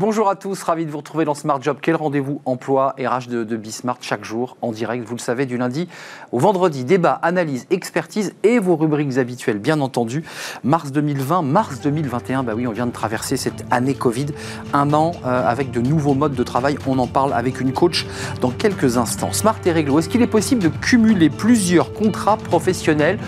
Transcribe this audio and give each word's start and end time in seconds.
Bonjour 0.00 0.30
à 0.30 0.34
tous, 0.34 0.62
ravi 0.62 0.86
de 0.86 0.90
vous 0.90 0.96
retrouver 0.96 1.26
dans 1.26 1.34
Smart 1.34 1.60
Job. 1.60 1.76
Quel 1.82 1.94
rendez-vous 1.94 2.40
emploi 2.46 2.94
RH 2.98 3.28
de, 3.28 3.44
de 3.44 3.56
Bismart 3.58 3.98
chaque 4.00 4.24
jour 4.24 4.56
en 4.62 4.72
direct, 4.72 5.04
vous 5.06 5.14
le 5.14 5.20
savez, 5.20 5.44
du 5.44 5.58
lundi 5.58 5.90
au 6.32 6.38
vendredi. 6.38 6.86
Débat, 6.86 7.20
analyse, 7.22 7.66
expertise 7.68 8.32
et 8.42 8.60
vos 8.60 8.76
rubriques 8.76 9.18
habituelles, 9.18 9.58
bien 9.58 9.82
entendu. 9.82 10.24
Mars 10.64 10.90
2020, 10.90 11.42
mars 11.42 11.82
2021, 11.82 12.44
bah 12.44 12.54
oui, 12.56 12.66
on 12.66 12.72
vient 12.72 12.86
de 12.86 12.92
traverser 12.92 13.36
cette 13.36 13.62
année 13.70 13.92
Covid, 13.92 14.28
un 14.72 14.94
an 14.94 15.12
euh, 15.26 15.46
avec 15.46 15.70
de 15.70 15.82
nouveaux 15.82 16.14
modes 16.14 16.34
de 16.34 16.44
travail. 16.44 16.78
On 16.86 16.98
en 16.98 17.06
parle 17.06 17.34
avec 17.34 17.60
une 17.60 17.74
coach 17.74 18.06
dans 18.40 18.52
quelques 18.52 18.96
instants. 18.96 19.32
Smart 19.32 19.58
et 19.66 19.70
Réglo, 19.70 19.98
est-ce 19.98 20.08
qu'il 20.08 20.22
est 20.22 20.26
possible 20.26 20.62
de 20.62 20.68
cumuler 20.68 21.28
plusieurs 21.28 21.92
contrats 21.92 22.38
professionnels? 22.38 23.18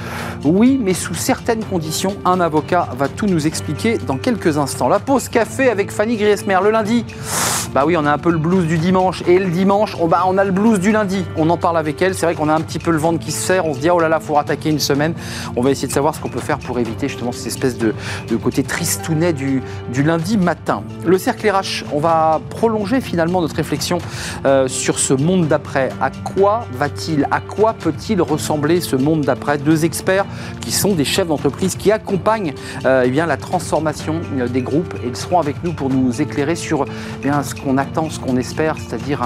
Oui, 0.43 0.81
mais 0.83 0.95
sous 0.95 1.13
certaines 1.13 1.67
conditions. 1.67 2.17
Un 2.25 2.41
avocat 2.41 2.89
va 2.97 3.09
tout 3.09 3.27
nous 3.27 3.47
expliquer 3.47 3.99
dans 3.99 4.17
quelques 4.17 4.57
instants. 4.57 4.89
La 4.89 5.01
pause 5.01 5.29
café 5.29 5.69
avec 5.69 5.91
Fanny 5.91 6.17
Griesmer 6.17 6.61
le 6.63 6.71
lundi, 6.71 7.05
bah 7.73 7.85
oui, 7.87 7.97
on 7.97 8.05
a 8.05 8.13
un 8.13 8.19
peu 8.19 8.31
le 8.31 8.39
blues 8.39 8.67
du 8.67 8.77
dimanche. 8.77 9.23
Et 9.27 9.39
le 9.39 9.49
dimanche, 9.49 9.97
on, 9.99 10.07
bah, 10.07 10.25
on 10.27 10.37
a 10.37 10.45
le 10.45 10.53
blues 10.53 10.79
du 10.79 10.93
lundi. 10.93 11.25
On 11.37 11.49
en 11.49 11.57
parle 11.57 11.79
avec 11.79 12.03
elle. 12.03 12.15
C'est 12.15 12.27
vrai 12.27 12.35
qu'on 12.35 12.51
a 12.51 12.55
un 12.55 12.61
petit 12.61 12.79
peu 12.79 12.91
le 12.91 12.99
ventre 12.99 13.19
qui 13.19 13.33
se 13.33 13.41
serre. 13.41 13.65
On 13.65 13.73
se 13.73 13.79
dit, 13.79 13.89
oh 13.89 13.99
là 13.99 14.09
là, 14.09 14.21
faut 14.21 14.37
attaquer 14.37 14.69
une 14.69 14.79
semaine. 14.79 15.15
On 15.57 15.63
va 15.63 15.71
essayer 15.71 15.89
de 15.89 15.93
savoir 15.93 16.15
ce 16.15 16.21
qu'on 16.21 16.29
peut 16.29 16.41
faire 16.41 16.59
pour 16.59 16.79
éviter 16.79 17.09
justement 17.09 17.33
cette 17.33 17.47
espèce 17.47 17.79
de, 17.79 17.95
côté 18.43 18.63
tristounet 18.63 19.33
du, 19.33 19.63
lundi 20.05 20.37
matin. 20.37 20.83
Le 21.07 21.17
cercle 21.17 21.49
RH, 21.49 21.85
on 21.93 21.99
va 21.99 22.41
prolonger 22.51 23.01
finalement 23.01 23.41
notre 23.41 23.57
réflexion 23.57 23.99
euh, 24.45 24.69
sur 24.69 24.99
ce 24.99 25.15
monde 25.15 25.49
d'après. 25.49 25.89
À 26.01 26.11
quoi 26.11 26.67
va-t-il, 26.75 27.27
à 27.31 27.41
quoi 27.41 27.73
peut-il 27.73 28.21
ressembler 28.21 28.81
ce 28.81 28.97
monde 28.97 29.23
d'après? 29.23 29.57
Deux 29.59 29.85
experts 29.85 30.27
qui 30.61 30.73
sont 30.73 30.95
des 30.95 31.05
chefs 31.05 31.29
d'entreprise 31.29 31.77
qui 31.77 31.91
accompagnent 31.91 32.55
euh, 32.85 33.05
eh 33.07 33.13
la 33.13 33.37
transformation 33.37 34.21
euh, 34.39 34.49
des 34.49 34.63
groupes 34.63 34.95
ils 35.07 35.17
seront 35.17 35.39
avec 35.39 35.63
nous 35.63 35.73
pour 35.73 35.91
nous 35.91 36.21
éclairer 36.21 36.52
sur 36.55 36.85
eh 37.25 37.29
ce 37.43 37.55
qu'on 37.55 37.79
attend, 37.79 38.11
ce 38.11 38.21
qu'on 38.21 38.37
espère, 38.37 38.77
c'est-à-dire 38.79 39.23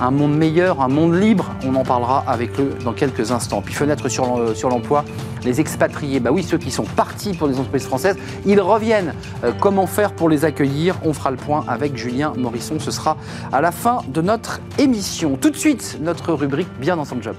un, 0.00 0.10
monde 0.10 0.36
meilleur, 0.36 0.80
un 0.80 0.88
monde 0.88 1.14
libre. 1.14 1.50
On 1.64 1.74
en 1.74 1.84
parlera 1.84 2.24
avec 2.26 2.58
eux 2.60 2.74
dans 2.84 2.92
quelques 2.92 3.32
instants. 3.32 3.62
Puis 3.62 3.74
fenêtre 3.74 4.08
sur 4.08 4.68
l'emploi, 4.68 5.04
les 5.44 5.60
expatriés, 5.60 6.20
bah 6.20 6.30
oui, 6.32 6.42
ceux 6.42 6.58
qui 6.58 6.70
sont 6.70 6.84
partis 6.84 7.32
pour 7.34 7.48
les 7.48 7.58
entreprises 7.58 7.86
françaises, 7.86 8.16
ils 8.44 8.60
reviennent. 8.60 9.14
Euh, 9.44 9.52
comment 9.60 9.86
faire 9.86 10.12
pour 10.12 10.28
les 10.28 10.44
accueillir? 10.44 10.96
On 11.04 11.12
fera 11.12 11.30
le 11.30 11.36
point 11.36 11.64
avec 11.68 11.96
Julien 11.96 12.32
Morisson. 12.36 12.78
Ce 12.78 12.90
sera 12.90 13.16
à 13.52 13.60
la 13.60 13.72
fin 13.72 14.00
de 14.08 14.20
notre 14.20 14.60
émission. 14.78 15.36
Tout 15.36 15.50
de 15.50 15.56
suite, 15.56 15.98
notre 16.00 16.32
rubrique 16.32 16.68
Bien 16.80 16.96
dans 16.96 17.04
son 17.04 17.22
job. 17.22 17.36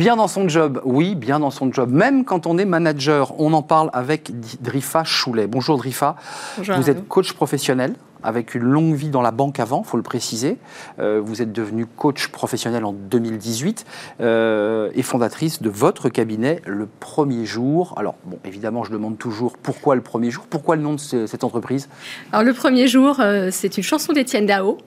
Bien 0.00 0.16
dans 0.16 0.28
son 0.28 0.48
job, 0.48 0.80
oui, 0.86 1.14
bien 1.14 1.40
dans 1.40 1.50
son 1.50 1.70
job. 1.70 1.92
Même 1.92 2.24
quand 2.24 2.46
on 2.46 2.56
est 2.56 2.64
manager, 2.64 3.38
on 3.38 3.52
en 3.52 3.60
parle 3.60 3.90
avec 3.92 4.30
Drifa 4.62 5.04
Choulet. 5.04 5.46
Bonjour 5.46 5.76
Drifa. 5.76 6.16
Bonjour 6.56 6.76
vous 6.76 6.88
êtes 6.88 7.06
coach 7.06 7.34
professionnel 7.34 7.92
avec 8.22 8.54
une 8.54 8.62
longue 8.62 8.94
vie 8.94 9.10
dans 9.10 9.20
la 9.20 9.30
banque 9.30 9.60
avant, 9.60 9.82
faut 9.82 9.98
le 9.98 10.02
préciser. 10.02 10.56
Euh, 11.00 11.20
vous 11.22 11.42
êtes 11.42 11.52
devenu 11.52 11.84
coach 11.84 12.28
professionnel 12.28 12.86
en 12.86 12.94
2018 12.94 13.84
euh, 14.22 14.90
et 14.94 15.02
fondatrice 15.02 15.60
de 15.60 15.68
votre 15.68 16.08
cabinet 16.08 16.62
le 16.66 16.88
premier 17.00 17.44
jour. 17.44 17.92
Alors, 17.98 18.14
bon, 18.24 18.38
évidemment, 18.46 18.84
je 18.84 18.92
demande 18.92 19.18
toujours 19.18 19.58
pourquoi 19.58 19.96
le 19.96 20.02
premier 20.02 20.30
jour, 20.30 20.46
pourquoi 20.48 20.76
le 20.76 20.82
nom 20.82 20.94
de 20.94 20.98
cette 20.98 21.44
entreprise? 21.44 21.90
Alors, 22.32 22.44
le 22.44 22.54
premier 22.54 22.88
jour, 22.88 23.20
euh, 23.20 23.48
c'est 23.52 23.76
une 23.76 23.84
chanson 23.84 24.14
d'Étienne 24.14 24.46
Dao. 24.46 24.78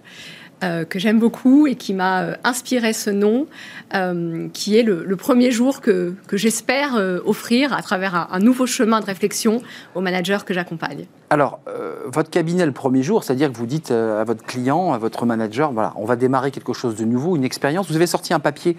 Euh, 0.63 0.85
que 0.85 0.97
j'aime 0.97 1.19
beaucoup 1.19 1.67
et 1.67 1.75
qui 1.75 1.93
m'a 1.93 2.21
euh, 2.21 2.35
inspiré 2.43 2.93
ce 2.93 3.09
nom, 3.09 3.47
euh, 3.93 4.47
qui 4.53 4.77
est 4.77 4.83
le, 4.83 5.15
premier 5.17 5.51
jour 5.51 5.81
que, 5.81 6.13
j'espère 6.31 6.95
offrir 7.25 7.73
à 7.73 7.81
travers 7.81 8.27
un, 8.31 8.39
nouveau 8.39 8.65
chemin 8.65 8.99
de 8.99 9.05
réflexion 9.05 9.61
aux 9.95 10.01
managers 10.01 10.39
que 10.45 10.53
j'accompagne. 10.53 11.05
Alors, 11.29 11.59
votre 12.05 12.29
cabinet 12.29 12.65
le 12.65 12.71
premier 12.71 13.03
jour, 13.03 13.23
c'est-à-dire 13.23 13.51
que 13.51 13.57
vous 13.57 13.65
dites 13.65 13.91
à 13.91 14.23
votre 14.23 14.43
client, 14.43 14.93
à 14.93 14.97
votre 14.97 15.25
manager, 15.25 15.71
voilà, 15.71 15.93
on 15.95 16.05
va 16.05 16.15
démarrer 16.15 16.51
quelque 16.51 16.73
chose 16.73 16.95
de 16.95 17.05
nouveau, 17.05 17.35
une 17.35 17.43
expérience. 17.43 17.87
Vous 17.87 17.95
avez 17.95 18.07
sorti 18.07 18.33
un 18.33 18.39
papier 18.39 18.75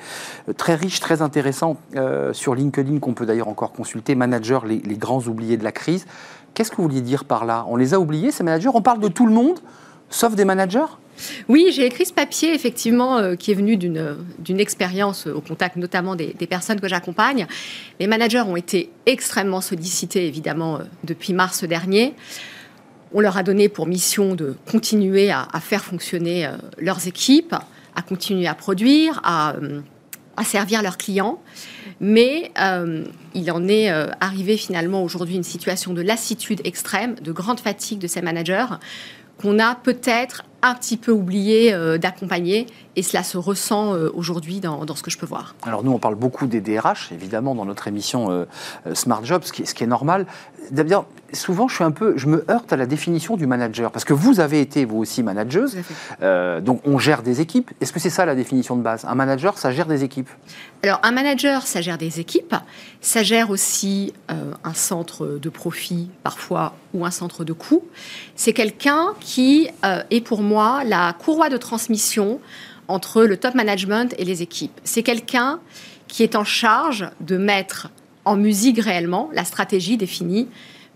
très 0.57 0.75
riche, 0.75 1.01
très 1.01 1.23
intéressant 1.23 1.79
sur 2.33 2.55
LinkedIn 2.55 2.99
qu'on 2.99 3.15
peut 3.15 3.27
d'ailleurs 3.27 3.49
encore 3.49 3.73
consulter, 3.73 4.15
Manager, 4.15 4.67
les, 4.67 4.81
les 4.81 4.97
grands 4.97 5.23
oubliés 5.23 5.57
de 5.57 5.65
la 5.65 5.73
crise. 5.73 6.07
Qu'est-ce 6.53 6.71
que 6.71 6.77
vous 6.77 6.85
vouliez 6.85 7.01
dire 7.01 7.25
par 7.25 7.45
là? 7.45 7.65
On 7.69 7.77
les 7.77 7.95
a 7.95 8.01
oubliés, 8.01 8.31
ces 8.31 8.43
managers? 8.43 8.71
On 8.75 8.83
parle 8.83 9.01
de 9.01 9.09
tout 9.09 9.27
le 9.27 9.33
monde, 9.33 9.61
sauf 10.11 10.35
des 10.35 10.45
managers? 10.45 10.85
Oui, 11.49 11.71
j'ai 11.73 11.87
écrit 11.87 12.07
ce 12.07 12.13
papier, 12.13 12.55
effectivement, 12.55 13.19
euh, 13.19 13.37
qui 13.37 13.51
est 13.51 13.55
venu 13.55 13.77
d'une 13.77 14.61
expérience 14.61 15.27
au 15.27 15.41
contact 15.41 15.77
notamment 15.77 16.17
des, 16.17 16.35
personnes 16.49 16.81
que 16.81 16.89
j'accompagne. 16.89 17.47
Les 18.01 18.07
managers 18.07 18.41
ont 18.41 18.57
été 18.57 18.91
extrêmement 19.07 19.61
sollicités, 19.61 20.27
évidemment, 20.27 20.77
euh, 20.77 20.85
depuis 21.05 21.33
mars 21.33 21.65
dernier. 21.65 22.15
On 23.13 23.21
leur 23.21 23.37
a 23.37 23.43
donné 23.43 23.69
pour 23.69 23.87
mission 23.87 24.35
de 24.35 24.57
continuer 24.71 25.31
à, 25.31 25.47
faire 25.61 25.85
fonctionner 25.85 26.47
euh, 26.47 26.57
leurs 26.79 27.07
équipes, 27.07 27.55
à 27.95 28.03
continuer 28.03 28.47
à 28.47 28.55
produire, 28.55 29.21
à, 29.25 29.55
servir 30.45 30.83
leurs 30.83 30.99
clients. 30.99 31.41
Mais 32.01 32.51
il 33.35 33.53
en 33.53 33.69
est 33.69 33.89
arrivé 34.21 34.57
finalement 34.57 35.05
aujourd'hui 35.05 35.37
une 35.37 35.45
situation 35.45 35.95
de 35.95 36.03
lassitude 36.03 36.61
extrême, 36.65 37.15
de 37.23 37.31
grande 37.31 37.61
fatigue 37.61 38.01
de 38.01 38.09
ces 38.09 38.21
managers 38.21 38.67
qu'on 39.39 39.59
a 39.59 39.75
peut-être 39.75 40.45
un 40.65 40.75
petit 40.75 40.97
peu 40.97 41.13
oublié 41.13 41.73
euh, 41.75 41.99
d'accompagner 41.99 42.67
et 42.97 43.03
cela 43.03 43.23
se 43.23 43.37
ressent 43.37 43.95
euh, 43.95 44.11
aujourd'hui 44.15 44.61
dans, 44.61 44.87
ce 44.95 45.03
que 45.03 45.11
je 45.11 45.19
peux 45.19 45.27
voir. 45.27 45.55
Alors 45.63 45.83
nous, 45.83 45.93
on 45.93 45.99
parle 45.99 46.15
beaucoup 46.15 46.47
des 46.47 46.61
DRH, 46.61 47.11
évidemment, 47.13 47.55
dans 47.55 47.65
notre 47.65 47.89
émission 47.89 48.31
euh, 48.31 48.45
Smart 48.95 49.25
Job, 49.25 49.43
ce 49.45 49.53
qui, 49.53 49.67
ce 49.67 49.75
qui 49.75 49.85
est 49.85 49.89
normal. 49.89 50.27
D'ailleurs, 50.71 51.07
souvent, 51.33 51.69
je 51.69 51.75
suis 51.75 51.85
un 51.85 51.91
peu, 51.91 52.17
je 52.17 52.27
me 52.27 52.45
heurte 52.51 52.73
à 52.73 52.77
la 52.77 52.87
définition 52.87 53.37
du 53.37 53.47
manager, 53.47 53.91
parce 53.91 54.05
que 54.05 54.15
vous 54.15 54.41
avez 54.41 54.61
été 54.61 54.85
vous 54.85 54.99
aussi 54.99 55.23
manageuse, 55.23 55.77
donc 56.21 56.81
on 56.87 56.99
gère 56.99 57.23
des 57.23 57.43
équipes. 57.43 57.71
Est-ce 57.83 57.93
que 57.93 58.01
c'est 58.01 58.09
ça 58.09 58.25
la 58.25 58.35
définition 58.35 58.77
de 58.77 58.83
base? 58.83 59.05
Un 59.05 59.15
manager, 59.15 59.59
ça 59.59 59.73
gère 59.73 59.87
des 59.87 60.05
équipes 60.05 60.31
Alors 60.83 61.01
un 61.03 61.11
manager, 61.11 61.67
ça 61.67 61.83
gère 61.83 61.99
des 61.99 62.19
équipes, 62.19 62.55
ça 63.03 63.23
gère 63.23 63.51
aussi 63.51 64.15
un 64.29 64.75
centre 64.75 65.39
de 65.41 65.49
profit 65.51 66.09
parfois 66.23 66.73
ou 66.95 67.05
un 67.05 67.11
centre 67.11 67.45
de 67.45 67.53
coût. 67.53 67.83
C'est 68.37 68.55
quelqu'un 68.55 69.09
qui 69.21 69.69
est 69.83 70.25
pour 70.25 70.41
moi 70.41 70.83
la 70.85 71.13
courroie 71.13 71.51
de 71.51 71.59
transmission 71.59 72.41
entre 72.89 73.25
le 73.25 73.37
top 73.37 73.55
management 73.55 74.15
et 74.19 74.25
les 74.25 74.43
équipes. 74.43 74.81
C'est 74.85 75.03
quelqu'un 75.03 75.61
qui 76.09 76.23
est 76.23 76.37
en 76.37 76.45
charge 76.45 77.09
de 77.21 77.37
mettre 77.37 77.89
en 78.25 78.37
musique 78.37 78.81
réellement 78.81 79.31
la 79.33 79.45
stratégie 79.45 79.97
définie 79.97 80.49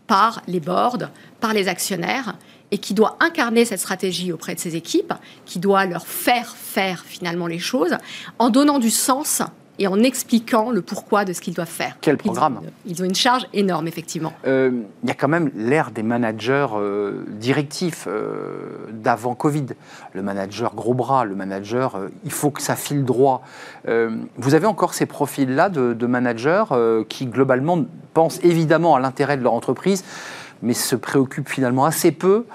par 0.06 0.42
les 0.46 0.60
boards, 0.60 1.10
par 1.40 1.52
les 1.52 1.68
actionnaires, 1.68 2.36
et 2.70 2.78
qui 2.78 2.94
doit 2.94 3.16
incarner 3.20 3.64
cette 3.64 3.80
stratégie 3.80 4.32
auprès 4.32 4.54
de 4.54 4.60
ses 4.60 4.76
équipes, 4.76 5.14
qui 5.46 5.58
doit 5.58 5.86
leur 5.86 6.06
faire 6.06 6.54
faire 6.56 7.04
finalement 7.04 7.46
les 7.46 7.58
choses, 7.58 7.96
en 8.38 8.50
donnant 8.50 8.78
du 8.78 8.90
sens 8.90 9.42
et 9.78 9.86
en 9.86 10.02
expliquant 10.02 10.70
le 10.70 10.82
pourquoi 10.82 11.24
de 11.24 11.32
ce 11.32 11.40
qu'ils 11.40 11.54
doivent 11.54 11.68
faire. 11.68 11.96
Quel 12.00 12.16
programme 12.16 12.60
ils, 12.86 13.00
ont 13.00 13.04
une 13.04 13.14
charge 13.14 13.46
énorme, 13.52 13.86
effectivement. 13.86 14.32
Euh, 14.46 14.82
il 15.02 15.08
y 15.08 15.12
a 15.12 15.14
quand 15.14 15.28
même 15.28 15.50
l'ère 15.54 15.90
des 15.90 16.02
managers 16.02 16.66
euh, 16.74 17.24
directifs 17.28 18.06
euh, 18.08 18.88
d'avant 18.92 19.34
Covid. 19.34 19.66
Le 20.12 20.22
manager 20.22 20.74
gros 20.74 20.94
bras, 20.94 21.24
le 21.24 21.34
manager, 21.34 21.98
il 22.24 22.32
faut 22.32 22.50
que 22.50 22.62
ça 22.62 22.76
file 22.76 23.04
droit. 23.04 23.42
vous 23.86 24.54
avez 24.54 24.66
encore 24.66 24.94
ces 24.94 25.06
profils-là 25.06 25.68
de, 25.68 25.92
de, 25.92 26.06
managers 26.06 26.64
qui, 27.08 27.26
globalement, 27.26 27.84
pensent 28.14 28.40
évidemment 28.42 28.96
à 28.96 29.00
l'intérêt 29.00 29.36
de 29.36 29.42
leur 29.42 29.52
entreprise, 29.52 30.04
mais 30.62 30.74
se 30.74 30.96
préoccupent 30.96 31.48
finalement 31.48 31.84
assez 31.84 32.10
peu 32.10 32.46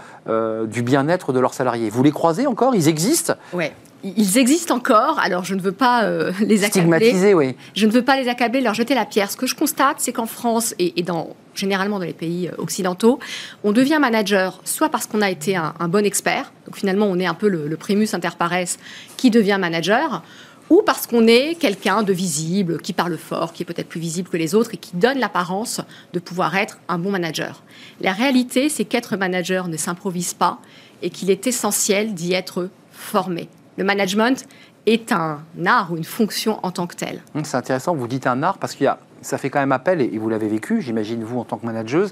du 0.68 0.82
bien-être 0.82 1.32
de 1.32 1.40
leurs 1.40 1.54
salariés. 1.54 1.90
Vous 1.90 2.04
les 2.04 2.12
croisez 2.12 2.48
encore? 2.48 2.76
Ils 2.76 2.88
existent? 2.88 3.34
Oui 3.54 3.72
ils 4.04 4.38
existent 4.38 4.76
encore. 4.76 5.20
Alors, 5.20 5.46
je 5.46 5.56
ne 5.56 5.62
veux 5.62 5.72
pas 5.72 6.04
euh, 6.04 6.32
les 6.42 6.64
accabler. 6.64 7.34
oui. 7.34 7.56
Je 7.74 7.86
ne 7.86 7.92
veux 7.92 8.04
pas 8.04 8.20
les 8.20 8.28
accabler, 8.28 8.62
leur 8.62 8.74
jeter 8.74 8.96
la 8.96 9.06
pierre. 9.06 9.32
Ce 9.32 9.38
que 9.38 9.48
je 9.48 9.56
constate, 9.56 9.98
c'est 10.00 10.12
qu'en 10.12 10.26
France 10.26 10.76
et, 10.80 11.02
dans 11.04 11.36
généralement 11.56 12.00
dans 12.00 12.06
les 12.06 12.14
pays 12.14 12.48
euh, 12.48 12.56
occidentaux, 12.58 13.20
on 13.64 13.72
devient 13.72 14.00
manager 14.02 14.60
soit 14.66 14.90
parce 14.90 15.06
qu'on 15.06 15.22
a 15.22 15.30
été 15.30 15.56
un, 15.56 15.74
bon 15.88 16.04
expert, 16.04 16.52
donc 16.66 16.78
finalement 16.78 17.06
on 17.06 17.20
est 17.20 17.28
un 17.28 17.36
peu 17.36 17.48
le, 17.48 17.78
primus 17.78 18.12
inter 18.14 18.30
pares 18.38 18.78
qui 19.18 19.30
devient 19.30 19.58
manager, 19.60 20.24
ou 20.72 20.82
parce 20.84 21.06
qu'on 21.06 21.28
est 21.28 21.56
quelqu'un 21.60 22.02
de 22.02 22.12
visible, 22.12 22.82
qui 22.82 22.92
parle 22.92 23.18
fort, 23.18 23.54
qui 23.54 23.62
est 23.62 23.66
peut-être 23.68 23.88
plus 23.88 24.00
visible 24.00 24.30
que 24.30 24.38
les 24.38 24.56
autres 24.56 24.72
et 24.74 24.78
qui 24.78 24.96
donne 24.96 25.20
l'apparence 25.20 25.80
de 26.14 26.20
pouvoir 26.20 26.56
être 26.56 26.80
un 26.88 26.98
bon 26.98 27.12
manager. 27.12 27.62
La 28.02 28.14
réalité, 28.14 28.70
c'est 28.70 28.86
qu'être 28.86 29.16
manager 29.16 29.68
ne 29.68 29.78
s'improvise 29.78 30.34
pas 30.34 30.60
et 31.04 31.12
qu'il 31.12 31.30
est 31.30 31.46
essentiel 31.46 32.16
d'y 32.16 32.34
être 32.34 32.70
formé 32.92 33.48
le 33.78 33.84
management 33.84 34.46
est 34.86 35.12
un 35.12 35.40
art 35.66 35.92
ou 35.92 35.98
une 35.98 36.04
fonction 36.04 36.60
en 36.64 36.72
tant 36.72 36.88
que 36.88 36.96
tel. 36.96 37.22
C'est 37.44 37.58
intéressant, 37.58 37.96
vous 37.96 38.08
dites 38.08 38.28
un 38.28 38.44
art 38.44 38.58
parce 38.58 38.76
qu'il 38.76 38.86
y 38.86 38.88
a 38.88 39.00
ça 39.24 39.38
fait 39.38 39.50
quand 39.50 39.60
même 39.60 39.72
appel, 39.72 40.02
et 40.02 40.18
vous 40.18 40.30
l'avez 40.30 40.48
vécu, 40.48 40.82
j'imagine 40.82 41.24
vous 41.24 41.40
en 41.40 41.46
tant 41.46 41.58
que 41.58 41.66
manageuse, 41.66 42.12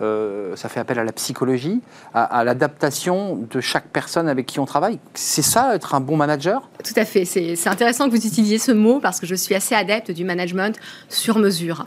euh, 0.00 0.54
ça 0.56 0.68
fait 0.68 0.80
appel 0.80 0.98
à 0.98 1.04
la 1.04 1.12
psychologie, 1.12 1.80
à, 2.14 2.44
l'adaptation 2.44 3.36
de 3.50 3.60
chaque 3.60 3.86
personne 3.88 4.28
avec 4.28 4.46
qui 4.46 4.60
on 4.60 4.66
travaille. 4.66 4.98
C'est 5.14 5.42
ça, 5.42 5.74
être 5.74 5.94
un 5.94 6.00
bon 6.00 6.16
manager? 6.16 6.68
Tout 6.84 6.92
à 6.96 7.04
fait. 7.04 7.24
C'est 7.24 7.68
intéressant 7.68 8.06
que 8.06 8.10
vous 8.10 8.26
utilisiez 8.26 8.58
ce 8.58 8.72
mot 8.72 9.00
parce 9.00 9.20
que 9.20 9.26
je 9.26 9.34
suis 9.34 9.54
assez 9.54 9.74
adepte 9.74 10.10
du 10.10 10.24
management 10.24 10.78
sur 11.08 11.38
mesure. 11.38 11.86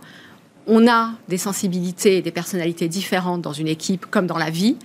On 0.66 0.88
a 0.88 1.12
des 1.28 1.38
sensibilités 1.38 2.18
et 2.18 2.22
des 2.22 2.32
personnalités 2.32 2.88
différentes 2.88 3.42
dans 3.42 3.54
une 3.54 3.68
équipe 3.68 4.06
comme 4.06 4.28
dans 4.28 4.38
la 4.38 4.50
vie. 4.50 4.78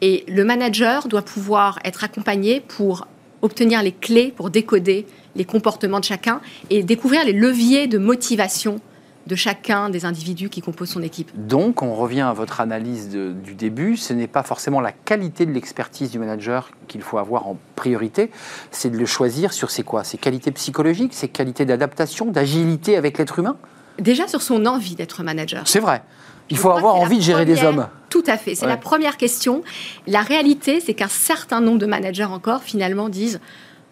Et 0.00 0.24
le 0.28 0.44
manager 0.44 1.08
doit 1.08 1.22
pouvoir 1.22 1.78
être 1.84 2.04
accompagné 2.04 2.60
pour 2.60 3.06
obtenir 3.42 3.82
les 3.82 3.92
clés 3.92 4.32
pour 4.34 4.50
décoder 4.50 5.06
les 5.36 5.44
comportements 5.44 6.00
de 6.00 6.04
chacun 6.04 6.40
et 6.70 6.82
découvrir 6.82 7.24
les 7.24 7.32
leviers 7.32 7.86
de 7.86 7.98
motivation 7.98 8.80
de 9.26 9.34
chacun 9.34 9.90
des 9.90 10.06
individus 10.06 10.48
qui 10.48 10.62
composent 10.62 10.88
son 10.88 11.02
équipe. 11.02 11.30
Donc, 11.34 11.82
on 11.82 11.94
revient 11.94 12.22
à 12.22 12.32
votre 12.32 12.62
analyse 12.62 13.10
du 13.10 13.54
début, 13.54 13.98
ce 13.98 14.14
n'est 14.14 14.26
pas 14.26 14.42
forcément 14.42 14.80
la 14.80 14.90
qualité 14.90 15.44
de 15.44 15.52
l'expertise 15.52 16.10
du 16.10 16.18
manager 16.18 16.70
qu'il 16.88 17.02
faut 17.02 17.18
avoir 17.18 17.46
en 17.46 17.58
priorité, 17.76 18.30
c'est 18.70 18.88
de 18.88 18.96
le 18.96 19.04
choisir 19.04 19.52
sur 19.52 19.70
ses 19.70 19.82
quoi? 19.82 20.02
Ses 20.02 20.16
qualités 20.16 20.50
psychologiques, 20.50 21.12
ses 21.12 21.28
qualités 21.28 21.66
d'adaptation, 21.66 22.26
d'agilité 22.26 22.96
avec 22.96 23.18
l'être 23.18 23.38
humain? 23.38 23.58
Déjà 23.98 24.28
sur 24.28 24.40
son 24.40 24.64
envie 24.64 24.94
d'être 24.94 25.22
manager. 25.22 25.62
C'est 25.66 25.80
vrai. 25.80 26.02
Il 26.50 26.56
faut 26.56 26.70
avoir 26.70 26.96
envie 26.96 27.18
de 27.18 27.22
gérer 27.22 27.44
des 27.44 27.62
hommes. 27.62 27.88
Tout 28.10 28.24
à 28.26 28.38
fait. 28.38 28.54
C'est 28.54 28.66
la 28.66 28.76
première 28.76 29.16
question. 29.16 29.62
La 30.06 30.22
réalité, 30.22 30.80
c'est 30.80 30.94
qu'un 30.94 31.08
certain 31.08 31.60
nombre 31.60 31.78
de 31.78 31.86
managers 31.86 32.24
encore, 32.24 32.62
finalement, 32.62 33.08
disent 33.08 33.40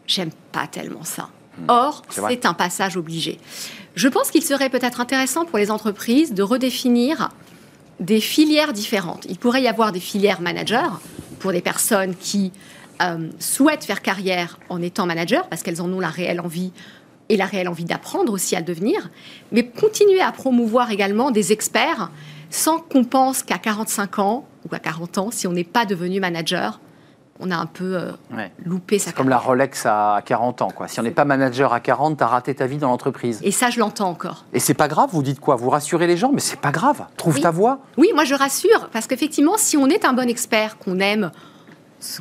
J'aime 0.06 0.30
pas 0.52 0.66
tellement 0.66 1.02
ça. 1.02 1.28
Hmm. 1.58 1.64
Or, 1.68 2.02
c'est 2.10 2.46
un 2.46 2.54
passage 2.54 2.96
obligé. 2.96 3.38
Je 3.94 4.08
pense 4.08 4.30
qu'il 4.30 4.42
serait 4.42 4.70
peut-être 4.70 5.00
intéressant 5.00 5.44
pour 5.44 5.58
les 5.58 5.70
entreprises 5.70 6.32
de 6.32 6.42
redéfinir 6.42 7.30
des 7.98 8.20
filières 8.20 8.72
différentes. 8.72 9.26
Il 9.28 9.38
pourrait 9.38 9.62
y 9.62 9.68
avoir 9.68 9.90
des 9.90 10.00
filières 10.00 10.40
managers 10.40 10.90
pour 11.38 11.52
des 11.52 11.62
personnes 11.62 12.14
qui 12.14 12.52
euh, 13.02 13.28
souhaitent 13.38 13.84
faire 13.84 14.02
carrière 14.02 14.58
en 14.68 14.82
étant 14.82 15.06
manager 15.06 15.48
parce 15.48 15.62
qu'elles 15.62 15.80
en 15.80 15.90
ont 15.92 16.00
la 16.00 16.08
réelle 16.08 16.40
envie 16.40 16.72
et 17.28 17.36
la 17.36 17.46
réelle 17.46 17.68
envie 17.68 17.84
d'apprendre 17.84 18.32
aussi 18.32 18.54
à 18.54 18.60
le 18.60 18.64
devenir, 18.64 19.10
mais 19.50 19.66
continuer 19.66 20.20
à 20.20 20.30
promouvoir 20.30 20.90
également 20.90 21.30
des 21.30 21.52
experts 21.52 22.10
sans 22.56 22.78
qu'on 22.78 23.04
pense 23.04 23.42
qu'à 23.42 23.58
45 23.58 24.18
ans 24.18 24.44
ou 24.68 24.74
à 24.74 24.78
40 24.78 25.18
ans, 25.18 25.30
si 25.30 25.46
on 25.46 25.52
n'est 25.52 25.64
pas 25.64 25.84
devenu 25.84 26.20
manager, 26.20 26.80
on 27.38 27.50
a 27.50 27.56
un 27.56 27.66
peu 27.66 27.96
euh, 27.96 28.12
loupé 28.64 28.98
sa 28.98 29.10
C'est 29.10 29.16
comme 29.16 29.28
la 29.28 29.36
Rolex 29.36 29.84
à 29.84 30.22
40 30.24 30.62
ans. 30.62 30.70
Quoi. 30.70 30.88
Si 30.88 30.98
on 30.98 31.02
n'est 31.02 31.10
pas 31.10 31.26
manager 31.26 31.74
à 31.74 31.80
40, 31.80 32.16
tu 32.16 32.24
as 32.24 32.26
raté 32.26 32.54
ta 32.54 32.66
vie 32.66 32.78
dans 32.78 32.88
l'entreprise. 32.88 33.40
Et 33.42 33.50
ça, 33.50 33.68
je 33.68 33.78
l'entends 33.78 34.08
encore. 34.08 34.46
Et 34.54 34.58
c'est 34.58 34.74
pas 34.74 34.88
grave, 34.88 35.10
vous 35.12 35.22
dites 35.22 35.38
quoi? 35.38 35.56
Vous 35.56 35.68
rassurez 35.68 36.06
les 36.06 36.16
gens, 36.16 36.32
mais 36.32 36.40
c'est 36.40 36.58
pas 36.58 36.72
grave. 36.72 37.04
Trouve 37.18 37.40
ta 37.40 37.50
voie. 37.50 37.80
Oui, 37.98 38.08
moi 38.14 38.24
je 38.24 38.34
rassure, 38.34 38.88
parce 38.90 39.06
qu'effectivement, 39.06 39.58
si 39.58 39.76
on 39.76 39.88
est 39.88 40.06
un 40.06 40.14
bon 40.14 40.28
expert, 40.28 40.78
qu'on 40.78 40.98
aime, 40.98 41.32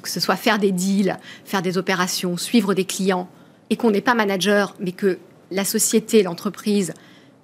que 0.01 0.09
ce 0.09 0.19
soit 0.19 0.35
faire 0.35 0.59
des 0.59 0.73
deals, 0.73 1.17
faire 1.45 1.61
des 1.61 1.77
opérations, 1.77 2.35
suivre 2.35 2.73
des 2.73 2.85
clients, 2.85 3.29
et 3.69 3.77
qu'on 3.77 3.91
n'est 3.91 4.01
pas 4.01 4.15
manager, 4.15 4.75
mais 4.79 4.91
que 4.91 5.17
la 5.49 5.63
société, 5.63 6.23
l'entreprise 6.23 6.93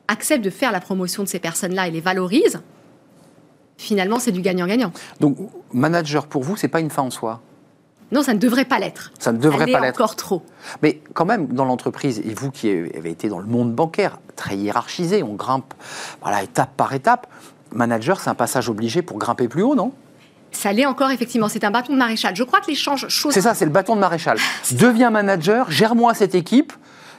accepte 0.09 0.43
de 0.43 0.49
faire 0.49 0.73
la 0.73 0.81
promotion 0.81 1.23
de 1.23 1.29
ces 1.29 1.39
personnes-là 1.39 1.87
et 1.87 1.91
les 1.91 2.01
valorise, 2.01 2.61
finalement, 3.81 4.19
c'est 4.19 4.31
du 4.31 4.41
gagnant-gagnant. 4.41 4.91
Donc, 5.19 5.37
manager 5.73 6.27
pour 6.27 6.43
vous, 6.43 6.55
c'est 6.55 6.67
pas 6.67 6.79
une 6.79 6.89
fin 6.89 7.01
en 7.01 7.09
soi? 7.09 7.41
Non, 8.11 8.23
ça 8.23 8.33
ne 8.33 8.39
devrait 8.39 8.65
pas 8.65 8.77
l'être. 8.77 9.11
Ça 9.19 9.31
ne 9.31 9.37
devrait 9.37 9.71
pas 9.71 9.79
l'être. 9.79 9.95
encore 9.95 10.15
trop. 10.15 10.43
Mais 10.81 11.01
quand 11.13 11.25
même, 11.25 11.47
dans 11.47 11.65
l'entreprise, 11.65 12.19
et 12.19 12.33
vous 12.33 12.51
qui 12.51 12.69
avez 12.69 13.09
été 13.09 13.29
dans 13.29 13.39
le 13.39 13.45
monde 13.45 13.73
bancaire, 13.73 14.19
très 14.35 14.57
hiérarchisé, 14.57 15.23
on 15.23 15.33
grimpe 15.33 15.73
voilà, 16.21 16.43
étape 16.43 16.71
par 16.75 16.93
étape. 16.93 17.27
Manager, 17.71 18.19
c'est 18.19 18.29
un 18.29 18.35
passage 18.35 18.69
obligé 18.69 19.01
pour 19.01 19.17
grimper 19.17 19.47
plus 19.47 19.63
haut, 19.63 19.75
non? 19.75 19.93
Ça 20.51 20.73
l'est 20.73 20.85
encore, 20.85 21.09
effectivement. 21.11 21.47
C'est 21.47 21.63
un 21.63 21.71
bâton 21.71 21.93
de 21.93 21.97
maréchal. 21.97 22.35
Je 22.35 22.43
crois 22.43 22.59
que 22.59 22.67
l'échange 22.67 23.07
C'est 23.07 23.41
ça, 23.41 23.53
c'est 23.53 23.63
le 23.63 23.71
bâton 23.71 23.95
de 23.95 24.01
maréchal. 24.01 24.37
Deviens 24.71 25.09
manager, 25.09 25.71
gère-moi 25.71 26.13
cette 26.13 26.35
équipe, 26.35 26.73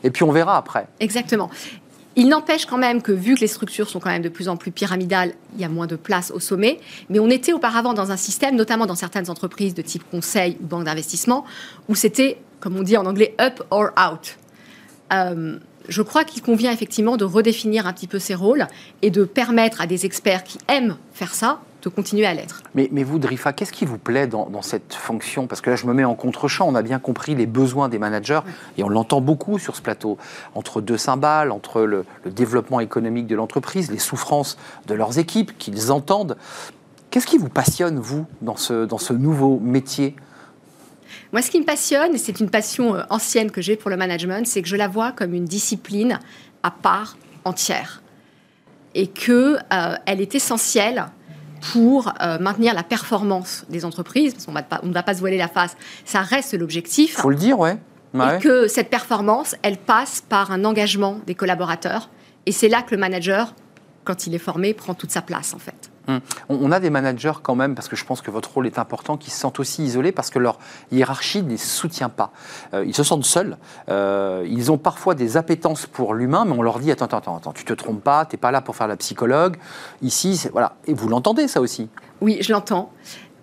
et 0.04 0.10
puis 0.10 0.24
on 0.24 0.32
verra 0.32 0.58
après. 0.58 0.86
Exactement. 1.00 1.48
Il 2.16 2.28
n'empêche 2.28 2.66
quand 2.66 2.78
même 2.78 3.00
que, 3.00 3.12
vu 3.12 3.34
que 3.34 3.40
les 3.40 3.46
structures 3.46 3.88
sont 3.88 4.00
quand 4.00 4.10
même 4.10 4.22
de 4.22 4.28
plus 4.28 4.48
en 4.48 4.56
plus 4.56 4.70
pyramidales, 4.70 5.32
il 5.54 5.60
y 5.60 5.64
a 5.64 5.68
moins 5.68 5.86
de 5.86 5.96
place 5.96 6.30
au 6.30 6.40
sommet. 6.40 6.78
Mais 7.08 7.18
on 7.18 7.30
était 7.30 7.52
auparavant 7.52 7.94
dans 7.94 8.10
un 8.10 8.16
système, 8.16 8.56
notamment 8.56 8.86
dans 8.86 8.94
certaines 8.94 9.30
entreprises 9.30 9.74
de 9.74 9.82
type 9.82 10.04
conseil 10.10 10.56
ou 10.60 10.66
banque 10.66 10.84
d'investissement, 10.84 11.44
où 11.88 11.94
c'était, 11.94 12.38
comme 12.60 12.76
on 12.76 12.82
dit 12.82 12.96
en 12.96 13.06
anglais, 13.06 13.34
up 13.40 13.62
or 13.70 13.90
out. 13.98 14.36
Euh, 15.12 15.58
je 15.88 16.02
crois 16.02 16.24
qu'il 16.24 16.42
convient 16.42 16.72
effectivement 16.72 17.16
de 17.16 17.24
redéfinir 17.24 17.86
un 17.86 17.92
petit 17.92 18.06
peu 18.06 18.18
ces 18.18 18.34
rôles 18.34 18.66
et 19.02 19.10
de 19.10 19.24
permettre 19.24 19.80
à 19.80 19.86
des 19.86 20.06
experts 20.06 20.44
qui 20.44 20.58
aiment 20.68 20.96
faire 21.12 21.34
ça 21.34 21.60
de 21.82 21.88
continuer 21.88 22.26
à 22.26 22.34
l'être. 22.34 22.62
Mais, 22.74 22.88
mais, 22.92 23.02
vous, 23.02 23.18
Drifa, 23.18 23.52
qu'est-ce 23.52 23.72
qui 23.72 23.84
vous 23.84 23.98
plaît 23.98 24.26
dans, 24.26 24.62
cette 24.62 24.94
fonction? 24.94 25.46
Parce 25.46 25.60
que 25.60 25.70
là, 25.70 25.76
je 25.76 25.86
me 25.86 25.92
mets 25.92 26.04
en 26.04 26.14
contre-champ. 26.14 26.68
On 26.68 26.74
a 26.74 26.82
bien 26.82 26.98
compris 26.98 27.34
les 27.34 27.46
besoins 27.46 27.88
des 27.88 27.98
managers, 27.98 28.40
et 28.78 28.84
on 28.84 28.88
l'entend 28.88 29.20
beaucoup 29.20 29.58
sur 29.58 29.76
ce 29.76 29.82
plateau, 29.82 30.18
entre 30.54 30.80
deux 30.80 30.96
cymbales, 30.96 31.50
entre 31.50 31.82
le, 31.82 32.04
développement 32.26 32.80
économique 32.80 33.26
de 33.26 33.36
l'entreprise, 33.36 33.90
les 33.90 33.98
souffrances 33.98 34.56
de 34.86 34.94
leurs 34.94 35.18
équipes 35.18 35.56
qu'ils 35.58 35.92
entendent. 35.92 36.36
Qu'est-ce 37.10 37.26
qui 37.26 37.38
vous 37.38 37.48
passionne, 37.48 37.98
vous, 37.98 38.26
dans 38.40 38.56
ce, 38.56 38.84
dans 38.84 38.98
ce 38.98 39.12
nouveau 39.12 39.58
métier? 39.60 40.16
Moi, 41.32 41.42
ce 41.42 41.50
qui 41.50 41.60
me 41.60 41.64
passionne, 41.64 42.14
et 42.14 42.18
c'est 42.18 42.40
une 42.40 42.50
passion 42.50 42.94
euh, 42.94 43.02
ancienne 43.10 43.50
que 43.50 43.60
j'ai 43.60 43.76
pour 43.76 43.90
le 43.90 43.96
management, 43.96 44.46
c'est 44.46 44.62
que 44.62 44.68
je 44.68 44.76
la 44.76 44.88
vois 44.88 45.12
comme 45.12 45.34
une 45.34 45.44
discipline 45.44 46.18
à 46.62 46.70
part 46.70 47.16
entière. 47.44 48.02
Et 48.94 49.06
qu'elle 49.06 49.64
euh, 49.72 49.96
est 50.06 50.34
essentielle 50.34 51.06
pour 51.72 52.12
euh, 52.20 52.38
maintenir 52.38 52.74
la 52.74 52.82
performance 52.82 53.64
des 53.68 53.84
entreprises, 53.84 54.34
parce 54.34 54.46
qu'on 54.46 54.86
ne 54.86 54.92
va 54.92 55.02
pas 55.02 55.14
se 55.14 55.20
voiler 55.20 55.38
la 55.38 55.48
face, 55.48 55.76
ça 56.04 56.20
reste 56.20 56.54
l'objectif. 56.54 57.14
Il 57.16 57.20
faut 57.20 57.30
le 57.30 57.36
dire, 57.36 57.58
ouais. 57.58 57.78
Et 58.14 58.38
que 58.40 58.68
cette 58.68 58.90
performance, 58.90 59.56
elle 59.62 59.78
passe 59.78 60.22
par 60.28 60.50
un 60.50 60.64
engagement 60.64 61.20
des 61.26 61.34
collaborateurs. 61.34 62.10
Et 62.44 62.52
c'est 62.52 62.68
là 62.68 62.82
que 62.82 62.94
le 62.94 63.00
manager, 63.00 63.54
quand 64.04 64.26
il 64.26 64.34
est 64.34 64.38
formé, 64.38 64.74
prend 64.74 64.94
toute 64.94 65.10
sa 65.10 65.22
place, 65.22 65.54
en 65.54 65.58
fait. 65.58 65.91
Hum. 66.08 66.20
On 66.48 66.72
a 66.72 66.80
des 66.80 66.90
managers 66.90 67.32
quand 67.42 67.54
même, 67.54 67.74
parce 67.74 67.88
que 67.88 67.96
je 67.96 68.04
pense 68.04 68.22
que 68.22 68.30
votre 68.30 68.52
rôle 68.52 68.66
est 68.66 68.78
important, 68.78 69.16
qui 69.16 69.30
se 69.30 69.38
sentent 69.38 69.60
aussi 69.60 69.84
isolés 69.84 70.12
parce 70.12 70.30
que 70.30 70.38
leur 70.38 70.58
hiérarchie 70.90 71.42
ne 71.42 71.50
les 71.50 71.56
soutient 71.56 72.08
pas. 72.08 72.32
Euh, 72.74 72.84
ils 72.84 72.94
se 72.94 73.04
sentent 73.04 73.24
seuls. 73.24 73.56
Euh, 73.88 74.44
ils 74.48 74.72
ont 74.72 74.78
parfois 74.78 75.14
des 75.14 75.36
appétences 75.36 75.86
pour 75.86 76.14
l'humain, 76.14 76.44
mais 76.44 76.52
on 76.52 76.62
leur 76.62 76.78
dit 76.78 76.90
attends, 76.90 77.06
attends, 77.06 77.36
attends, 77.36 77.52
tu 77.52 77.64
te 77.64 77.72
trompes 77.72 78.02
pas, 78.02 78.24
tu 78.26 78.34
n'es 78.34 78.40
pas 78.40 78.50
là 78.50 78.60
pour 78.60 78.76
faire 78.76 78.88
la 78.88 78.96
psychologue. 78.96 79.56
Ici, 80.02 80.48
voilà. 80.52 80.74
Et 80.86 80.94
vous 80.94 81.08
l'entendez 81.08 81.48
ça 81.48 81.60
aussi? 81.60 81.88
Oui, 82.20 82.38
je 82.40 82.52
l'entends. 82.52 82.92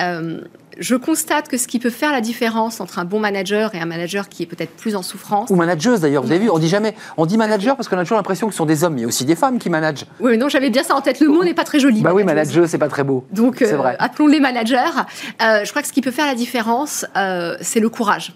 Euh, 0.02 0.42
je 0.80 0.96
constate 0.96 1.50
que 1.50 1.58
ce 1.58 1.68
qui 1.68 1.78
peut 1.78 1.90
faire 1.90 2.12
la 2.12 2.22
différence 2.22 2.80
entre 2.80 3.00
un 3.00 3.06
bon 3.06 3.20
manager 3.20 3.76
et 3.76 3.80
un 3.80 3.86
manager 3.86 4.30
qui 4.30 4.44
est 4.44 4.46
peut-être 4.46 4.72
plus 4.72 4.96
en 4.96 5.02
souffrance. 5.02 5.50
Ou 5.50 5.56
manageuse 5.56 6.02
d'ailleurs, 6.02 6.24
vous 6.24 6.32
avez 6.32 6.40
vu, 6.40 6.50
on 6.50 6.58
dit 6.58 6.70
jamais, 6.70 6.96
on 7.18 7.26
dit 7.26 7.38
manager 7.38 7.76
parce 7.76 7.88
qu'on 7.88 7.98
a 7.98 8.04
toujours 8.04 8.18
l'impression 8.18 8.48
que 8.48 8.54
ce 8.54 8.58
sont 8.58 8.66
des 8.66 8.84
hommes, 8.84 8.96
mais 8.96 9.06
aussi 9.06 9.26
des 9.26 9.36
femmes 9.36 9.60
qui 9.60 9.70
managent. 9.70 10.06
Oui, 10.20 10.38
non, 10.38 10.50
j'avais 10.50 10.70
bien 10.70 10.84
ça 10.84 10.96
en 10.96 11.02
tête. 11.02 11.20
Le 11.20 11.28
mot 11.28 11.44
n'est 11.44 11.54
pas 11.54 11.66
très 11.66 11.80
joli. 11.80 12.02
Bah 12.02 12.14
oui, 12.14 12.24
manageuse, 12.24 12.70
c'est 12.70 12.78
pas 12.78 12.88
très 12.88 13.04
beau. 13.04 13.26
Donc, 13.32 13.62
euh, 13.62 13.94
appelons-les 14.00 14.40
managers. 14.40 14.78
Euh, 15.42 15.66
je 15.66 15.70
crois 15.70 15.82
que 15.82 15.88
ce 15.88 15.94
qui 15.94 16.02
peut 16.02 16.12
faire 16.12 16.26
la 16.26 16.36
différence, 16.36 17.06
euh, 17.18 17.58
c'est 17.62 17.80
le 17.80 17.90
courage. 17.90 18.34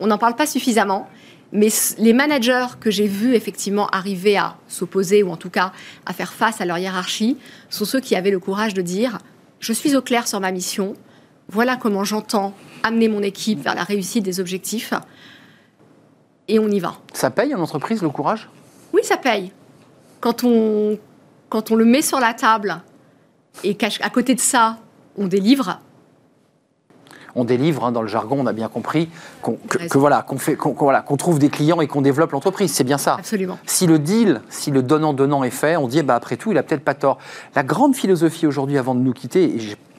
On 0.00 0.06
n'en 0.06 0.18
parle 0.18 0.36
pas 0.36 0.46
suffisamment. 0.46 1.08
Mais 1.52 1.68
les 1.98 2.12
managers 2.12 2.66
que 2.80 2.90
j'ai 2.90 3.06
vus 3.06 3.34
effectivement 3.34 3.86
arriver 3.88 4.36
à 4.36 4.56
s'opposer 4.66 5.22
ou 5.22 5.30
en 5.30 5.36
tout 5.36 5.50
cas 5.50 5.72
à 6.04 6.12
faire 6.12 6.32
face 6.32 6.60
à 6.60 6.64
leur 6.64 6.78
hiérarchie 6.78 7.38
sont 7.70 7.84
ceux 7.84 8.00
qui 8.00 8.16
avaient 8.16 8.32
le 8.32 8.40
courage 8.40 8.74
de 8.74 8.82
dire 8.82 9.18
je 9.60 9.72
suis 9.72 9.94
au 9.94 10.02
clair 10.02 10.26
sur 10.26 10.40
ma 10.40 10.50
mission, 10.50 10.94
voilà 11.48 11.76
comment 11.76 12.04
j'entends 12.04 12.54
amener 12.82 13.08
mon 13.08 13.22
équipe 13.22 13.62
vers 13.62 13.74
la 13.74 13.84
réussite 13.84 14.24
des 14.24 14.40
objectifs. 14.40 14.94
Et 16.48 16.58
on 16.58 16.68
y 16.68 16.78
va. 16.80 16.94
Ça 17.12 17.30
paye 17.30 17.54
en 17.54 17.60
entreprise 17.60 18.02
le 18.02 18.10
courage? 18.10 18.50
Oui, 18.92 19.00
ça 19.02 19.16
paye. 19.16 19.50
Quand 20.20 20.44
on, 20.44 20.98
quand 21.48 21.70
on 21.70 21.76
le 21.76 21.84
met 21.84 22.02
sur 22.02 22.20
la 22.20 22.34
table 22.34 22.82
et 23.62 23.74
qu'à 23.74 24.10
côté 24.10 24.34
de 24.34 24.40
ça, 24.40 24.78
on 25.16 25.26
délivre, 25.26 25.80
on 27.36 27.44
délivre, 27.44 27.84
hein, 27.84 27.92
dans 27.92 28.02
le 28.02 28.08
jargon, 28.08 28.36
on 28.40 28.46
a 28.46 28.52
bien 28.52 28.68
compris 28.68 29.08
qu'on, 29.42 29.56
que, 29.68 29.98
voilà, 29.98 30.22
qu'on 30.22 30.38
fait, 30.38 30.56
voilà, 30.76 31.00
qu'on 31.00 31.16
trouve 31.16 31.38
des 31.38 31.48
clients 31.48 31.80
et 31.80 31.86
qu'on 31.86 32.02
développe 32.02 32.30
l'entreprise. 32.30 32.72
C'est 32.72 32.84
bien 32.84 32.98
ça. 32.98 33.14
Absolument. 33.14 33.58
Si 33.66 33.86
le 33.86 33.98
deal, 33.98 34.40
si 34.48 34.70
le 34.70 34.82
donnant-donnant 34.82 35.42
est 35.42 35.50
fait, 35.50 35.76
on 35.76 35.88
dit, 35.88 36.02
bah, 36.02 36.14
après 36.14 36.36
tout, 36.36 36.52
il 36.52 36.58
a 36.58 36.62
peut-être 36.62 36.84
pas 36.84 36.94
tort. 36.94 37.18
La 37.56 37.64
grande 37.64 37.96
philosophie 37.96 38.46
aujourd'hui, 38.46 38.78
avant 38.78 38.94
de 38.94 39.00
nous 39.00 39.12
quitter, 39.12 39.44
et 39.44 39.58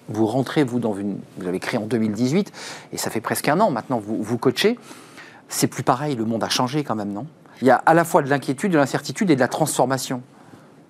vous 0.10 0.26
rentrez, 0.26 0.64
vous, 0.64 0.80
dans 0.80 0.96
une. 0.96 1.18
Vous 1.38 1.48
avez 1.48 1.60
créé 1.60 1.80
en 1.80 1.86
2018, 1.86 2.52
et 2.94 2.98
ça 2.98 3.10
fait 3.10 3.22
presque 3.22 3.48
un 3.48 3.60
an 3.60 3.72
maintenant, 3.72 4.00
vous, 4.00 4.22
vous 4.22 4.38
coachez. 4.38 4.78
C'est 5.48 5.68
plus 5.68 5.84
pareil, 5.84 6.16
le 6.16 6.26
monde 6.26 6.44
a 6.44 6.50
changé 6.50 6.84
quand 6.84 6.96
même, 6.96 7.12
non? 7.12 7.28
Il 7.62 7.68
y 7.68 7.72
a 7.72 7.76
à 7.76 7.94
la 7.94 8.04
fois 8.04 8.22
de 8.22 8.30
l'inquiétude, 8.30 8.72
de 8.72 8.78
l'incertitude 8.78 9.30
et 9.30 9.36
de 9.36 9.40
la 9.40 9.48
transformation. 9.48 10.22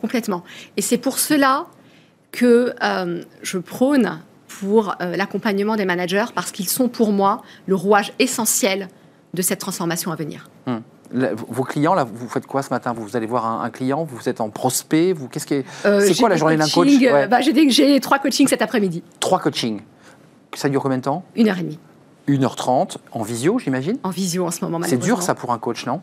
Complètement. 0.01 0.43
Et 0.77 0.81
c'est 0.81 0.97
pour 0.97 1.19
cela 1.19 1.67
que 2.31 2.73
euh, 2.83 3.23
je 3.41 3.57
prône 3.57 4.19
pour 4.47 4.95
euh, 5.01 5.15
l'accompagnement 5.15 5.75
des 5.75 5.85
managers, 5.85 6.25
parce 6.33 6.51
qu'ils 6.51 6.69
sont 6.69 6.89
pour 6.89 7.11
moi 7.11 7.43
le 7.67 7.75
rouage 7.75 8.13
essentiel 8.19 8.89
de 9.33 9.41
cette 9.41 9.59
transformation 9.59 10.11
à 10.11 10.15
venir. 10.15 10.49
Hum. 10.65 10.81
Vos 11.11 11.63
clients, 11.63 11.93
là, 11.93 12.03
vous 12.03 12.27
faites 12.27 12.45
quoi 12.45 12.61
ce 12.61 12.69
matin? 12.69 12.93
Vous 12.93 13.15
allez 13.15 13.27
voir 13.27 13.45
un, 13.45 13.69
client, 13.69 14.03
vous 14.03 14.27
êtes 14.29 14.41
en 14.41 14.49
prospect, 14.49 15.13
vous 15.13 15.27
qu'est-ce 15.27 15.45
que 15.45 15.63
euh, 15.85 16.01
c'est 16.01 16.15
quoi 16.15 16.29
la 16.29 16.35
journée 16.35 16.57
d'un 16.57 16.67
coach? 16.67 16.89
bah, 17.29 17.41
J'ai 17.41 17.99
trois 17.99 18.19
coachings 18.19 18.47
cet 18.47 18.61
après-midi. 18.61 19.03
Trois 19.19 19.39
coachings. 19.39 19.81
Ça 20.53 20.69
dure 20.69 20.81
combien 20.81 20.97
de 20.97 21.03
temps? 21.03 21.23
Une 21.35 21.49
heure 21.49 21.57
et 21.57 21.63
demie. 21.63 21.79
1h30 22.27 22.97
en 23.11 23.21
visio, 23.21 23.59
j'imagine? 23.59 23.97
En 24.03 24.09
visio 24.09 24.45
en 24.47 24.51
ce 24.51 24.65
moment, 24.65 24.79
C'est 24.83 24.97
dur 24.97 25.21
ça 25.21 25.35
pour 25.35 25.51
un 25.51 25.59
coach, 25.59 25.85
non? 25.85 26.01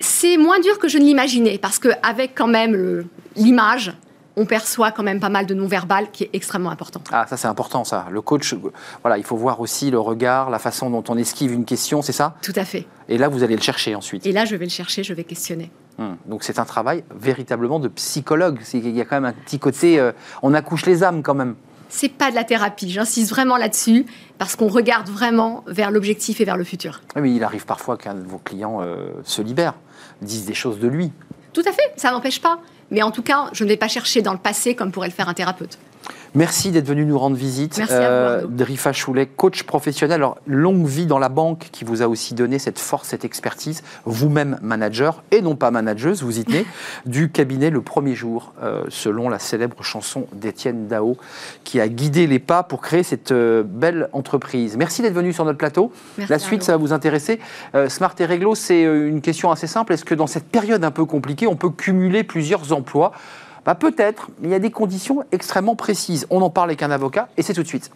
C'est 0.00 0.36
moins 0.36 0.58
dur 0.58 0.78
que 0.78 0.88
je 0.88 0.98
ne 0.98 1.04
l'imaginais, 1.04 1.58
parce 1.58 1.78
qu'avec 1.78 2.34
quand 2.34 2.48
même 2.48 3.04
l'image, 3.36 3.96
on 4.36 4.46
perçoit 4.46 4.90
quand 4.90 5.02
même 5.02 5.20
pas 5.20 5.28
mal 5.28 5.46
de 5.46 5.54
non-verbal 5.54 6.10
qui 6.10 6.24
est 6.24 6.30
extrêmement 6.32 6.70
important. 6.70 7.00
Ah, 7.12 7.26
ça 7.28 7.36
c'est 7.36 7.48
important 7.48 7.84
ça. 7.84 8.06
Le 8.10 8.20
coach, 8.20 8.54
voilà, 9.02 9.18
il 9.18 9.24
faut 9.24 9.36
voir 9.36 9.60
aussi 9.60 9.90
le 9.90 9.98
regard, 9.98 10.50
la 10.50 10.58
façon 10.58 10.90
dont 10.90 11.04
on 11.08 11.16
esquive 11.16 11.52
une 11.52 11.64
question, 11.64 12.02
c'est 12.02 12.12
ça? 12.12 12.36
Tout 12.42 12.52
à 12.56 12.64
fait. 12.64 12.86
Et 13.08 13.18
là, 13.18 13.28
vous 13.28 13.42
allez 13.42 13.56
le 13.56 13.62
chercher 13.62 13.94
ensuite. 13.94 14.26
Et 14.26 14.32
là, 14.32 14.44
je 14.44 14.56
vais 14.56 14.64
le 14.64 14.70
chercher, 14.70 15.04
je 15.04 15.14
vais 15.14 15.24
questionner. 15.24 15.70
Hum. 15.98 16.16
Donc 16.26 16.42
c'est 16.42 16.58
un 16.58 16.64
travail 16.64 17.04
véritablement 17.14 17.78
de 17.78 17.88
psychologue. 17.88 18.58
Il 18.72 18.90
y 18.90 19.00
a 19.00 19.04
quand 19.04 19.16
même 19.16 19.24
un 19.26 19.32
petit 19.32 19.58
côté, 19.58 20.00
euh, 20.00 20.12
on 20.42 20.52
accouche 20.54 20.86
les 20.86 21.04
âmes 21.04 21.22
quand 21.22 21.34
même 21.34 21.54
c'est 21.94 22.08
pas 22.08 22.30
de 22.30 22.34
la 22.34 22.42
thérapie. 22.42 22.90
J'insiste 22.90 23.30
vraiment 23.30 23.56
là-dessus 23.56 24.04
parce 24.38 24.56
qu'on 24.56 24.66
regarde 24.66 25.08
vraiment 25.08 25.62
vers 25.68 25.92
l'objectif 25.92 26.40
et 26.40 26.44
vers 26.44 26.56
le 26.56 26.64
futur. 26.64 27.02
Oui, 27.14 27.22
mais 27.22 27.34
il 27.34 27.44
arrive 27.44 27.66
parfois 27.66 27.96
qu'un 27.96 28.14
de 28.14 28.26
vos 28.26 28.38
clients 28.38 28.80
euh, 28.82 29.12
se 29.22 29.42
libère, 29.42 29.74
dise 30.20 30.44
des 30.44 30.54
choses 30.54 30.80
de 30.80 30.88
lui. 30.88 31.12
Tout 31.52 31.62
à 31.66 31.72
fait, 31.72 31.92
ça 31.96 32.10
n'empêche 32.10 32.40
pas. 32.40 32.58
Mais 32.94 33.02
en 33.02 33.10
tout 33.10 33.22
cas, 33.22 33.50
je 33.52 33.64
ne 33.64 33.68
vais 33.68 33.76
pas 33.76 33.88
chercher 33.88 34.22
dans 34.22 34.32
le 34.32 34.38
passé 34.38 34.76
comme 34.76 34.92
pourrait 34.92 35.08
le 35.08 35.12
faire 35.12 35.28
un 35.28 35.34
thérapeute. 35.34 35.78
Merci 36.36 36.72
d'être 36.72 36.88
venu 36.88 37.06
nous 37.06 37.16
rendre 37.16 37.36
visite. 37.36 37.78
Merci 37.78 37.94
à 37.94 38.40
vous, 38.40 38.48
Drifa 38.48 38.92
Choulet, 38.92 39.26
coach 39.26 39.62
professionnel. 39.62 40.16
Alors, 40.16 40.38
longue 40.46 40.84
vie 40.84 41.06
dans 41.06 41.20
la 41.20 41.28
banque 41.28 41.68
qui 41.70 41.84
vous 41.84 42.02
a 42.02 42.08
aussi 42.08 42.34
donné 42.34 42.58
cette 42.58 42.80
force, 42.80 43.08
cette 43.08 43.24
expertise. 43.24 43.84
Vous-même 44.04 44.58
manager 44.60 45.22
et 45.30 45.40
non 45.42 45.54
pas 45.54 45.70
manageuse, 45.70 46.24
vous 46.24 46.40
y 46.40 46.44
tenez, 46.44 46.66
du 47.06 47.30
cabinet 47.30 47.70
le 47.70 47.82
premier 47.82 48.16
jour, 48.16 48.52
euh, 48.64 48.82
selon 48.88 49.28
la 49.28 49.38
célèbre 49.38 49.84
chanson 49.84 50.26
d'Étienne 50.32 50.88
Dao, 50.88 51.16
qui 51.62 51.80
a 51.80 51.86
guidé 51.86 52.26
les 52.26 52.40
pas 52.40 52.64
pour 52.64 52.80
créer 52.80 53.04
cette 53.04 53.30
euh, 53.30 53.62
belle 53.64 54.08
entreprise. 54.12 54.76
Merci 54.76 55.02
d'être 55.02 55.14
venu 55.14 55.32
sur 55.32 55.44
notre 55.44 55.58
plateau. 55.58 55.92
la 56.28 56.40
suite, 56.40 56.64
ça 56.64 56.72
va 56.72 56.78
vous 56.78 56.92
intéresser. 56.92 57.38
Euh, 57.76 57.88
Smart 57.88 58.14
et 58.18 58.24
Réglo, 58.24 58.56
c'est 58.56 58.82
une 58.82 59.20
question 59.20 59.52
assez 59.52 59.68
simple. 59.68 59.92
Est-ce 59.92 60.04
que 60.04 60.16
dans 60.16 60.26
cette 60.26 60.48
période 60.48 60.82
un 60.82 60.90
peu 60.90 61.04
compliquée, 61.04 61.46
on 61.46 61.56
peut 61.56 61.70
cumuler 61.70 62.24
plusieurs 62.24 62.72
emplois? 62.72 63.12
Peut-être, 63.72 64.28
mais 64.40 64.48
il 64.48 64.50
y 64.50 64.54
a 64.54 64.58
des 64.58 64.70
conditions 64.70 65.24
extrêmement 65.32 65.76
précises. 65.76 66.26
On 66.28 66.42
en 66.42 66.50
parle 66.50 66.68
avec 66.68 66.82
un 66.82 66.90
avocat 66.90 67.28
et 67.38 67.42
c'est 67.42 67.54
tout 67.54 67.62
de 67.62 67.68
suite. 67.68 67.90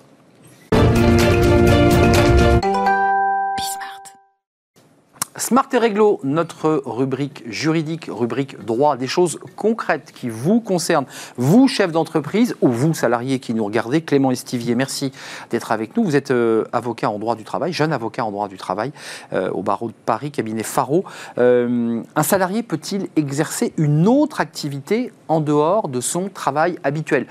Smart 5.38 5.68
et 5.72 5.78
Réglo, 5.78 6.18
notre 6.24 6.82
rubrique 6.84 7.44
juridique, 7.46 8.06
rubrique 8.08 8.58
droit, 8.64 8.96
des 8.96 9.06
choses 9.06 9.38
concrètes 9.54 10.12
qui 10.12 10.28
vous 10.28 10.60
concernent, 10.60 11.06
vous, 11.36 11.68
chef 11.68 11.92
d'entreprise, 11.92 12.56
ou 12.60 12.68
vous, 12.68 12.92
salariés 12.92 13.38
qui 13.38 13.54
nous 13.54 13.64
regardez. 13.64 14.00
Clément 14.02 14.32
Estivier, 14.32 14.74
merci 14.74 15.12
d'être 15.50 15.70
avec 15.70 15.96
nous. 15.96 16.02
Vous 16.02 16.16
êtes 16.16 16.32
euh, 16.32 16.64
avocat 16.72 17.08
en 17.08 17.20
droit 17.20 17.36
du 17.36 17.44
travail, 17.44 17.72
jeune 17.72 17.92
avocat 17.92 18.24
en 18.24 18.32
droit 18.32 18.48
du 18.48 18.56
travail 18.56 18.92
euh, 19.32 19.48
au 19.50 19.62
barreau 19.62 19.88
de 19.88 19.94
Paris, 20.06 20.32
cabinet 20.32 20.64
Faro. 20.64 21.04
Euh, 21.38 22.02
un 22.16 22.22
salarié 22.24 22.64
peut-il 22.64 23.08
exercer 23.14 23.72
une 23.76 24.08
autre 24.08 24.40
activité 24.40 25.12
en 25.28 25.40
dehors 25.40 25.88
de 25.88 26.00
son 26.00 26.28
travail 26.28 26.78
habituel? 26.82 27.26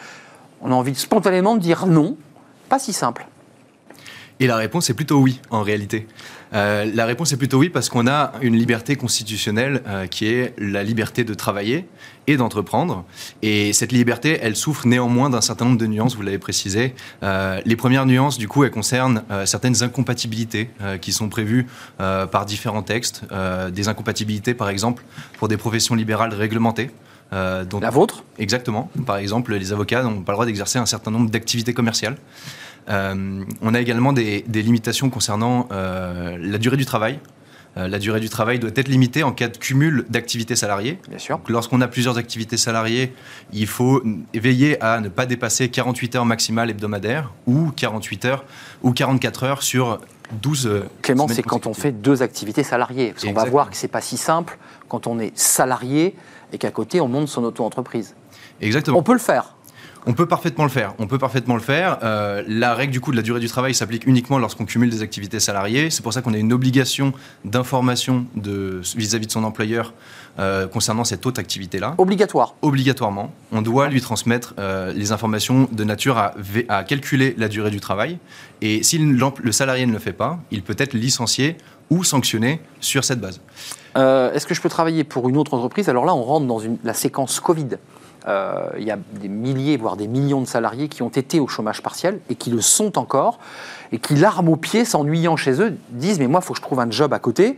On 0.61 0.71
a 0.71 0.75
envie 0.75 0.95
spontanément 0.95 1.55
de 1.55 1.59
dire 1.59 1.85
non, 1.87 2.15
pas 2.69 2.79
si 2.79 2.93
simple. 2.93 3.27
Et 4.39 4.47
la 4.47 4.55
réponse 4.55 4.89
est 4.89 4.93
plutôt 4.93 5.17
oui, 5.17 5.41
en 5.49 5.61
réalité. 5.61 6.07
Euh, 6.53 6.89
la 6.93 7.05
réponse 7.05 7.31
est 7.33 7.37
plutôt 7.37 7.59
oui 7.59 7.69
parce 7.69 7.89
qu'on 7.89 8.07
a 8.07 8.33
une 8.41 8.55
liberté 8.55 8.95
constitutionnelle 8.95 9.81
euh, 9.87 10.07
qui 10.07 10.27
est 10.27 10.53
la 10.57 10.83
liberté 10.83 11.23
de 11.23 11.33
travailler 11.33 11.85
et 12.27 12.37
d'entreprendre. 12.37 13.05
Et 13.41 13.73
cette 13.73 13.91
liberté, 13.91 14.39
elle 14.41 14.55
souffre 14.55 14.87
néanmoins 14.87 15.29
d'un 15.29 15.41
certain 15.41 15.65
nombre 15.65 15.77
de 15.77 15.87
nuances, 15.87 16.15
vous 16.15 16.21
l'avez 16.21 16.39
précisé. 16.39 16.93
Euh, 17.23 17.61
les 17.65 17.75
premières 17.75 18.05
nuances, 18.05 18.37
du 18.37 18.47
coup, 18.47 18.63
elles 18.63 18.71
concernent 18.71 19.23
certaines 19.45 19.81
incompatibilités 19.81 20.69
qui 21.01 21.13
sont 21.13 21.29
prévues 21.29 21.67
par 21.97 22.45
différents 22.45 22.83
textes. 22.83 23.23
des 23.71 23.87
incompatibilités, 23.87 24.53
par 24.53 24.69
exemple, 24.69 25.03
pour 25.37 25.47
des 25.47 25.55
professions 25.55 25.95
libérales 25.95 26.33
réglementées. 26.33 26.89
la 27.31 27.89
vôtre? 27.89 28.23
Exactement. 28.39 28.91
Par 29.05 29.17
exemple, 29.17 29.55
les 29.55 29.71
avocats 29.71 30.03
n'ont 30.03 30.21
pas 30.21 30.33
le 30.33 30.35
droit 30.35 30.45
d'exercer 30.45 30.79
un 30.79 30.85
certain 30.85 31.11
nombre 31.11 31.29
d'activités 31.29 31.73
commerciales. 31.73 32.17
Euh, 32.89 33.43
on 33.61 33.73
a 33.73 33.81
également 33.81 34.13
des, 34.13 34.43
limitations 34.53 35.09
concernant 35.09 35.67
euh, 35.71 36.37
la 36.39 36.57
durée 36.57 36.77
du 36.77 36.85
travail. 36.85 37.19
Euh, 37.75 37.87
la 37.87 37.99
durée 37.99 38.19
du 38.19 38.29
travail 38.29 38.59
doit 38.59 38.71
être 38.75 38.87
limitée 38.87 39.23
en 39.23 39.31
cas 39.31 39.49
de 39.49 39.57
cumul 39.57 40.05
d'activités 40.09 40.55
salariées. 40.55 40.99
Bien 41.09 41.19
sûr. 41.19 41.39
Lorsqu'on 41.47 41.81
a 41.81 41.87
plusieurs 41.87 42.17
activités 42.17 42.57
salariées, 42.57 43.13
il 43.53 43.67
faut 43.67 44.01
veiller 44.33 44.81
à 44.81 44.99
ne 44.99 45.09
pas 45.09 45.25
dépasser 45.25 45.69
48 45.69 46.15
heures 46.15 46.25
maximales 46.25 46.69
hebdomadaires 46.69 47.31
ou 47.45 47.71
48 47.75 48.25
heures 48.25 48.45
ou 48.81 48.93
44 48.93 49.43
heures 49.43 49.63
sur 49.63 49.99
12 50.41 50.83
Clément, 51.01 51.27
c'est 51.27 51.43
quand 51.43 51.67
on 51.67 51.73
fait 51.73 51.91
deux 51.91 52.21
activités 52.21 52.63
salariées. 52.63 53.11
Parce 53.11 53.25
qu'on 53.25 53.33
va 53.33 53.45
voir 53.45 53.69
que 53.69 53.77
c'est 53.77 53.87
pas 53.87 54.01
si 54.01 54.17
simple 54.17 54.57
quand 54.89 55.07
on 55.07 55.19
est 55.19 55.37
salarié 55.37 56.15
et 56.51 56.57
qu'à 56.57 56.71
côté 56.71 56.99
on 56.99 57.07
monte 57.07 57.27
son 57.27 57.43
auto-entreprise. 57.43 58.15
Exactement. 58.59 58.97
On 58.97 59.03
peut 59.03 59.13
le 59.13 59.19
faire. 59.19 59.56
On 60.05 60.13
peut 60.13 60.25
parfaitement 60.25 60.63
le 60.63 60.69
faire. 60.69 60.93
On 60.99 61.07
peut 61.07 61.17
parfaitement 61.17 61.55
le 61.55 61.61
faire. 61.61 61.99
Euh, 62.03 62.43
la 62.47 62.73
règle 62.73 62.91
du 62.91 63.01
coup 63.01 63.11
de 63.11 63.15
la 63.15 63.21
durée 63.21 63.39
du 63.39 63.47
travail 63.47 63.73
s'applique 63.73 64.05
uniquement 64.05 64.39
lorsqu'on 64.39 64.65
cumule 64.65 64.89
des 64.89 65.01
activités 65.01 65.39
salariées. 65.39 65.89
C'est 65.89 66.01
pour 66.01 66.13
ça 66.13 66.21
qu'on 66.21 66.33
a 66.33 66.37
une 66.37 66.53
obligation 66.53 67.13
d'information 67.45 68.25
vis-à-vis 68.35 69.27
de 69.27 69.31
son 69.31 69.43
employeur 69.43 69.93
euh, 70.39 70.67
concernant 70.67 71.03
cette 71.03 71.25
autre 71.25 71.39
activité-là. 71.39 71.95
Obligatoire. 71.97 72.55
Obligatoirement. 72.61 73.33
On 73.51 73.61
doit 73.61 73.89
lui 73.89 74.01
transmettre 74.01 74.53
euh, 74.59 74.93
les 74.93 75.11
informations 75.11 75.67
de 75.71 75.83
nature 75.83 76.17
à, 76.17 76.33
à, 76.69 76.83
calculer 76.83 77.35
la 77.37 77.47
durée 77.47 77.71
du 77.71 77.79
travail. 77.79 78.19
Et 78.61 78.83
si 78.83 78.97
le 78.97 79.51
salarié 79.51 79.85
ne 79.85 79.93
le 79.93 79.99
fait 79.99 80.13
pas, 80.13 80.39
il 80.51 80.61
peut 80.61 80.75
être 80.77 80.93
licencié 80.93 81.57
ou 81.89 82.03
sanctionné 82.03 82.61
sur 82.79 83.03
cette 83.03 83.19
base. 83.19 83.41
Est-ce 83.95 84.45
que 84.45 84.53
je 84.53 84.61
peux 84.61 84.69
travailler 84.69 85.03
pour 85.03 85.27
une 85.27 85.37
autre 85.37 85.55
entreprise? 85.55 85.89
Alors 85.89 86.05
là, 86.05 86.13
on 86.13 86.21
rentre 86.21 86.45
dans 86.45 86.61
la 86.83 86.93
séquence 86.93 87.39
Covid. 87.39 87.77
Euh, 88.27 88.69
il 88.77 88.83
y 88.83 88.91
a 88.91 88.97
des 89.13 89.29
milliers, 89.29 89.77
voire 89.77 89.95
des 89.95 90.07
millions 90.07 90.41
de 90.41 90.47
salariés 90.47 90.89
qui 90.89 91.01
ont 91.01 91.09
été 91.09 91.39
au 91.39 91.47
chômage 91.47 91.81
partiel 91.81 92.19
et 92.29 92.35
qui 92.35 92.49
le 92.49 92.61
sont 92.61 92.97
encore, 92.97 93.39
et 93.91 93.99
qui, 93.99 94.15
l'arme 94.15 94.49
au 94.49 94.57
pied, 94.57 94.83
s'ennuyant 94.83 95.37
chez 95.37 95.61
eux, 95.61 95.77
disent 95.91 96.19
Mais 96.19 96.27
moi, 96.27 96.41
il 96.43 96.45
faut 96.45 96.53
que 96.53 96.59
je 96.59 96.63
trouve 96.63 96.79
un 96.79 96.91
job 96.91 97.13
à 97.13 97.19
côté. 97.19 97.57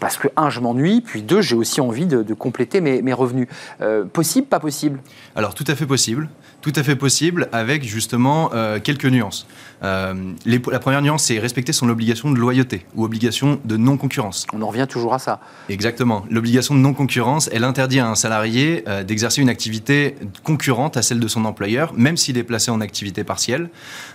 Parce 0.00 0.16
que, 0.16 0.26
un, 0.36 0.50
je 0.50 0.58
m'ennuie, 0.58 1.00
puis 1.00 1.22
deux, 1.22 1.42
j'ai 1.42 1.54
aussi 1.54 1.80
envie 1.80 2.06
de, 2.06 2.34
compléter 2.34 2.80
mes, 2.80 3.12
revenus. 3.12 3.46
Euh, 3.80 4.04
possible, 4.04 4.48
pas 4.48 4.58
possible? 4.58 4.98
Alors, 5.36 5.54
tout 5.54 5.64
à 5.68 5.76
fait 5.76 5.86
possible. 5.86 6.28
Tout 6.60 6.72
à 6.74 6.82
fait 6.82 6.96
possible, 6.96 7.48
avec 7.52 7.84
justement 7.84 8.50
euh, 8.52 8.80
quelques 8.80 9.06
nuances. 9.06 9.46
Euh, 9.82 10.14
la 10.46 10.78
première 10.78 11.02
nuance, 11.02 11.24
c'est 11.24 11.38
respecter 11.38 11.72
son 11.72 11.88
obligation 11.88 12.30
de 12.30 12.38
loyauté 12.38 12.86
ou 12.94 13.04
obligation 13.04 13.60
de 13.64 13.76
non-concurrence. 13.76 14.46
On 14.52 14.62
en 14.62 14.68
revient 14.68 14.86
toujours 14.88 15.14
à 15.14 15.18
ça. 15.18 15.40
Exactement. 15.68 16.24
L'obligation 16.30 16.74
de 16.74 16.80
non-concurrence, 16.80 17.48
elle 17.52 17.64
interdit 17.64 17.98
à 18.00 18.08
un 18.08 18.14
salarié 18.14 18.84
euh, 18.88 19.02
d'exercer 19.02 19.42
une 19.42 19.48
activité 19.48 20.16
concurrente 20.44 20.96
à 20.96 21.02
celle 21.02 21.20
de 21.20 21.28
son 21.28 21.44
employeur, 21.44 21.92
même 21.94 22.16
s'il 22.16 22.38
est 22.38 22.42
placé 22.44 22.70
en 22.70 22.80
activité 22.80 23.24
partielle. 23.24 23.70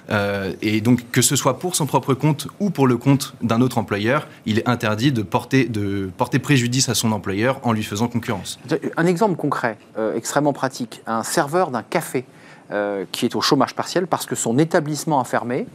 Euh, 0.09 0.53
et 0.61 0.81
donc, 0.81 1.11
que 1.11 1.21
ce 1.21 1.35
soit 1.35 1.59
pour 1.59 1.75
son 1.75 1.85
propre 1.85 2.13
compte 2.13 2.47
ou 2.59 2.69
pour 2.69 2.87
le 2.87 2.97
compte 2.97 3.35
d'un 3.41 3.61
autre 3.61 3.77
employeur, 3.77 4.27
il 4.45 4.59
est 4.59 4.67
interdit 4.69 5.11
de 5.11 5.21
porter, 5.21 5.65
de 5.65 6.09
porter 6.17 6.39
préjudice 6.39 6.89
à 6.89 6.95
son 6.95 7.11
employeur 7.11 7.59
en 7.63 7.73
lui 7.73 7.83
faisant 7.83 8.07
concurrence. 8.07 8.59
Un 8.95 9.05
exemple 9.05 9.35
concret, 9.35 9.77
extrêmement 10.15 10.53
pratique. 10.53 11.01
Un 11.07 11.23
serveur 11.23 11.71
d'un 11.71 11.83
café 11.83 12.25
euh, 12.71 13.05
qui 13.11 13.25
est 13.25 13.35
au 13.35 13.41
chômage 13.41 13.75
partiel 13.75 14.07
parce 14.07 14.25
que 14.25 14.35
son 14.35 14.57
établissement 14.57 15.19
a 15.19 15.23
fermé. 15.23 15.67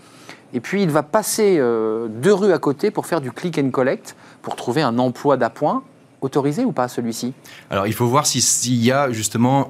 Et 0.53 0.61
puis 0.61 0.83
il 0.83 0.91
va 0.91 1.03
passer 1.03 1.57
euh, 1.59 2.09
deux 2.09 2.35
rues 2.35 2.53
à 2.53 2.59
côté 2.59 2.91
pour 2.91 3.07
faire 3.07 3.21
du 3.21 3.33
click 3.33 3.59
and 3.59 3.71
collect, 3.71 4.15
pour 4.43 4.57
trouver 4.57 4.83
un 4.83 4.99
emploi 4.99 5.37
d'appoint 5.37 5.83
autorisé 6.23 6.65
ou 6.65 6.73
pas 6.73 6.89
celui-ci? 6.89 7.35
Alors 7.71 7.87
il 7.87 7.93
faut 7.93 8.07
voir 8.07 8.27
s'il 8.27 8.83
y 8.83 8.91
a 8.91 9.13
justement 9.13 9.69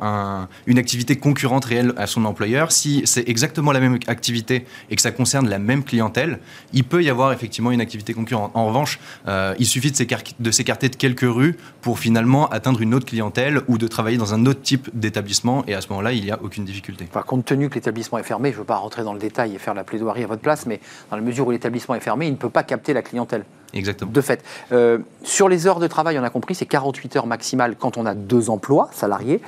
une 0.67 0.79
activité 0.79 1.17
concurrente 1.17 1.65
réelle 1.65 1.93
à 1.97 2.07
son 2.07 2.25
employeur. 2.25 2.71
Si 2.71 3.03
c'est 3.07 3.29
exactement 3.29 3.73
la 3.73 3.81
même 3.81 3.99
activité 4.07 4.67
et 4.91 4.97
que 4.97 5.03
ça 5.03 5.11
concerne 5.11 5.49
la 5.49 5.59
même 5.59 5.83
clientèle, 5.83 6.39
il 6.73 6.85
peut 6.85 7.03
y 7.03 7.11
avoir 7.11 7.33
effectivement 7.33 7.73
une 7.73 7.81
activité 7.81 8.15
concurrente. 8.15 8.53
En 8.55 8.67
revanche, 8.67 9.01
euh, 9.29 9.55
il 9.59 9.67
suffit 9.67 9.91
de 9.91 10.51
s'écarter 10.51 10.89
de 10.89 10.97
quelques 10.97 11.21
rues 11.23 11.57
pour 11.81 11.99
finalement 11.99 12.49
atteindre 12.51 12.81
une 12.83 12.95
autre 12.95 13.07
clientèle 13.07 13.63
ou 13.69 13.79
de 13.79 13.87
travailler 13.87 14.19
dans 14.19 14.35
un 14.35 14.47
autre 14.47 14.63
type 14.63 14.91
d'établissement 14.93 15.65
et 15.67 15.75
à 15.75 15.81
ce 15.81 15.89
moment-là, 15.89 16.13
il 16.13 16.23
n'y 16.23 16.31
a 16.31 16.41
aucune 16.43 16.65
difficulté. 16.65 17.07
Enfin, 17.11 17.23
compte 17.23 17.45
tenu 17.45 17.69
que 17.69 17.77
l'établissement 17.77 18.19
est 18.19 18.23
fermé, 18.23 18.51
je 18.51 18.57
ne 18.57 18.61
veux 18.61 18.67
pas 18.67 18.77
rentrer 18.77 19.03
dans 19.03 19.15
le 19.15 19.19
détail 19.19 19.55
et 19.55 19.59
faire 19.59 19.75
la 19.75 19.85
plaidoirie 19.85 20.25
à 20.25 20.27
votre 20.27 20.43
place, 20.43 20.67
mais 20.67 20.81
dans 21.11 21.17
la 21.17 21.23
mesure 21.23 21.47
où 21.47 21.51
l'établissement 21.51 21.95
est 21.95 22.01
fermé, 22.01 22.27
il 22.27 22.33
ne 22.33 22.37
peut 22.37 22.51
pas 22.51 22.63
capter 22.63 22.93
la 22.93 23.03
clientèle. 23.03 23.45
Exactement. 23.75 24.11
De 24.11 24.21
fait. 24.21 24.45
Euh, 24.73 24.99
sur 25.23 25.49
les 25.49 25.67
heures 25.67 25.79
de 25.79 25.87
travail, 25.87 26.19
on 26.19 26.25
a 26.25 26.31
compris, 26.31 26.55
c'est 26.55 26.67
48 26.67 27.17
heures 27.17 27.27
maximales 27.27 27.77
quand 27.77 27.97
on 27.97 28.07
a 28.07 28.15
deux 28.15 28.51
emplois 28.51 28.91
salariés. 28.93 29.41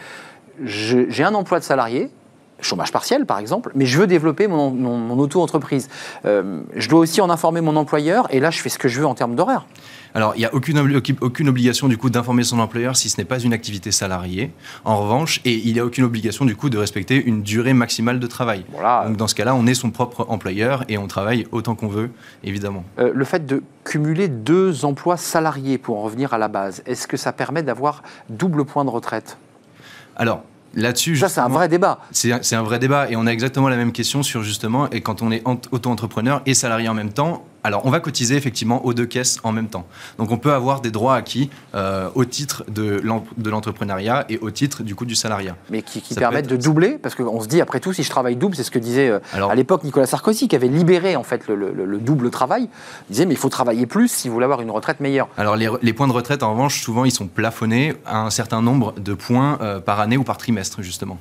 J'ai 0.62 1.24
un 1.24 1.34
emploi 1.34 1.58
de 1.58 1.64
salarié, 1.64 2.10
chômage 2.60 2.92
partiel 2.92 3.26
par 3.26 3.40
exemple, 3.40 3.72
mais 3.74 3.86
je 3.86 3.98
veux 3.98 4.06
développer 4.06 4.46
mon, 4.46 4.70
mon 4.70 5.18
auto-entreprise. 5.18 5.88
je 6.24 6.88
dois 6.88 7.00
aussi 7.00 7.20
en 7.20 7.28
informer 7.28 7.60
mon 7.60 7.74
employeur 7.74 8.32
et 8.32 8.38
là 8.38 8.50
je 8.50 8.60
fais 8.60 8.68
ce 8.68 8.78
que 8.78 8.86
je 8.86 9.00
veux 9.00 9.06
en 9.06 9.14
termes 9.14 9.34
d'horaire. 9.34 9.66
Alors, 10.16 10.34
il 10.36 10.38
n'y 10.38 10.44
a 10.44 10.54
aucune, 10.54 10.78
aucune 11.20 11.48
obligation 11.48 11.88
du 11.88 11.98
coup 11.98 12.08
d'informer 12.08 12.44
son 12.44 12.60
employeur 12.60 12.96
si 12.96 13.10
ce 13.10 13.20
n'est 13.20 13.24
pas 13.24 13.40
une 13.40 13.52
activité 13.52 13.90
salariée. 13.90 14.52
En 14.84 14.98
revanche, 15.00 15.40
et 15.44 15.54
il 15.54 15.72
n'y 15.72 15.80
a 15.80 15.84
aucune 15.84 16.04
obligation 16.04 16.44
du 16.44 16.54
coup 16.54 16.70
de 16.70 16.78
respecter 16.78 17.22
une 17.22 17.42
durée 17.42 17.72
maximale 17.72 18.20
de 18.20 18.26
travail. 18.28 18.64
Voilà. 18.70 19.04
Donc 19.08 19.16
dans 19.16 19.26
ce 19.26 19.34
cas-là, 19.34 19.56
on 19.56 19.66
est 19.66 19.74
son 19.74 19.90
propre 19.90 20.26
employeur 20.28 20.84
et 20.88 20.98
on 20.98 21.08
travaille 21.08 21.46
autant 21.50 21.74
qu'on 21.74 21.88
veut, 21.88 22.10
évidemment. 22.44 22.84
Euh, 23.00 23.10
le 23.12 23.24
fait 23.24 23.44
de 23.44 23.64
cumuler 23.82 24.28
deux 24.28 24.84
emplois 24.84 25.16
salariés 25.16 25.78
pour 25.78 25.98
en 25.98 26.02
revenir 26.02 26.32
à 26.32 26.38
la 26.38 26.46
base, 26.46 26.82
est-ce 26.86 27.08
que 27.08 27.16
ça 27.16 27.32
permet 27.32 27.64
d'avoir 27.64 28.04
double 28.30 28.64
point 28.64 28.84
de 28.84 28.90
retraite? 28.90 29.36
Alors, 30.16 30.44
là-dessus. 30.74 31.16
Ça, 31.16 31.28
c'est 31.28 31.40
un 31.40 31.48
vrai 31.48 31.68
débat. 31.68 31.98
C'est 32.12 32.54
un 32.54 32.62
vrai 32.62 32.78
débat. 32.78 33.10
Et 33.10 33.16
on 33.16 33.26
a 33.26 33.30
exactement 33.30 33.68
la 33.68 33.76
même 33.76 33.90
question 33.90 34.22
sur 34.22 34.44
justement, 34.44 34.88
et 34.90 35.00
quand 35.00 35.22
on 35.22 35.32
est 35.32 35.42
auto-entrepreneur 35.46 36.40
et 36.46 36.54
salarié 36.54 36.88
en 36.88 36.94
même 36.94 37.12
temps, 37.12 37.44
alors, 37.64 37.86
on 37.86 37.90
va 37.90 38.00
cotiser 38.00 38.36
effectivement 38.36 38.84
aux 38.84 38.92
deux 38.92 39.06
caisses 39.06 39.38
en 39.42 39.50
même 39.50 39.68
temps. 39.68 39.86
Donc, 40.18 40.30
on 40.30 40.36
peut 40.36 40.52
avoir 40.52 40.82
des 40.82 40.90
droits 40.90 41.16
acquis 41.16 41.48
euh, 41.74 42.10
au 42.14 42.26
titre 42.26 42.62
de 42.68 43.00
l'entrepreneuriat 43.48 44.26
et 44.28 44.38
au 44.38 44.50
titre 44.50 44.82
du 44.82 44.94
coup 44.94 45.06
du 45.06 45.14
salariat. 45.14 45.56
Mais 45.70 45.80
qui, 45.80 46.02
permettent 46.14 46.46
de 46.46 46.56
doubler, 46.56 46.98
parce 47.02 47.14
qu'on 47.14 47.40
se 47.40 47.48
dit 47.48 47.62
après 47.62 47.80
tout, 47.80 47.94
si 47.94 48.02
je 48.02 48.10
travaille 48.10 48.36
double, 48.36 48.54
c'est 48.54 48.64
ce 48.64 48.70
que 48.70 48.78
disait 48.78 49.08
euh, 49.08 49.48
à 49.48 49.54
l'époque 49.54 49.82
Nicolas 49.82 50.06
Sarkozy, 50.06 50.46
qui 50.46 50.56
avait 50.56 50.68
libéré 50.68 51.16
en 51.16 51.22
fait 51.22 51.48
le, 51.48 51.98
double 51.98 52.30
travail. 52.30 52.68
Il 53.08 53.12
disait 53.12 53.24
mais 53.24 53.32
il 53.32 53.38
faut 53.38 53.48
travailler 53.48 53.86
plus 53.86 54.08
si 54.08 54.28
vous 54.28 54.34
voulez 54.34 54.44
avoir 54.44 54.60
une 54.60 54.70
retraite 54.70 55.00
meilleure. 55.00 55.28
Alors, 55.38 55.56
les, 55.56 55.92
points 55.94 56.08
de 56.08 56.12
retraite, 56.12 56.42
en 56.42 56.52
revanche, 56.52 56.82
souvent 56.82 57.06
ils 57.06 57.12
sont 57.12 57.28
plafonnés 57.28 57.94
à 58.04 58.20
un 58.20 58.30
certain 58.30 58.60
nombre 58.60 58.92
de 58.98 59.14
points 59.14 59.58
euh, 59.62 59.80
par 59.80 60.00
année 60.00 60.18
ou 60.18 60.24
par 60.24 60.36
trimestre, 60.36 60.82
justement. 60.82 61.16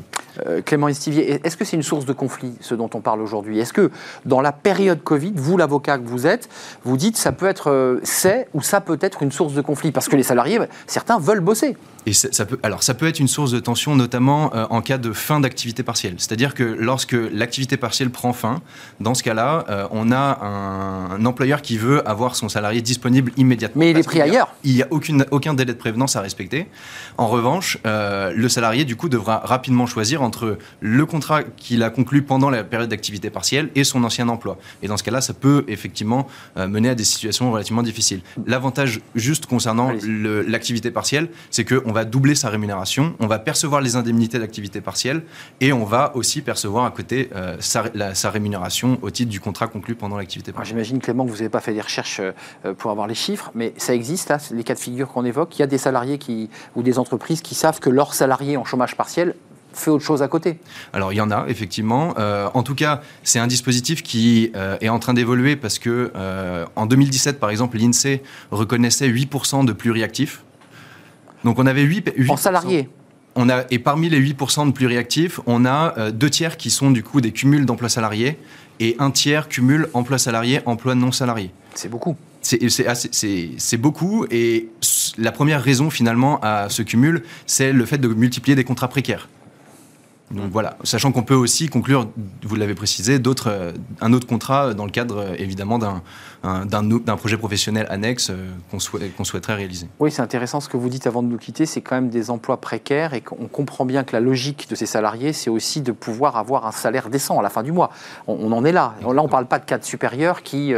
Clément 0.65 0.87
Estivier, 0.87 1.39
est-ce 1.45 1.55
que 1.55 1.63
c'est 1.63 1.77
une 1.77 1.83
source 1.83 2.05
de 2.05 2.13
conflit, 2.13 2.55
ce 2.59 2.73
dont 2.73 2.89
on 2.95 3.01
parle 3.01 3.21
aujourd'hui? 3.21 3.59
Est-ce 3.59 3.71
que 3.71 3.91
dans 4.25 4.41
la 4.41 4.51
période 4.51 5.03
Covid, 5.03 5.31
vous 5.35 5.57
l'avocat 5.57 5.99
que 5.99 6.07
vous 6.07 6.25
êtes 6.25 6.32
vous 6.83 6.97
dites 6.97 7.17
ça 7.17 7.31
peut 7.31 7.47
être 7.47 7.69
euh, 7.69 7.99
c'est 8.03 8.47
ou 8.53 8.61
ça 8.61 8.81
peut 8.81 8.97
être 9.01 9.23
une 9.23 9.31
source 9.31 9.53
de 9.53 9.61
conflit 9.61 9.91
parce 9.91 10.07
que 10.07 10.15
les 10.15 10.23
salariés, 10.23 10.59
certains 10.87 11.19
veulent 11.19 11.39
bosser. 11.39 11.75
Et 12.05 12.13
ça 12.13 12.45
peut, 12.45 12.59
alors 12.63 12.83
ça 12.83 12.93
peut 12.93 13.07
être 13.07 13.19
une 13.19 13.27
source 13.27 13.51
de 13.51 13.59
tension, 13.59 13.95
notamment 13.95 14.53
euh, 14.55 14.65
en 14.69 14.81
cas 14.81 14.97
de 14.97 15.13
fin 15.13 15.39
d'activité 15.39 15.83
partielle. 15.83 16.15
C'est-à-dire 16.17 16.53
que 16.53 16.63
lorsque 16.63 17.13
l'activité 17.13 17.77
partielle 17.77 18.09
prend 18.09 18.33
fin, 18.33 18.61
dans 18.99 19.13
ce 19.13 19.23
cas-là, 19.23 19.65
euh, 19.69 19.87
on 19.91 20.11
a 20.11 20.43
un, 20.43 21.25
employeur 21.25 21.61
qui 21.61 21.77
veut 21.77 22.07
avoir 22.07 22.35
son 22.35 22.49
salarié 22.49 22.81
disponible 22.81 23.31
immédiatement. 23.37 23.79
Mais 23.79 23.91
il 23.91 23.97
est 23.97 24.03
pris 24.03 24.21
ailleurs. 24.21 24.53
Il 24.63 24.73
n'y 24.73 24.83
a 24.83 24.87
aucune, 24.91 25.25
aucun 25.31 25.53
délai 25.53 25.73
de 25.73 25.77
prévenance 25.77 26.15
à 26.15 26.21
respecter. 26.21 26.67
En 27.17 27.27
revanche, 27.27 27.77
le 27.85 28.47
salarié, 28.49 28.83
du 28.83 28.95
coup, 28.95 29.09
devra 29.09 29.37
rapidement 29.37 29.85
choisir 29.85 30.21
entre 30.21 30.57
le 30.81 31.05
contrat 31.05 31.43
qu'il 31.43 31.83
a 31.83 31.89
conclu 31.89 32.21
pendant 32.21 32.49
la 32.49 32.63
période 32.63 32.89
d'activité 32.89 33.29
partielle 33.29 33.69
et 33.75 33.83
son 33.83 34.03
ancien 34.03 34.27
emploi. 34.29 34.57
Et 34.81 34.87
dans 34.87 34.97
ce 34.97 35.03
cas-là, 35.03 35.21
ça 35.21 35.33
peut 35.33 35.63
effectivement 35.67 36.27
euh, 36.57 36.67
mener 36.67 36.89
à 36.89 36.95
des 36.95 37.03
situations 37.03 37.51
relativement 37.51 37.83
difficiles. 37.83 38.21
L'avantage 38.45 39.01
juste 39.15 39.45
concernant 39.45 39.91
l'activité 40.03 40.91
partielle, 40.91 41.29
c'est 41.49 41.65
qu'on 41.65 41.92
va 41.93 42.05
doubler 42.05 42.35
sa 42.35 42.49
rémunération, 42.49 43.15
on 43.19 43.27
va 43.27 43.39
percevoir 43.39 43.81
les 43.81 43.95
indemnités 43.95 44.39
d'activité 44.39 44.81
partielle 44.81 45.23
et 45.61 45.71
on 45.71 45.85
va 45.85 46.15
aussi 46.15 46.41
percevoir 46.41 46.85
à 46.85 46.91
côté 46.91 47.29
euh, 47.35 47.55
sa, 47.59 48.29
rémunération 48.29 48.99
au 49.01 49.09
titre 49.09 49.29
du 49.29 49.39
contrat 49.39 49.67
conclu 49.67 49.95
pendant 49.95 50.17
l'activité 50.17 50.51
partielle. 50.51 50.75
J'imagine 50.75 50.99
Clément 50.99 51.25
que 51.25 51.29
vous 51.29 51.37
n'avez 51.37 51.49
pas 51.49 51.61
fait 51.61 51.73
des 51.73 51.81
recherches 51.81 52.19
euh, 52.19 52.73
pour 52.73 52.91
avoir 52.91 53.07
les 53.07 53.15
chiffres, 53.15 53.51
mais 53.55 53.73
ça 53.77 53.95
existe, 53.95 54.29
là, 54.29 54.37
les 54.51 54.63
cas 54.63 54.73
de 54.73 54.79
figure 54.79 55.07
qu'on 55.07 55.25
évoque. 55.25 55.57
Il 55.57 55.61
y 55.61 55.63
a 55.63 55.67
des 55.67 55.77
salariés 55.77 56.17
qui, 56.17 56.49
ou 56.75 56.83
des 56.83 56.99
entreprises 56.99 57.41
qui 57.41 57.55
savent 57.55 57.79
que 57.79 57.89
leurs 57.89 58.13
salariés 58.13 58.57
en 58.57 58.65
chômage 58.65 58.95
partiel 58.95 59.35
fait 59.73 59.91
autre 59.91 60.03
chose 60.03 60.21
à 60.21 60.27
côté 60.27 60.57
Alors 60.93 61.13
il 61.13 61.17
y 61.17 61.21
en 61.21 61.31
a 61.31 61.45
effectivement. 61.47 62.13
Euh, 62.17 62.49
en 62.53 62.63
tout 62.63 62.75
cas, 62.75 63.01
c'est 63.23 63.39
un 63.39 63.47
dispositif 63.47 64.03
qui 64.03 64.51
euh, 64.55 64.77
est 64.81 64.89
en 64.89 64.99
train 64.99 65.13
d'évoluer 65.13 65.55
parce 65.55 65.79
que 65.79 66.11
euh, 66.15 66.65
en 66.75 66.85
2017, 66.85 67.39
par 67.39 67.49
exemple, 67.49 67.77
l'Insee 67.77 68.21
reconnaissait 68.51 69.09
8% 69.09 69.65
de 69.65 69.73
pluriactifs. 69.73 70.43
Donc 71.43 71.59
on 71.59 71.65
avait 71.65 71.83
8, 71.83 72.13
8 72.15 72.29
en 72.29 72.37
salariés. 72.37 72.89
On 73.35 73.49
a, 73.49 73.63
et 73.71 73.79
parmi 73.79 74.09
les 74.09 74.21
8% 74.21 74.67
de 74.67 74.71
pluriactifs, 74.71 75.39
on 75.47 75.65
a 75.65 76.11
deux 76.11 76.29
tiers 76.29 76.55
qui 76.55 76.69
sont 76.69 76.91
du 76.91 77.01
coup 77.01 77.19
des 77.19 77.31
cumuls 77.31 77.65
d'emplois 77.65 77.89
salariés 77.89 78.37
et 78.79 78.95
un 78.99 79.09
tiers 79.09 79.49
cumul 79.49 79.87
emploi 79.93 80.19
salarié, 80.19 80.59
emploi 80.65 80.93
non 80.93 81.11
salarié. 81.11 81.51
C'est 81.73 81.89
beaucoup. 81.89 82.15
C'est 82.41 83.77
beaucoup 83.77 84.25
et 84.29 84.69
la 85.17 85.31
première 85.31 85.63
raison 85.63 85.89
finalement 85.89 86.39
à 86.41 86.69
ce 86.69 86.83
cumul, 86.83 87.23
c'est 87.47 87.73
le 87.73 87.85
fait 87.85 87.97
de 87.97 88.07
multiplier 88.07 88.55
des 88.55 88.63
contrats 88.63 88.89
précaires. 88.89 89.29
Donc 90.33 90.51
voilà, 90.51 90.77
sachant 90.83 91.11
qu'on 91.11 91.21
peut 91.21 91.35
aussi 91.35 91.69
conclure, 91.69 92.07
vous 92.41 92.55
l'avez 92.55 92.73
précisé, 92.73 93.19
euh, 93.45 93.71
un 94.01 94.13
autre 94.13 94.25
contrat 94.25 94.73
dans 94.73 94.85
le 94.85 94.91
cadre 94.91 95.19
euh, 95.19 95.35
évidemment 95.37 95.77
d'un 95.77 97.17
projet 97.17 97.37
professionnel 97.37 97.85
annexe 97.89 98.31
euh, 98.31 98.49
qu'on 98.71 99.23
souhaiterait 99.23 99.53
réaliser. 99.53 99.87
Oui, 99.99 100.11
c'est 100.11 100.23
intéressant 100.23 100.59
ce 100.59 100.69
que 100.69 100.77
vous 100.77 100.89
dites 100.89 101.05
avant 101.05 101.21
de 101.21 101.27
nous 101.27 101.37
quitter, 101.37 101.65
c'est 101.65 101.81
quand 101.81 101.95
même 101.95 102.09
des 102.09 102.31
emplois 102.31 102.59
précaires 102.59 103.13
et 103.13 103.21
qu'on 103.21 103.47
comprend 103.47 103.85
bien 103.85 104.03
que 104.03 104.13
la 104.13 104.19
logique 104.19 104.67
de 104.69 104.75
ces 104.75 104.87
salariés, 104.87 105.33
c'est 105.33 105.51
aussi 105.51 105.81
de 105.81 105.91
pouvoir 105.91 106.35
avoir 106.37 106.65
un 106.65 106.71
salaire 106.71 107.09
décent 107.09 107.37
à 107.39 107.43
la 107.43 107.49
fin 107.49 107.61
du 107.61 107.71
mois. 107.71 107.91
On, 108.27 108.51
en 108.51 108.65
est 108.65 108.71
là. 108.71 108.95
Là, 109.01 109.07
on 109.07 109.23
ne 109.23 109.27
parle 109.27 109.45
pas 109.45 109.59
de 109.59 109.65
cadres 109.65 109.85
supérieurs 109.85 110.41
qui 110.41 110.73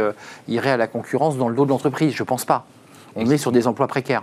iraient 0.48 0.70
à 0.70 0.76
la 0.76 0.86
concurrence 0.86 1.38
dans 1.38 1.48
le 1.48 1.56
dos 1.56 1.64
de 1.64 1.70
l'entreprise, 1.70 2.14
je 2.14 2.22
ne 2.22 2.26
pense 2.26 2.44
pas. 2.44 2.66
On 3.14 3.30
est 3.30 3.38
sur 3.38 3.52
des 3.52 3.66
emplois 3.66 3.86
précaires. 3.86 4.22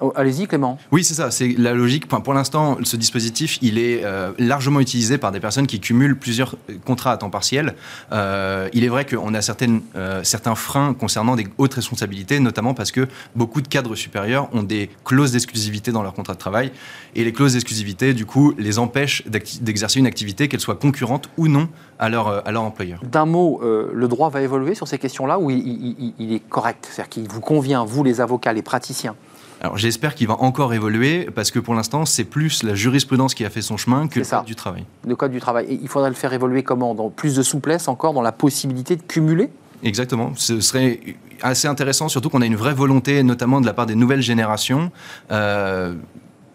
Oh, 0.00 0.12
allez-y 0.16 0.46
Clément. 0.48 0.76
Oui, 0.90 1.04
c'est 1.04 1.14
ça, 1.14 1.30
c'est 1.30 1.54
la 1.56 1.72
logique. 1.72 2.08
Pour 2.08 2.34
l'instant, 2.34 2.78
ce 2.82 2.96
dispositif, 2.96 3.58
il 3.62 3.78
est 3.78 4.04
euh, 4.04 4.32
largement 4.38 4.80
utilisé 4.80 5.18
par 5.18 5.30
des 5.30 5.38
personnes 5.38 5.68
qui 5.68 5.78
cumulent 5.78 6.18
plusieurs 6.18 6.56
euh, 6.68 6.74
contrats 6.84 7.12
à 7.12 7.16
temps 7.16 7.30
partiel. 7.30 7.74
Euh, 8.10 8.68
il 8.72 8.82
est 8.82 8.88
vrai 8.88 9.06
qu'on 9.06 9.32
a 9.34 9.40
certaines, 9.40 9.82
certains 10.22 10.56
freins 10.56 10.94
concernant 10.94 11.36
des 11.36 11.46
hautes 11.58 11.74
responsabilités, 11.74 12.40
notamment 12.40 12.74
parce 12.74 12.90
que 12.90 13.06
beaucoup 13.36 13.60
de 13.60 13.68
cadres 13.68 13.94
supérieurs 13.94 14.48
ont 14.52 14.64
des 14.64 14.90
clauses 15.04 15.32
d'exclusivité 15.32 15.92
dans 15.92 16.02
leur 16.02 16.12
contrat 16.12 16.34
de 16.34 16.38
travail. 16.38 16.72
Et 17.14 17.22
les 17.24 17.32
clauses 17.32 17.52
d'exclusivité, 17.52 18.14
du 18.14 18.26
coup, 18.26 18.52
les 18.58 18.78
empêchent 18.78 19.22
d'exercer 19.26 20.00
une 20.00 20.06
activité, 20.06 20.48
qu'elle 20.48 20.60
soit 20.60 20.76
concurrente 20.76 21.30
ou 21.36 21.46
non 21.46 21.68
à 21.98 22.08
leur, 22.08 22.46
à 22.46 22.50
leur 22.50 22.62
employeur. 22.62 23.00
D'un 23.04 23.26
mot, 23.26 23.60
le 23.62 24.08
droit 24.08 24.28
va 24.30 24.42
évoluer 24.42 24.74
sur 24.74 24.88
ces 24.88 24.98
questions-là 24.98 25.38
ou 25.38 25.50
il 25.50 26.32
est 26.32 26.48
correct? 26.48 26.88
C'est-à-dire 26.90 27.10
qu'il 27.10 27.28
vous 27.28 27.40
convient, 27.40 27.84
vous 27.84 28.02
les 28.02 28.20
avocats, 28.20 28.52
les 28.52 28.62
praticiens? 28.62 29.14
Alors 29.64 29.78
j'espère 29.78 30.14
qu'il 30.14 30.28
va 30.28 30.34
encore 30.40 30.74
évoluer 30.74 31.26
parce 31.34 31.50
que 31.50 31.58
pour 31.58 31.74
l'instant 31.74 32.04
c'est 32.04 32.24
plus 32.24 32.62
la 32.62 32.74
jurisprudence 32.74 33.32
qui 33.32 33.46
a 33.46 33.50
fait 33.50 33.62
son 33.62 33.78
chemin 33.78 34.08
que 34.08 34.20
le 34.20 34.26
code 34.26 34.44
du 34.44 34.54
travail. 34.54 34.84
Le 35.06 35.16
code 35.16 35.32
du 35.32 35.40
travail. 35.40 35.64
Et 35.70 35.78
il 35.80 35.88
faudrait 35.88 36.10
le 36.10 36.14
faire 36.14 36.34
évoluer 36.34 36.62
comment? 36.62 36.94
Dans 36.94 37.08
plus 37.08 37.34
de 37.34 37.42
souplesse 37.42 37.88
encore, 37.88 38.12
dans 38.12 38.20
la 38.20 38.32
possibilité 38.32 38.94
de 38.94 39.00
cumuler? 39.00 39.48
Exactement. 39.82 40.32
Ce 40.36 40.60
serait 40.60 41.00
assez 41.40 41.66
intéressant, 41.66 42.10
surtout 42.10 42.28
qu'on 42.28 42.42
a 42.42 42.46
une 42.46 42.56
vraie 42.56 42.74
volonté, 42.74 43.22
notamment 43.22 43.62
de 43.62 43.66
la 43.66 43.72
part 43.72 43.86
des 43.86 43.94
nouvelles 43.94 44.20
générations, 44.20 44.92
euh, 45.30 45.94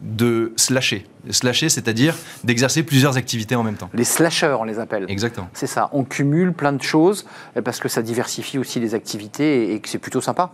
de 0.02 0.54
slasher. 0.56 1.08
Slasher, 1.32 1.70
c'est-à-dire 1.70 2.16
d'exercer 2.44 2.84
plusieurs 2.84 3.18
activités 3.18 3.56
en 3.56 3.64
même 3.64 3.76
temps. 3.76 3.90
Les 3.96 4.04
slashers, 4.04 4.56
on 4.60 4.66
les 4.66 4.78
appelle. 4.78 5.06
Exactement. 5.10 5.50
C'est 5.54 5.66
ça. 5.66 5.90
On 5.94 6.04
cumule 6.04 6.54
plein 6.54 6.74
de 6.74 6.84
choses 6.84 7.26
parce 7.66 7.80
que 7.80 7.90
ça 7.90 8.04
diversifie 8.04 8.60
aussi 8.60 8.80
les 8.80 8.94
activités 8.94 9.74
et 9.74 9.80
que 9.80 9.90
c'est 9.90 9.98
plutôt 9.98 10.22
sympa. 10.22 10.52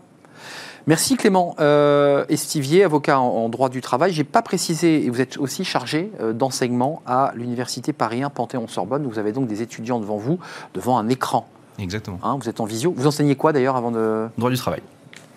Merci 0.88 1.17
Clément 1.17 1.56
euh, 1.60 2.26
Estivier, 2.30 2.84
avocat 2.84 3.19
en, 3.19 3.50
droit 3.50 3.69
du 3.69 3.82
travail. 3.82 4.12
Je 4.13 4.19
n'ai 4.19 4.24
pas 4.24 4.43
précisé, 4.43 5.04
et 5.04 5.10
vous 5.10 5.19
êtes 5.19 5.38
aussi 5.38 5.63
chargé 5.63 6.12
euh, 6.19 6.32
d'enseignement 6.32 7.02
à 7.08 7.32
l'Université 7.36 7.91
Paris 7.91 8.21
1 8.21 8.30
Panthéon-Sorbonne. 8.30 9.08
Vous 9.08 9.17
avez 9.17 9.32
donc 9.32 9.48
des 9.48 9.63
étudiants 9.63 10.00
devant 10.00 10.17
vous, 10.17 10.38
devant 10.76 11.00
un 11.00 11.10
écran. 11.10 11.48
Exactement. 11.80 12.19
Hein, 12.21 12.38
vous 12.39 12.50
êtes 12.50 12.60
en 12.60 12.65
visio. 12.65 12.93
Vous 12.95 13.08
enseignez 13.08 13.36
quoi 13.36 13.52
d'ailleurs 13.52 13.76
avant 13.76 13.91
de... 13.91 14.28
Droit 14.38 14.52
du 14.52 14.58
travail 14.58 14.82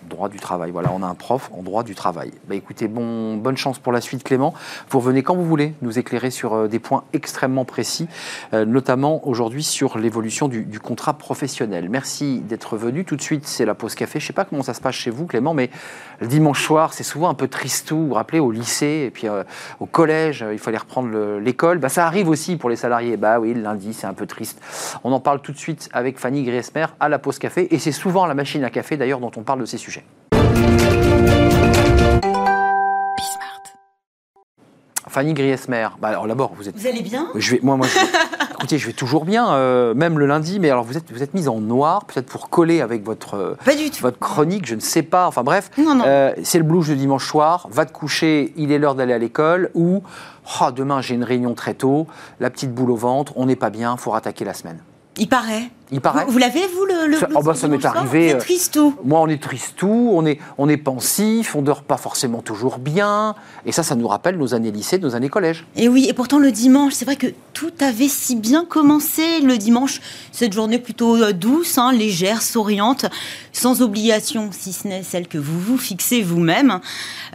droit 0.09 0.27
du 0.27 0.39
travail. 0.39 0.71
Voilà, 0.71 0.91
on 0.93 1.01
a 1.01 1.07
un 1.07 1.15
prof 1.15 1.49
en 1.57 1.63
droit 1.63 1.83
du 1.83 1.95
travail. 1.95 2.31
Bah, 2.47 2.55
écoutez, 2.55 2.87
bon, 2.87 3.37
bonne 3.37 3.55
chance 3.55 3.79
pour 3.79 3.93
la 3.93 4.01
suite, 4.01 4.23
Clément. 4.23 4.53
Vous 4.89 4.99
revenez 4.99 5.23
quand 5.23 5.35
vous 5.35 5.45
voulez 5.45 5.73
nous 5.81 5.97
éclairer 5.97 6.31
sur 6.31 6.53
euh, 6.53 6.67
des 6.67 6.79
points 6.79 7.03
extrêmement 7.13 7.65
précis, 7.65 8.07
euh, 8.53 8.65
notamment 8.65 9.25
aujourd'hui 9.27 9.63
sur 9.63 9.97
l'évolution 9.97 10.47
du, 10.47 10.79
contrat 10.79 11.13
professionnel. 11.13 11.89
Merci 11.89 12.39
d'être 12.39 12.77
venu. 12.77 13.05
Tout 13.05 13.15
de 13.15 13.21
suite, 13.21 13.47
c'est 13.47 13.65
la 13.65 13.75
pause 13.75 13.95
café. 13.95 14.19
Je 14.19 14.25
ne 14.25 14.27
sais 14.27 14.33
pas 14.33 14.45
comment 14.45 14.63
ça 14.63 14.73
se 14.73 14.81
passe 14.81 14.95
chez 14.95 15.11
vous, 15.11 15.25
Clément, 15.25 15.53
mais 15.53 15.69
le 16.19 16.27
dimanche 16.27 16.63
soir, 16.63 16.93
c'est 16.93 17.03
souvent 17.03 17.29
un 17.29 17.33
peu 17.33 17.47
tristou. 17.47 17.97
Vous 17.97 18.07
vous 18.09 18.13
rappelez, 18.13 18.39
au 18.39 18.51
lycée 18.51 19.05
et 19.07 19.11
puis 19.11 19.27
euh, 19.27 19.43
au 19.79 19.85
collège, 19.85 20.45
il 20.51 20.59
fallait 20.59 20.77
reprendre 20.77 21.37
l'école. 21.37 21.77
Bah, 21.77 21.89
ça 21.89 22.05
arrive 22.05 22.29
aussi 22.29 22.57
pour 22.57 22.69
les 22.69 22.75
salariés. 22.75 23.17
Bah 23.17 23.39
oui, 23.39 23.53
le 23.53 23.61
lundi, 23.61 23.93
c'est 23.93 24.07
un 24.07 24.13
peu 24.13 24.25
triste. 24.25 24.59
On 25.03 25.11
en 25.11 25.19
parle 25.19 25.41
tout 25.41 25.51
de 25.51 25.57
suite 25.57 25.89
avec 25.93 26.17
Fanny 26.17 26.43
Griesmer 26.43 26.87
à 26.99 27.09
la 27.09 27.19
pause 27.19 27.39
café. 27.39 27.73
Et 27.73 27.79
c'est 27.79 27.91
souvent 27.91 28.25
la 28.25 28.33
machine 28.33 28.63
à 28.63 28.69
café, 28.69 28.97
d'ailleurs, 28.97 29.19
dont 29.19 29.31
on 29.35 29.43
parle 29.43 29.59
de 29.59 29.65
ces 29.65 29.77
sujets. 29.77 29.98
Fanny 35.09 35.33
Griesmer. 35.33 35.89
Bah 35.99 36.09
alors 36.09 36.27
d'abord, 36.27 36.53
vous 36.55 36.69
êtes. 36.69 36.77
Vous 36.77 36.87
allez 36.87 37.01
bien? 37.01 37.27
Je 37.35 37.51
vais, 37.51 37.59
Moi, 37.63 37.75
moi, 37.75 37.87
écoutez, 38.53 38.77
je 38.77 38.87
vais 38.87 38.93
toujours 38.93 39.25
bien, 39.25 39.51
euh, 39.53 39.93
même 39.93 40.19
le 40.19 40.25
lundi, 40.25 40.59
mais 40.59 40.69
alors 40.69 40.83
vous 40.83 40.97
êtes, 40.97 41.11
vous 41.11 41.23
êtes 41.23 41.33
mise 41.33 41.47
en 41.47 41.59
noir, 41.59 42.05
peut-être 42.05 42.27
pour 42.27 42.49
coller 42.49 42.81
avec 42.81 43.03
votre, 43.03 43.33
euh, 43.35 43.57
Pas 43.65 43.75
du 43.75 43.89
tout. 43.89 44.01
votre 44.01 44.19
chronique, 44.19 44.65
je 44.65 44.75
ne 44.75 44.79
sais 44.79 45.03
pas, 45.03 45.27
enfin 45.27 45.43
bref. 45.43 45.71
Non, 45.77 45.95
non. 45.95 46.03
Euh, 46.05 46.33
c'est 46.43 46.57
le 46.59 46.63
blues 46.63 46.87
de 46.87 46.95
dimanche 46.95 47.27
soir, 47.27 47.67
va 47.71 47.85
te 47.85 47.91
coucher, 47.91 48.53
il 48.55 48.71
est 48.71 48.77
l'heure 48.79 48.95
d'aller 48.95 49.13
à 49.13 49.17
l'école, 49.17 49.71
ou 49.73 50.03
oh, 50.61 50.71
demain 50.71 51.01
j'ai 51.01 51.15
une 51.15 51.23
réunion 51.23 51.53
très 51.55 51.73
tôt, 51.73 52.07
la 52.39 52.49
petite 52.49 52.73
boule 52.73 52.91
au 52.91 52.95
ventre, 52.95 53.33
on 53.35 53.45
n'est 53.47 53.55
pas 53.55 53.69
bien, 53.69 53.97
faut 53.97 54.11
rattaquer 54.11 54.45
la 54.45 54.53
semaine. 54.53 54.79
Il 55.19 55.27
paraît. 55.27 55.69
Il 55.91 56.01
paraît 56.01 56.23
Vous, 56.25 56.33
vous 56.33 56.37
l'avez, 56.37 56.61
vous, 56.67 56.85
le, 56.85 57.07
le 57.07 57.17
Ça- 57.17 57.27
oh 57.33 57.41
bah, 57.41 57.53
du 57.53 57.59
ça 57.59 57.67
m'est 57.67 57.83
arrivé, 57.83 58.27
Vous 58.27 58.29
êtes 58.29 58.35
euh, 58.35 58.39
triste 58.39 58.75
ou? 58.75 58.93
Moi, 59.03 59.19
on 59.19 59.27
est 59.27 59.41
triste 59.41 59.73
tout, 59.75 60.11
on 60.13 60.23
est, 60.25 60.37
on 60.59 60.69
est 60.69 60.77
pensif, 60.77 61.55
on 61.55 61.63
dort 61.63 61.81
pas 61.81 61.97
forcément 61.97 62.41
toujours 62.43 62.77
bien, 62.77 63.33
et 63.65 63.71
ça, 63.71 63.81
ça 63.81 63.95
nous 63.95 64.07
rappelle 64.07 64.37
nos 64.37 64.53
années 64.53 64.69
lycée, 64.71 64.99
nos 64.99 65.15
années 65.15 65.29
collège. 65.29 65.65
Et 65.75 65.89
oui, 65.89 66.05
et 66.07 66.13
pourtant 66.13 66.37
le 66.37 66.51
dimanche, 66.51 66.93
c'est 66.93 67.05
vrai 67.05 67.15
que 67.15 67.25
tout 67.53 67.71
avait 67.79 68.07
si 68.07 68.35
bien 68.35 68.65
commencé 68.65 69.39
le 69.41 69.57
dimanche, 69.57 69.99
cette 70.31 70.53
journée 70.53 70.77
plutôt 70.77 71.15
euh, 71.15 71.33
douce, 71.33 71.79
hein, 71.79 71.91
légère, 71.91 72.43
souriante, 72.43 73.07
sans 73.51 73.81
obligation, 73.81 74.51
si 74.51 74.73
ce 74.73 74.87
n'est 74.87 75.01
celle 75.01 75.27
que 75.27 75.39
vous 75.39 75.59
vous 75.59 75.77
fixez 75.79 76.21
vous-même. 76.21 76.81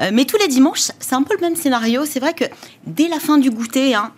Euh, 0.01 0.11
mais 0.13 0.27
tous 0.27 0.39
les 0.39 0.49
dimanches, 0.49 0.93
c'est 1.01 1.15
un 1.17 1.25
peu 1.25 1.35
le 1.35 1.41
même 1.41 1.57
scénario. 1.57 2.05
C'est 2.05 2.21
vrai 2.21 2.35
que 2.35 2.45
dès 2.87 3.09
la 3.09 3.19
fin 3.19 3.37
du 3.37 3.51
goûter, 3.51 3.97
hein, 3.97 4.13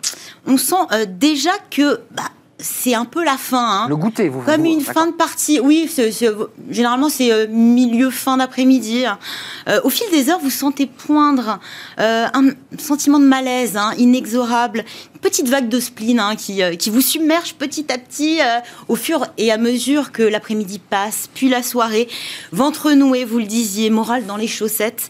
on 0.45 0.57
sent 0.57 0.75
euh, 0.91 1.05
déjà 1.09 1.51
que 1.71 2.01
bah, 2.11 2.23
c'est 2.59 2.95
un 2.95 3.05
peu 3.05 3.23
la 3.23 3.37
fin. 3.37 3.83
hein. 3.83 3.85
Le 3.87 3.95
goûter, 3.95 4.29
vous 4.29 4.41
Comme 4.41 4.61
vous- 4.61 4.65
une 4.73 4.81
fin 4.81 5.07
de 5.07 5.11
partie, 5.11 5.59
oui, 5.59 5.89
généralement 6.69 7.09
c'est 7.09 7.31
euh, 7.31 7.45
milieu, 7.49 8.09
fin 8.09 8.37
d'après-midi. 8.37 9.05
hein. 9.05 9.19
Euh, 9.67 9.79
au 9.83 9.89
fil 9.89 10.09
des 10.11 10.29
heures, 10.29 10.39
vous 10.39 10.49
sentez 10.49 10.87
poindre 10.87 11.59
euh, 11.99 12.25
un 12.33 12.49
sentiment 12.79 13.19
de 13.19 13.25
malaise 13.25 13.77
hein, 13.77 13.91
inexorable, 13.97 14.85
petite 15.27 15.49
vague 15.49 15.67
de 15.67 15.81
spleen 15.81 16.21
hein, 16.21 16.37
qui, 16.37 16.63
euh, 16.63 16.75
qui 16.75 16.89
vous 16.89 17.01
submerge 17.01 17.55
petit 17.55 17.91
à 17.91 17.97
petit 17.97 18.39
euh, 18.39 18.59
au 18.87 18.95
fur 18.95 19.27
et 19.37 19.51
à 19.51 19.57
mesure 19.57 20.13
que 20.13 20.23
l'après-midi 20.23 20.79
passe, 20.79 21.29
puis 21.33 21.49
la 21.49 21.63
soirée, 21.63 22.07
ventre 22.53 22.93
noué, 22.93 23.25
vous 23.25 23.37
le 23.39 23.45
disiez, 23.45 23.89
morale 23.89 24.25
dans 24.25 24.37
les 24.37 24.47
chaussettes, 24.47 25.09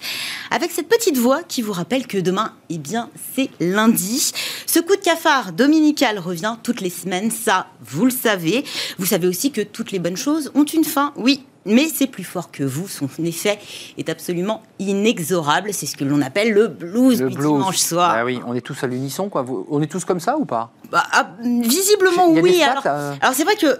avec 0.50 0.72
cette 0.72 0.90
petite 0.90 1.18
voix 1.18 1.44
qui 1.44 1.62
vous 1.62 1.72
rappelle 1.72 2.08
que 2.08 2.18
demain, 2.18 2.54
eh 2.72 2.80
bien, 2.80 3.12
c'est 3.36 3.52
lundi. 3.60 4.32
Ce 4.66 4.80
coup 4.80 4.96
de 4.96 5.02
cafard 5.02 5.52
dominical 5.52 6.18
revient 6.18 6.56
toutes 6.64 6.82
les 6.82 6.90
semaines, 6.90 7.30
ça, 7.30 7.68
vous 7.86 8.06
le 8.06 8.12
savez. 8.12 8.66
Vous 8.98 9.06
savez 9.06 9.28
aussi 9.28 9.52
que 9.52 9.62
toutes 9.62 9.92
les 9.92 10.00
bonnes 10.00 10.18
choses 10.18 10.52
ont 10.56 10.66
une 10.66 10.84
fin, 10.84 11.14
oui. 11.16 11.44
Mais 11.68 11.88
c'est 11.94 12.08
plus 12.08 12.24
fort 12.24 12.50
que 12.52 12.64
vous, 12.64 12.88
son 12.88 13.08
effet 13.24 13.60
est 13.98 14.10
absolument 14.10 14.64
inexorable. 14.80 15.74
C'est 15.74 15.86
ce 15.86 15.96
que 15.96 16.04
l'on 16.06 16.22
appelle 16.22 16.52
le 16.54 16.68
blues 16.68 17.22
Le 17.22 17.30
du 17.30 17.36
blues. 17.36 17.48
dimanche 17.54 17.78
soir. 17.78 18.14
Ah 18.16 18.26
oui, 18.26 18.40
on 18.48 18.56
est 18.56 18.62
tous 18.62 18.84
à 18.84 18.88
l'unisson, 18.88 19.30
quoi. 19.30 19.46
On 19.70 19.82
est 19.82 19.92
tous 19.92 20.06
comme 20.06 20.20
ça 20.20 20.38
ou 20.38 20.46
pas? 20.46 20.72
Bah, 20.92 21.04
ah, 21.12 21.30
visiblement 21.42 22.30
oui. 22.32 22.56
stats, 22.56 22.72
alors, 22.72 22.84
euh 22.88 23.14
alors 23.22 23.36
c'est 23.36 23.44
vrai 23.44 23.56
que 23.56 23.80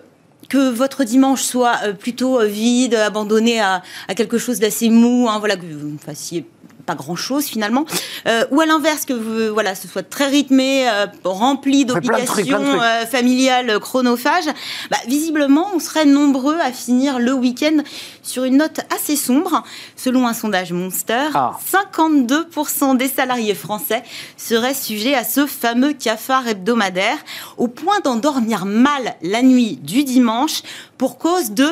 que 0.50 0.70
votre 0.70 1.04
dimanche 1.04 1.42
soit 1.42 1.76
euh, 1.84 1.94
plutôt 1.94 2.40
euh, 2.40 2.46
vide, 2.46 2.96
abandonné 2.96 3.60
à, 3.60 3.82
à 4.08 4.14
quelque 4.16 4.38
chose 4.38 4.60
d'assez 4.60 4.90
mou, 4.90 5.28
hein, 5.30 5.40
voilà, 5.40 5.58
que 5.58 5.66
vous 5.66 5.90
ne 5.90 5.98
fassiez 5.98 6.46
pas 6.88 6.96
grand 6.96 7.16
chose 7.18 7.46
finalement, 7.46 7.86
Euh, 8.26 8.46
ou 8.52 8.60
à 8.62 8.66
l'inverse 8.66 9.06
que 9.06 9.14
vous, 9.14 9.54
voilà, 9.54 9.76
ce 9.76 9.88
soit 9.88 10.08
très 10.10 10.28
rythmé, 10.28 10.90
euh, 10.90 11.06
rempli 11.24 11.86
d'obligations 11.86 12.82
euh, 12.82 13.06
familiales, 13.06 13.70
euh, 13.70 13.80
chronophages, 13.80 14.48
bah, 14.90 14.98
visiblement 15.08 15.68
on 15.76 15.80
serait 15.80 16.06
nombreux 16.06 16.58
à 16.60 16.72
finir 16.72 17.20
le 17.20 17.34
week-end 17.34 17.78
sur 18.24 18.44
une 18.46 18.58
note 18.58 18.80
assez 18.96 19.16
sombre. 19.16 19.64
Selon 19.96 20.28
un 20.28 20.34
sondage 20.34 20.72
Monster, 20.72 21.28
Ah. 21.36 21.52
52% 21.72 22.96
des 22.96 23.08
salariés 23.10 23.54
français 23.56 24.02
seraient 24.38 24.74
sujets 24.74 25.14
à 25.14 25.24
ce 25.24 25.46
fameux 25.46 25.94
cafard 25.94 26.48
hebdomadaire, 26.48 27.18
au 27.58 27.68
point 27.68 28.00
d'endormir 28.04 28.66
mal 28.66 29.16
la 29.22 29.42
nuit 29.42 29.78
du 29.84 30.04
dimanche 30.04 30.62
pour 30.98 31.18
cause 31.18 31.52
de 31.52 31.68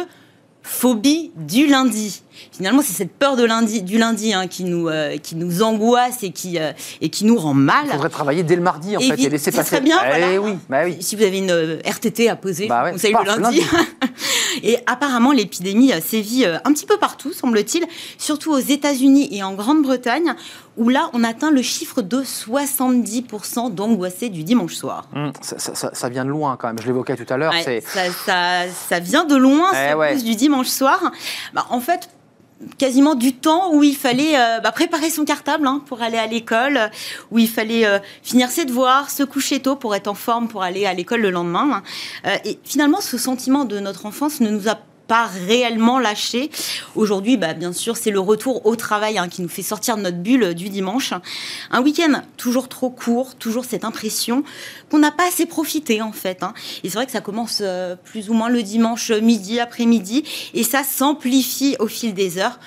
phobie 0.68 1.32
du 1.36 1.68
lundi. 1.68 2.22
Finalement, 2.52 2.82
c'est 2.82 2.94
cette 2.94 3.12
peur 3.12 3.36
de 3.38 3.44
lundi, 3.44 3.82
du 3.84 3.98
lundi 3.98 4.34
hein, 4.34 4.48
qui, 4.48 4.64
nous, 4.64 4.90
euh, 4.90 5.18
qui 5.18 5.36
nous 5.36 5.62
angoisse 5.62 6.24
et 6.24 6.32
qui, 6.32 6.58
euh, 6.60 6.72
et 7.02 7.10
qui 7.10 7.24
nous 7.24 7.38
rend 7.38 7.54
mal. 7.54 7.86
Il 7.86 7.92
faudrait 7.92 8.10
travailler 8.10 8.44
dès 8.44 8.56
le 8.56 8.62
mardi, 8.62 8.98
en 8.98 9.00
Et 9.00 9.10
fait, 9.10 9.22
et 9.24 9.30
laisser 9.30 9.52
ça 9.52 9.58
passer. 9.60 9.70
serait 9.70 9.82
bien, 9.82 9.98
Eh 10.04 10.08
voilà. 10.08 10.42
oui, 10.42 10.54
bah 10.68 10.82
oui. 10.86 10.98
Si 11.02 11.16
vous 11.16 11.24
avez 11.24 11.38
une 11.38 11.52
euh, 11.52 11.78
RTT 11.86 12.28
à 12.30 12.36
poser, 12.36 12.68
Bah 12.68 12.84
ouais, 12.84 12.92
vous 12.94 13.12
paf, 13.12 13.26
le 13.38 13.42
lundi. 13.42 13.62
et 14.64 14.78
apparemment, 14.88 15.32
l'épidémie 15.32 15.92
euh, 15.94 16.00
sévit 16.02 16.46
euh, 16.46 16.58
un 16.66 16.74
petit 16.74 16.86
peu 16.86 16.98
partout, 16.98 17.34
semble-t-il, 17.34 17.86
surtout 18.18 18.52
aux 18.52 18.60
États-Unis 18.60 19.30
et 19.32 19.44
en 19.44 19.54
Grande-Bretagne, 19.54 20.36
où 20.78 20.90
là, 20.90 21.10
on 21.14 21.24
atteint 21.24 21.52
le 21.52 21.62
chiffre 21.62 22.02
de 22.02 22.24
70% 22.24 23.74
d'angoissés 23.74 24.30
du 24.30 24.44
dimanche 24.44 24.74
soir. 24.76 25.08
Hum, 25.16 25.32
ça, 25.42 25.58
ça- 25.60 25.76
ça- 25.76 25.92
ça 25.94 26.10
vient 26.10 26.26
de 26.26 26.30
loin, 26.30 26.58
quand 26.60 26.68
même. 26.68 26.80
Je 26.82 26.88
l'évoquais 26.88 27.16
tout 27.16 27.32
à 27.34 27.38
l'heure. 27.38 27.54
Ouais, 27.54 27.64
c'est 27.64 27.82
ça, 27.82 29.00
vient 29.00 29.26
de 29.26 29.36
loin, 29.36 29.70
Eh 29.74 29.92
ce 29.92 29.96
ouais. 29.96 30.16
du 30.22 30.36
dimanche 30.36 30.68
soir. 30.68 31.12
Bah, 31.54 31.66
en 31.70 31.80
fait, 31.80 32.10
quasiment 32.78 33.16
du 33.16 33.34
temps 33.34 33.74
où 33.74 33.84
il 33.84 33.96
fallait 33.96 34.38
euh, 34.38 34.60
bah, 34.60 34.72
préparer 34.72 35.10
son 35.10 35.26
cartable 35.26 35.68
hein, 35.68 35.82
pour 35.86 36.02
aller 36.02 36.18
à 36.18 36.28
l'école, 36.28 36.90
où 37.32 37.40
il 37.40 37.50
fallait 37.50 37.86
euh, 37.86 38.00
finir 38.24 38.50
ses 38.50 38.66
devoirs, 38.66 39.10
se 39.10 39.24
coucher 39.24 39.60
tôt 39.60 39.76
pour 39.76 39.96
être 39.96 40.08
en 40.08 40.14
forme 40.14 40.48
pour 40.48 40.64
aller 40.64 40.86
à 40.86 40.94
l'école 40.94 41.22
le 41.22 41.32
lendemain. 41.32 41.84
Euh, 42.26 42.36
et 42.46 42.58
finalement, 42.64 43.02
ce 43.02 43.18
sentiment 43.18 43.66
de 43.66 43.80
notre 43.80 44.06
enfance 44.06 44.40
ne 44.40 44.50
nous 44.50 44.70
a 44.70 44.78
pas 45.08 45.26
réellement 45.48 46.00
lâché. 46.00 46.50
Aujourd'hui, 46.96 47.38
bah, 47.38 47.54
bien 47.54 47.74
sûr, 47.74 47.98
c'est 47.98 48.12
le 48.12 48.20
retour 48.20 48.66
au 48.66 48.76
travail 48.76 49.18
hein, 49.18 49.28
qui 49.28 49.42
nous 49.42 49.50
fait 49.50 49.62
sortir 49.62 49.98
de 49.98 50.02
notre 50.02 50.18
bulle 50.18 50.54
du 50.54 50.70
dimanche. 50.70 51.14
Un 51.72 51.82
week-end 51.82 52.22
toujours 52.38 52.70
trop 52.70 52.90
court, 52.90 53.36
toujours 53.36 53.66
cette 53.66 53.86
impression 53.86 54.44
qu'on 54.90 55.00
n'a 55.00 55.12
pas 55.12 55.28
assez 55.28 55.46
profité 55.46 56.02
en 56.02 56.12
fait. 56.12 56.44
hein. 56.44 56.54
Et 56.84 56.90
c'est 56.90 56.96
vrai 56.96 57.06
que 57.06 57.12
ça 57.12 57.22
commence 57.22 57.60
euh, 57.62 57.96
plus 57.96 58.30
ou 58.30 58.34
moins 58.34 58.50
le 58.50 58.64
dimanche 58.64 59.12
midi, 59.12 59.60
après-midi, 59.60 60.24
et 60.54 60.64
ça 60.64 60.84
s'amplifie 60.84 61.76
au 61.80 61.88
fil 61.88 62.14
des 62.14 62.38
heures 62.38 62.60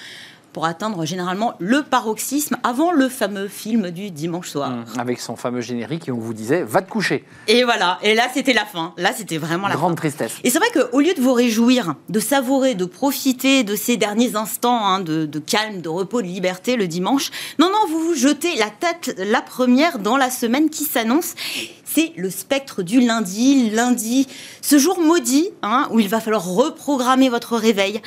pour 0.59 0.67
atteindre 0.67 1.05
généralement 1.05 1.55
le 1.61 1.85
paroxysme 1.85 2.57
avant 2.65 2.91
le 2.91 3.09
fameux 3.09 3.47
film 3.47 3.93
du 3.93 4.11
dimanche 4.11 4.49
soir. 4.51 4.73
hum, 4.73 4.85
avec 4.99 5.21
son 5.21 5.37
fameux 5.37 5.61
générique, 5.61 6.09
et 6.09 6.11
on 6.11 6.19
vous 6.19 6.35
disait, 6.35 6.65
va 6.65 6.83
te 6.83 6.91
coucher. 6.91 7.25
Et 7.47 7.63
voilà, 7.63 8.01
et 8.03 8.17
là 8.17 8.25
c'était 8.35 8.55
la 8.55 8.65
fin. 8.65 8.93
Là 8.97 9.13
c'était 9.17 9.39
vraiment 9.39 9.69
la 9.69 9.75
fin. 9.75 9.79
Grande 9.79 9.95
tristesse. 9.95 10.33
Et 10.43 10.51
c'est 10.51 10.59
vrai 10.59 10.67
qu'au 10.75 10.99
lieu 10.99 11.15
de 11.15 11.21
vous 11.21 11.33
réjouir, 11.33 11.95
de 12.09 12.19
savourer, 12.19 12.75
de 12.75 12.87
profiter 12.87 13.63
de 13.63 13.77
ces 13.77 13.97
derniers 13.97 14.35
instants 14.35 14.85
hein, 14.85 14.99
de, 14.99 15.27
de 15.27 15.39
calme, 15.39 15.81
de 15.81 15.89
repos, 15.89 16.23
de 16.23 16.27
liberté 16.27 16.75
le 16.75 16.89
dimanche, 16.89 17.31
non, 17.61 17.69
non, 17.71 17.87
vous 17.89 18.01
vous 18.01 18.15
jetez 18.17 18.57
la 18.57 18.71
tête 18.71 19.15
la 19.17 19.43
première 19.43 20.01
dans 20.01 20.17
la 20.17 20.29
semaine 20.29 20.71
qui 20.71 20.83
s'annonce. 20.83 21.35
C'est 21.91 22.13
le 22.17 22.29
spectre 22.29 22.83
du 22.83 23.01
lundi, 23.01 23.71
lundi, 23.71 24.29
ce 24.61 24.79
jour 24.79 25.01
maudit 25.01 25.49
hein, 25.63 25.89
où 25.91 26.01
il 26.01 26.09
va 26.09 26.21
falloir 26.21 26.47
reprogrammer 26.47 27.31
votre 27.31 27.57
réveil, 27.57 28.03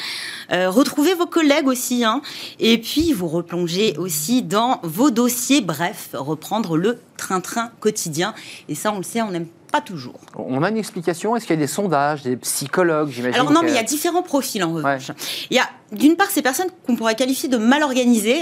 euh, 0.51 0.69
retrouver 0.69 1.15
vos 1.15 1.25
collègues 1.25 1.67
aussi, 1.67 2.03
hein, 2.03 2.21
et 2.59 2.77
puis 2.77 3.11
vous 3.11 3.27
replonger 3.27 3.97
aussi 3.97 4.43
dans 4.43 4.79
vos 4.83 5.09
dossiers, 5.09 5.61
bref, 5.61 6.09
reprendre 6.13 6.77
le 6.77 6.99
train-train 7.17 7.71
quotidien. 7.79 8.35
Et 8.69 8.75
ça, 8.75 8.93
on 8.93 8.97
le 8.97 9.03
sait, 9.03 9.23
on 9.23 9.31
n'aime 9.31 9.47
pas 9.71 9.81
toujours. 9.81 10.19
On 10.35 10.61
a 10.63 10.69
une 10.69 10.77
explication 10.77 11.35
Est-ce 11.35 11.45
qu'il 11.45 11.55
y 11.55 11.59
a 11.59 11.61
des 11.61 11.67
sondages, 11.67 12.23
des 12.23 12.35
psychologues, 12.35 13.09
j'imagine 13.09 13.39
Alors 13.39 13.51
non, 13.51 13.61
mais 13.63 13.71
il 13.71 13.75
y 13.75 13.79
a 13.79 13.83
différents 13.83 14.21
profils 14.21 14.63
en 14.63 14.73
revanche. 14.73 15.11
Il 15.49 15.57
y 15.57 15.59
a 15.59 15.69
d'une 15.91 16.15
part 16.15 16.29
ces 16.29 16.41
personnes 16.41 16.67
qu'on 16.85 16.95
pourrait 16.95 17.15
qualifier 17.15 17.49
de 17.49 17.57
mal 17.57 17.83
organisées. 17.83 18.41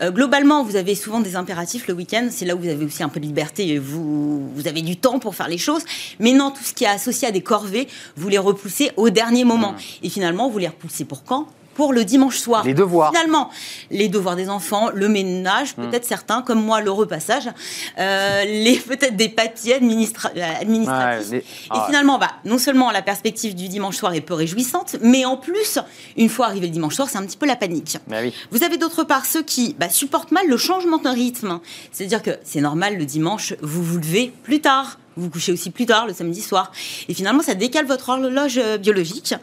Euh, 0.00 0.10
globalement, 0.10 0.62
vous 0.62 0.76
avez 0.76 0.94
souvent 0.94 1.20
des 1.20 1.36
impératifs 1.36 1.88
le 1.88 1.94
week-end. 1.94 2.28
C'est 2.30 2.44
là 2.44 2.54
où 2.54 2.60
vous 2.60 2.68
avez 2.68 2.84
aussi 2.84 3.02
un 3.02 3.08
peu 3.08 3.20
de 3.20 3.26
liberté 3.26 3.68
et 3.68 3.78
vous, 3.78 4.48
vous 4.54 4.68
avez 4.68 4.82
du 4.82 4.96
temps 4.96 5.18
pour 5.18 5.34
faire 5.34 5.48
les 5.48 5.58
choses. 5.58 5.82
Mais 6.18 6.32
non, 6.32 6.50
tout 6.50 6.62
ce 6.62 6.72
qui 6.72 6.84
est 6.84 6.88
associé 6.88 7.28
à 7.28 7.32
des 7.32 7.42
corvées, 7.42 7.88
vous 8.16 8.28
les 8.28 8.38
repoussez 8.38 8.92
au 8.96 9.10
dernier 9.10 9.44
moment. 9.44 9.74
Et 10.02 10.08
finalement, 10.08 10.48
vous 10.48 10.58
les 10.58 10.68
repoussez 10.68 11.04
pour 11.04 11.24
quand? 11.24 11.48
Pour 11.76 11.92
le 11.92 12.04
dimanche 12.04 12.38
soir. 12.38 12.64
Les 12.64 12.74
devoirs. 12.74 13.12
Finalement, 13.12 13.50
les 13.90 14.08
devoirs 14.08 14.34
des 14.36 14.48
enfants, 14.48 14.88
le 14.94 15.08
ménage, 15.08 15.74
peut-être 15.76 16.04
certains, 16.06 16.42
comme 16.42 16.62
moi, 16.62 16.80
le 16.80 16.90
repassage, 16.90 17.48
euh, 17.98 18.44
les 18.46 18.76
peut-être 18.76 19.16
des 19.16 19.28
papiers 19.28 19.74
administra- 19.78 20.30
euh, 20.36 20.60
administratifs. 20.60 21.30
Ouais, 21.30 21.36
les- 21.36 21.38
Et 21.38 21.44
ah 21.70 21.84
finalement, 21.86 22.18
bah, 22.18 22.30
non 22.44 22.58
seulement 22.58 22.90
la 22.90 23.02
perspective 23.02 23.54
du 23.54 23.68
dimanche 23.68 23.96
soir 23.96 24.14
est 24.14 24.20
peu 24.22 24.34
réjouissante, 24.34 24.96
mais 25.02 25.24
en 25.24 25.36
plus, 25.36 25.78
une 26.16 26.28
fois 26.28 26.46
arrivé 26.46 26.66
le 26.66 26.72
dimanche 26.72 26.94
soir, 26.94 27.08
c'est 27.10 27.18
un 27.18 27.26
petit 27.26 27.36
peu 27.36 27.46
la 27.46 27.56
panique. 27.56 27.98
Bah 28.08 28.18
oui. 28.22 28.32
Vous 28.50 28.62
avez 28.64 28.78
d'autre 28.78 29.04
part 29.04 29.26
ceux 29.26 29.42
qui 29.42 29.74
bah, 29.78 29.88
supportent 29.90 30.32
mal 30.32 30.46
le 30.48 30.56
changement 30.56 30.98
de 30.98 31.08
rythme. 31.08 31.60
C'est-à-dire 31.92 32.22
que 32.22 32.30
c'est 32.42 32.60
normal, 32.60 32.96
le 32.96 33.04
dimanche, 33.04 33.52
vous 33.60 33.82
vous 33.82 33.98
levez 33.98 34.32
plus 34.42 34.60
tard. 34.60 34.98
Vous 35.18 35.24
vous 35.24 35.30
couchez 35.30 35.50
aussi 35.50 35.70
plus 35.70 35.86
tard 35.86 36.06
le 36.06 36.12
samedi 36.12 36.42
soir. 36.42 36.72
Et 37.08 37.14
finalement, 37.14 37.42
ça 37.42 37.54
décale 37.54 37.86
votre 37.86 38.10
horloge 38.10 38.58
euh, 38.58 38.76
biologique. 38.76 39.34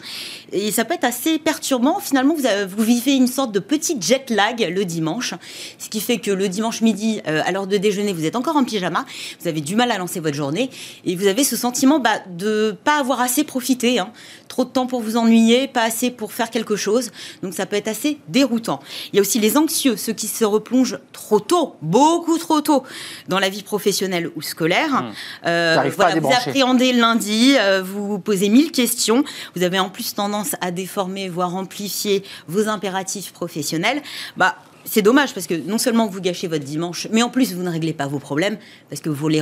Et 0.54 0.72
ça 0.72 0.86
peut 0.86 0.94
être 0.94 1.04
assez 1.04 1.40
perturbant. 1.40 2.00
Finalement, 2.00 2.36
vous, 2.36 2.46
avez- 2.46 2.66
vous 2.66 2.84
vivez 2.84 3.14
une 3.16 3.28
sorte 3.28 3.52
de 3.52 3.60
petit 3.60 3.98
jet 4.00 4.30
lag 4.30 4.62
le 4.74 4.86
dimanche. 4.86 5.34
Ce 5.80 5.90
qui 5.90 6.00
fait 6.00 6.20
que 6.20 6.32
le 6.32 6.48
dimanche 6.48 6.82
midi, 6.82 7.22
euh, 7.28 7.42
à 7.46 7.52
l'heure 7.52 7.68
de 7.68 7.78
déjeuner, 7.78 8.14
vous 8.14 8.26
êtes 8.26 8.36
encore 8.36 8.56
en 8.56 8.64
pyjama. 8.64 9.06
Vous 9.42 9.48
avez 9.48 9.62
du 9.62 9.76
mal 9.76 9.92
à 9.92 9.98
lancer 9.98 10.20
votre 10.20 10.36
journée. 10.36 10.70
Et 11.06 11.16
vous 11.16 11.28
avez 11.28 11.44
ce 11.44 11.56
sentiment 11.58 12.00
bah, 12.00 12.20
de 12.30 12.76
pas 12.84 13.00
avoir 13.00 13.20
assez 13.20 13.44
profité. 13.44 14.00
hein. 14.00 14.12
Trop 14.48 14.66
de 14.66 14.70
temps 14.70 14.86
pour 14.86 15.02
vous 15.02 15.18
ennuyer, 15.18 15.68
pas 15.68 15.82
assez 15.82 16.12
pour 16.12 16.32
faire 16.32 16.52
quelque 16.52 16.76
chose. 16.76 17.10
Donc 17.42 17.56
ça 17.56 17.66
peut 17.66 17.76
être 17.76 17.88
assez 17.88 18.20
déroutant. 18.28 18.80
Il 19.12 19.16
y 19.16 19.20
a 19.20 19.22
aussi 19.22 19.40
les 19.40 19.58
anxieux, 19.58 19.98
ceux 19.98 20.14
qui 20.14 20.28
se 20.28 20.46
replongent 20.46 21.00
trop 21.12 21.40
tôt, 21.40 21.76
beaucoup 21.82 22.38
trop 22.38 22.62
tôt, 22.62 22.84
dans 23.28 23.40
la 23.40 23.50
vie 23.50 23.64
professionnelle 23.64 24.30
ou 24.36 24.44
scolaire. 24.44 25.06
Euh, 25.48 25.76
Euh, 25.76 25.76
pas 25.96 26.10
vous 26.20 26.28
appréhendez 26.50 26.92
lundi, 26.94 27.56
euh, 27.58 27.82
vous 27.84 28.20
posez 28.20 28.50
mille 28.50 28.72
questions. 28.72 29.24
Vous 29.56 29.64
avez 29.64 29.80
en 29.80 29.90
plus 29.90 30.14
tendance 30.14 30.43
à 30.62 30.72
déformer, 30.72 31.30
voire 31.30 31.56
amplifier 31.56 32.24
vos 32.48 32.68
impératifs 32.68 33.32
professionnels. 33.34 34.02
Bah, 34.38 34.56
c'est 34.86 35.02
dommage 35.02 35.34
parce 35.34 35.48
que 35.48 35.54
non 35.54 35.78
seulement 35.78 36.08
vous 36.08 36.22
gâchez 36.22 36.48
votre 36.48 36.66
dimanche, 36.66 37.08
mais 37.12 37.24
en 37.24 37.30
plus 37.30 37.54
vous 37.54 37.64
ne 37.64 37.70
réglez 37.70 37.94
pas 37.94 38.08
vos 38.08 38.20
problèmes 38.20 38.58
parce 38.90 39.02
que 39.02 39.10
vous 39.10 39.28
les 39.28 39.42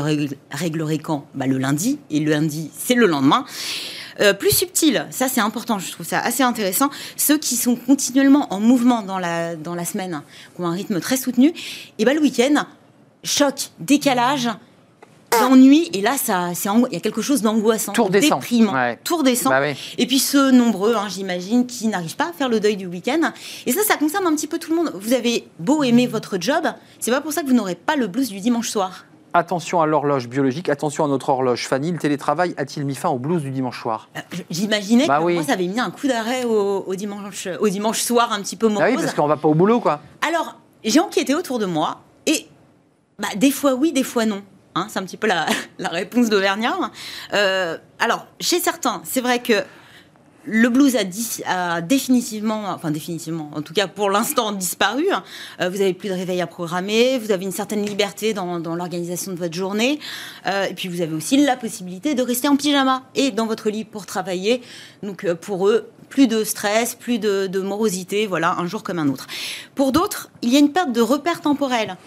réglerez 0.52 1.00
quand? 1.00 1.26
Bah, 1.34 1.48
Le 1.48 1.58
lundi, 1.58 2.00
et 2.10 2.20
le 2.20 2.32
lundi, 2.32 2.72
c'est 2.78 2.96
le 2.96 3.08
lendemain. 3.08 3.46
Euh, 4.20 4.34
plus 4.34 4.52
subtil, 4.52 5.08
ça 5.10 5.28
c'est 5.28 5.42
important, 5.42 5.80
je 5.80 5.92
trouve 5.92 6.06
ça 6.06 6.20
assez 6.20 6.44
intéressant, 6.44 6.90
ceux 7.16 7.38
qui 7.38 7.56
sont 7.56 7.76
continuellement 7.76 8.54
en 8.54 8.60
mouvement 8.60 9.02
dans 9.02 9.18
la, 9.18 9.56
dans 9.56 9.74
la 9.74 9.86
semaine, 9.86 10.22
qui 10.56 10.62
ont 10.62 10.68
un 10.68 10.74
rythme 10.74 11.00
très 11.00 11.18
soutenu, 11.18 11.54
et 11.98 12.06
ben 12.06 12.14
le 12.14 12.22
week-end, 12.22 12.66
choc, 13.24 13.70
décalage, 13.80 14.50
d'ennui 15.40 15.90
et 15.94 16.02
là 16.02 16.18
ça 16.18 16.50
il 16.52 16.94
y 16.94 16.98
a 16.98 17.00
quelque 17.00 17.22
chose 17.22 17.42
d'angoissant 17.42 17.94
tour 17.94 18.10
déprimant. 18.10 18.74
Tour 19.04 19.24
descend 19.24 19.52
bah 19.52 19.62
et 19.98 20.06
puis 20.06 20.20
ceux 20.20 20.52
nombreux 20.52 20.96
hein, 20.96 21.08
j'imagine 21.10 21.66
qui 21.66 21.88
n'arrivent 21.88 22.16
pas 22.16 22.30
à 22.30 22.34
faire 22.34 22.50
le 22.50 22.60
deuil 22.60 22.78
du 22.78 22.88
week-end. 22.88 23.32
Et 23.66 23.72
ça 23.72 23.84
ça 23.84 23.98
concerne 23.98 24.28
un 24.28 24.36
petit 24.36 24.48
peu 24.48 24.60
tout 24.60 24.72
le 24.72 24.78
monde. 24.78 24.92
Vous 24.96 25.14
avez 25.14 25.48
beau 25.60 25.84
aimer 25.84 26.08
votre 26.08 26.38
job 26.40 26.68
c'est 27.00 27.12
pas 27.12 27.22
pour 27.22 27.34
ça 27.34 27.42
que 27.42 27.48
vous 27.48 27.54
n'aurez 27.54 27.76
pas 27.76 27.96
le 27.96 28.08
blues 28.08 28.30
du 28.30 28.40
dimanche 28.40 28.70
soir. 28.70 29.06
Attention 29.34 29.82
à 29.82 29.86
l'horloge 29.86 30.28
biologique, 30.28 30.68
attention 30.68 31.06
à 31.06 31.08
notre 31.08 31.30
horloge. 31.30 31.66
Fanny, 31.66 31.92
le 31.94 31.98
télétravail 31.98 32.54
a-t-il 32.58 32.86
mis 32.86 32.96
fin 32.96 33.08
au 33.10 33.18
blues 33.18 33.42
du 33.42 33.50
dimanche 33.50 33.82
soir? 33.82 34.10
Euh, 34.18 34.20
J'imaginais 34.50 35.08
bah 35.08 35.20
que 35.20 35.32
moi, 35.32 35.44
ça 35.44 35.54
avait 35.54 35.68
mis 35.68 35.80
un 35.80 35.90
coup 35.90 36.08
d'arrêt 36.08 36.44
au, 36.44 36.94
dimanche, 36.96 37.48
au 37.62 37.70
dimanche 37.70 38.02
soir 38.02 38.34
un 38.34 38.42
petit 38.42 38.58
peu 38.58 38.68
morose. 38.68 38.84
Ah 38.86 38.92
oui, 38.92 38.98
parce 39.02 39.14
qu'on 39.14 39.28
va 39.28 39.38
pas 39.38 39.48
au 39.48 39.54
boulot, 39.54 39.80
quoi. 39.80 40.02
Alors, 40.28 40.58
j'ai 40.84 41.00
enquêté 41.00 41.34
autour 41.34 41.60
de 41.60 41.66
moi 41.66 42.02
et 42.26 42.46
bah, 43.20 43.30
des 43.38 43.52
fois 43.52 43.74
oui, 43.74 43.94
des 43.94 44.04
fois 44.04 44.26
non. 44.26 44.42
Hein, 44.76 44.88
c'est 44.90 45.00
un 45.00 45.04
petit 45.04 45.18
peu 45.18 45.28
la, 45.80 45.90
réponse 45.90 46.30
d'Auvergnat. 46.30 46.92
Euh, 47.34 47.78
alors, 48.00 48.28
chez 48.40 48.60
certains, 48.60 49.02
c'est 49.06 49.22
vrai 49.22 49.40
que 49.40 49.64
le 50.46 50.70
blues 50.70 50.98
a, 51.46 51.82
définitivement, 51.82 52.64
enfin 52.70 52.90
définitivement, 52.90 53.52
en 53.54 53.62
tout 53.62 53.74
cas 53.74 53.88
pour 53.88 54.10
l'instant 54.10 54.52
disparu. 54.52 55.06
Euh, 55.60 55.70
vous 55.70 55.82
avez 55.82 55.94
plus 55.94 56.10
de 56.10 56.16
réveil 56.16 56.42
à 56.42 56.48
programmer, 56.48 57.20
vous 57.20 57.32
avez 57.32 57.46
une 57.46 57.52
certaine 57.52 57.86
liberté 57.86 58.34
dans, 58.34 58.58
l'organisation 58.58 59.34
de 59.34 59.38
votre 59.38 59.54
journée, 59.54 60.00
euh, 60.48 60.66
et 60.66 60.74
puis 60.74 60.88
vous 60.88 61.02
avez 61.02 61.14
aussi 61.14 61.38
la 61.46 61.58
possibilité 61.58 62.16
de 62.16 62.24
rester 62.24 62.48
en 62.48 62.56
pyjama 62.56 63.04
et 63.14 63.30
dans 63.30 63.46
votre 63.46 63.70
lit 63.70 63.86
pour 63.86 64.08
travailler. 64.08 64.64
Donc 65.04 65.32
pour 65.34 65.68
eux, 65.68 65.88
plus 66.12 66.28
de 66.28 66.44
stress, 66.44 66.94
plus 66.94 67.18
de, 67.18 67.60
morosité, 67.60 68.28
voilà, 68.28 68.56
un 68.60 68.68
jour 68.68 68.84
comme 68.84 69.00
un 69.00 69.08
autre. 69.08 69.26
Pour 69.74 69.92
d'autres, 69.92 70.30
il 70.44 70.50
y 70.50 70.58
a 70.58 70.60
une 70.60 70.72
perte 70.72 70.92
de 70.92 71.02
repères 71.02 71.42
temporels, 71.42 71.98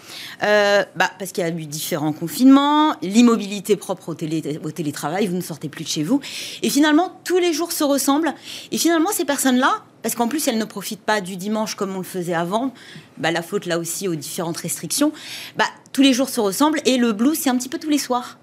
euh, 0.43 0.83
bah, 0.95 1.09
parce 1.19 1.31
qu'il 1.31 1.43
y 1.43 1.47
a 1.47 1.49
eu 1.49 1.65
différents 1.65 2.13
confinements, 2.13 2.95
l'immobilité 3.01 3.75
propre 3.75 4.09
au, 4.09 4.13
au 4.13 4.71
télétravail, 4.71 5.27
vous 5.27 5.35
ne 5.35 5.41
sortez 5.41 5.67
plus 5.67 5.83
de 5.83 5.89
chez 5.89 6.03
vous, 6.03 6.21
et 6.61 6.69
finalement, 6.69 7.19
tous 7.25 7.39
les 7.39 7.51
jours 7.51 7.71
se 7.71 7.83
ressemblent, 7.83 8.33
et 8.71 8.77
finalement, 8.77 9.09
ces 9.11 9.25
personnes-là, 9.25 9.83
parce 10.03 10.13
qu'en 10.13 10.27
plus, 10.27 10.47
elles 10.47 10.59
ne 10.59 10.65
profitent 10.65 11.01
pas 11.01 11.19
du 11.19 11.35
dimanche 11.35 11.73
comme 11.73 11.95
on 11.95 11.99
le 11.99 12.03
faisait 12.03 12.35
avant, 12.35 12.73
bah, 13.17 13.31
la 13.31 13.41
faute 13.41 13.65
là 13.65 13.79
aussi 13.79 14.07
aux 14.07 14.15
différentes 14.15 14.57
restrictions, 14.57 15.11
bah, 15.57 15.65
tous 15.91 16.03
les 16.03 16.13
jours 16.13 16.29
se 16.29 16.39
ressemblent, 16.39 16.79
et 16.85 16.97
le 16.97 17.11
blues, 17.11 17.37
c'est 17.41 17.49
un 17.49 17.57
petit 17.57 17.69
peu 17.69 17.79
tous 17.79 17.89
les 17.89 17.97
soirs. 17.97 18.37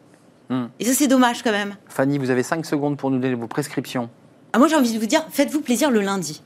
Hmm. 0.50 0.66
Et 0.80 0.84
ça, 0.84 0.92
c'est 0.92 1.06
dommage 1.06 1.44
quand 1.44 1.52
même. 1.52 1.76
Fanny, 1.86 2.18
vous 2.18 2.30
avez 2.30 2.42
5 2.42 2.66
secondes 2.66 2.96
pour 2.96 3.12
nous 3.12 3.20
donner 3.20 3.36
vos 3.36 3.46
prescriptions. 3.46 4.10
Ah, 4.52 4.58
moi, 4.58 4.68
j'ai 4.68 4.76
envie 4.76 4.92
de 4.92 4.98
vous 4.98 5.06
dire, 5.06 5.24
faites-vous 5.30 5.62
plaisir 5.62 5.90
le 5.90 6.00
lundi. 6.00 6.42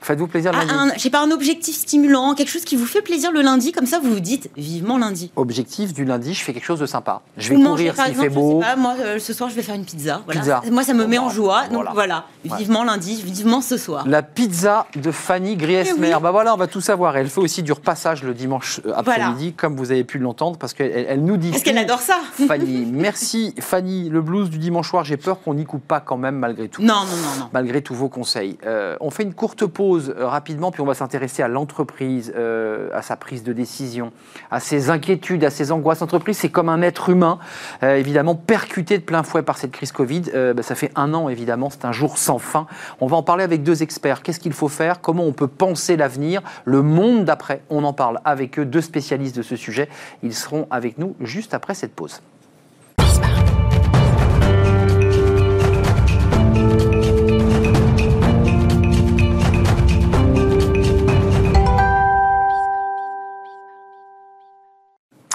Faites-vous 0.00 0.26
plaisir 0.26 0.52
le 0.52 0.58
lundi. 0.58 0.92
Je 0.96 1.00
sais 1.00 1.10
pas, 1.10 1.20
un 1.20 1.30
objectif 1.30 1.76
stimulant, 1.76 2.34
quelque 2.34 2.50
chose 2.50 2.64
qui 2.64 2.76
vous 2.76 2.86
fait 2.86 3.02
plaisir 3.02 3.32
le 3.32 3.42
lundi, 3.42 3.72
comme 3.72 3.86
ça 3.86 3.98
vous 3.98 4.10
vous 4.10 4.20
dites 4.20 4.50
vivement 4.56 4.96
lundi. 4.96 5.30
Objectif 5.36 5.92
du 5.92 6.04
lundi, 6.04 6.32
je 6.32 6.42
fais 6.42 6.52
quelque 6.54 6.64
chose 6.64 6.80
de 6.80 6.86
sympa. 6.86 7.20
Je 7.36 7.50
vais 7.50 7.62
courir 7.62 7.94
s'il 7.94 8.14
fait 8.14 8.28
beau. 8.28 8.62
moi, 8.78 8.94
euh, 9.00 9.18
ce 9.18 9.32
soir, 9.32 9.50
je 9.50 9.54
vais 9.54 9.62
faire 9.62 9.74
une 9.74 9.84
pizza. 9.84 10.22
Moi, 10.70 10.84
ça 10.84 10.94
me 10.94 11.06
met 11.06 11.18
en 11.18 11.28
joie. 11.28 11.68
Donc 11.68 11.86
voilà, 11.92 12.24
vivement 12.44 12.84
lundi, 12.84 13.20
vivement 13.22 13.60
ce 13.60 13.76
soir. 13.76 14.06
La 14.06 14.22
pizza 14.22 14.86
de 14.96 15.10
Fanny 15.10 15.56
Griesmer. 15.56 16.16
Bah 16.20 16.30
voilà, 16.30 16.54
on 16.54 16.56
va 16.56 16.66
tout 16.66 16.80
savoir. 16.80 17.16
Elle 17.16 17.28
fait 17.28 17.40
aussi 17.40 17.62
du 17.62 17.72
repassage 17.72 18.22
le 18.22 18.34
dimanche 18.34 18.80
euh, 18.86 18.92
après-midi, 18.94 19.52
comme 19.52 19.76
vous 19.76 19.90
avez 19.90 20.04
pu 20.04 20.18
l'entendre, 20.18 20.58
parce 20.58 20.74
qu'elle 20.74 21.06
elle 21.08 21.24
nous 21.24 21.36
dit. 21.36 21.50
Parce 21.50 21.62
qu'elle 21.62 21.78
adore 21.78 22.00
ça. 22.00 22.18
Fanny, 22.46 22.86
merci 22.90 23.54
Fanny. 23.58 24.08
Le 24.08 24.20
blues 24.22 24.50
du 24.50 24.58
dimanche 24.58 24.88
soir, 24.88 25.04
j'ai 25.04 25.16
peur 25.16 25.40
qu'on 25.42 25.54
n'y 25.54 25.64
coupe 25.64 25.86
pas 25.86 26.00
quand 26.00 26.16
même 26.16 26.36
malgré 26.36 26.68
tout. 26.68 26.82
Non, 26.82 26.94
non, 26.94 27.16
non, 27.16 27.40
non. 27.40 27.48
Malgré 27.52 27.82
tous 27.82 27.94
vos 27.94 28.08
conseils. 28.08 28.58
Euh, 28.66 28.96
on 29.00 29.10
fait 29.10 29.22
une 29.22 29.34
courte 29.34 29.66
pause 29.66 29.89
rapidement 29.98 30.70
puis 30.70 30.80
on 30.80 30.86
va 30.86 30.94
s'intéresser 30.94 31.42
à 31.42 31.48
l'entreprise, 31.48 32.32
euh, 32.36 32.88
à 32.92 33.02
sa 33.02 33.16
prise 33.16 33.42
de 33.42 33.52
décision, 33.52 34.12
à 34.50 34.60
ses 34.60 34.90
inquiétudes, 34.90 35.44
à 35.44 35.50
ses 35.50 35.72
angoisses. 35.72 36.00
L'entreprise, 36.00 36.38
c'est 36.38 36.48
comme 36.48 36.68
un 36.68 36.82
être 36.82 37.08
humain, 37.08 37.38
euh, 37.82 37.96
évidemment 37.96 38.34
percuté 38.34 38.98
de 38.98 39.02
plein 39.02 39.22
fouet 39.22 39.42
par 39.42 39.58
cette 39.58 39.72
crise 39.72 39.92
Covid. 39.92 40.22
Euh, 40.34 40.54
bah, 40.54 40.62
ça 40.62 40.74
fait 40.74 40.92
un 40.94 41.14
an, 41.14 41.28
évidemment, 41.28 41.70
c'est 41.70 41.84
un 41.84 41.92
jour 41.92 42.18
sans 42.18 42.38
fin. 42.38 42.66
On 43.00 43.06
va 43.06 43.16
en 43.16 43.22
parler 43.22 43.44
avec 43.44 43.62
deux 43.62 43.82
experts. 43.82 44.22
Qu'est-ce 44.22 44.40
qu'il 44.40 44.52
faut 44.52 44.68
faire? 44.68 45.00
Comment 45.00 45.24
on 45.24 45.32
peut 45.32 45.48
penser 45.48 45.96
l'avenir? 45.96 46.42
Le 46.64 46.82
monde 46.82 47.24
d'après 47.24 47.62
On 47.70 47.84
en 47.84 47.92
parle 47.92 48.20
avec 48.24 48.58
eux, 48.58 48.64
deux 48.64 48.80
spécialistes 48.80 49.36
de 49.36 49.42
ce 49.42 49.56
sujet. 49.56 49.88
Ils 50.22 50.34
seront 50.34 50.66
avec 50.70 50.98
nous 50.98 51.16
juste 51.20 51.54
après 51.54 51.74
cette 51.74 51.94
pause. 51.94 52.20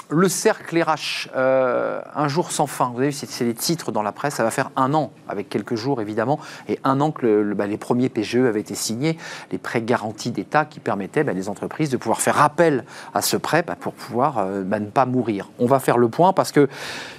Le 0.08 0.28
cercle 0.28 0.80
RH, 0.80 1.30
euh, 1.34 2.00
un 2.14 2.28
jour 2.28 2.52
sans 2.52 2.68
fin. 2.68 2.92
Vous 2.94 2.98
avez 2.98 3.08
vu, 3.08 3.12
c'est 3.12 3.44
les 3.44 3.54
titres 3.54 3.90
dans 3.90 4.02
la 4.02 4.12
presse. 4.12 4.34
Ça 4.34 4.44
va 4.44 4.52
faire 4.52 4.70
un 4.76 4.94
an, 4.94 5.10
avec 5.28 5.48
quelques 5.48 5.74
jours 5.74 6.00
évidemment, 6.00 6.38
et 6.68 6.78
un 6.84 7.00
an 7.00 7.10
que 7.10 7.52
bah, 7.54 7.66
les 7.66 7.76
premiers 7.76 8.08
PGE 8.08 8.36
avaient 8.36 8.60
été 8.60 8.76
signés, 8.76 9.18
les 9.50 9.58
prêts 9.58 9.82
garantis 9.82 10.30
d'État 10.30 10.64
qui 10.64 10.78
permettaient 10.78 11.24
bah, 11.24 11.32
les 11.32 11.48
entreprises 11.48 11.90
de 11.90 11.96
pouvoir 11.96 12.20
faire 12.20 12.40
appel 12.40 12.84
à 13.14 13.20
ce 13.20 13.36
prêt 13.36 13.64
bah, 13.66 13.74
pour 13.74 13.94
pouvoir 13.94 14.38
euh, 14.38 14.62
ne 14.62 14.86
pas 14.86 15.06
mourir. 15.06 15.48
On 15.58 15.66
va 15.66 15.80
faire 15.80 15.98
le 15.98 16.08
point 16.08 16.32
parce 16.32 16.52
que 16.52 16.68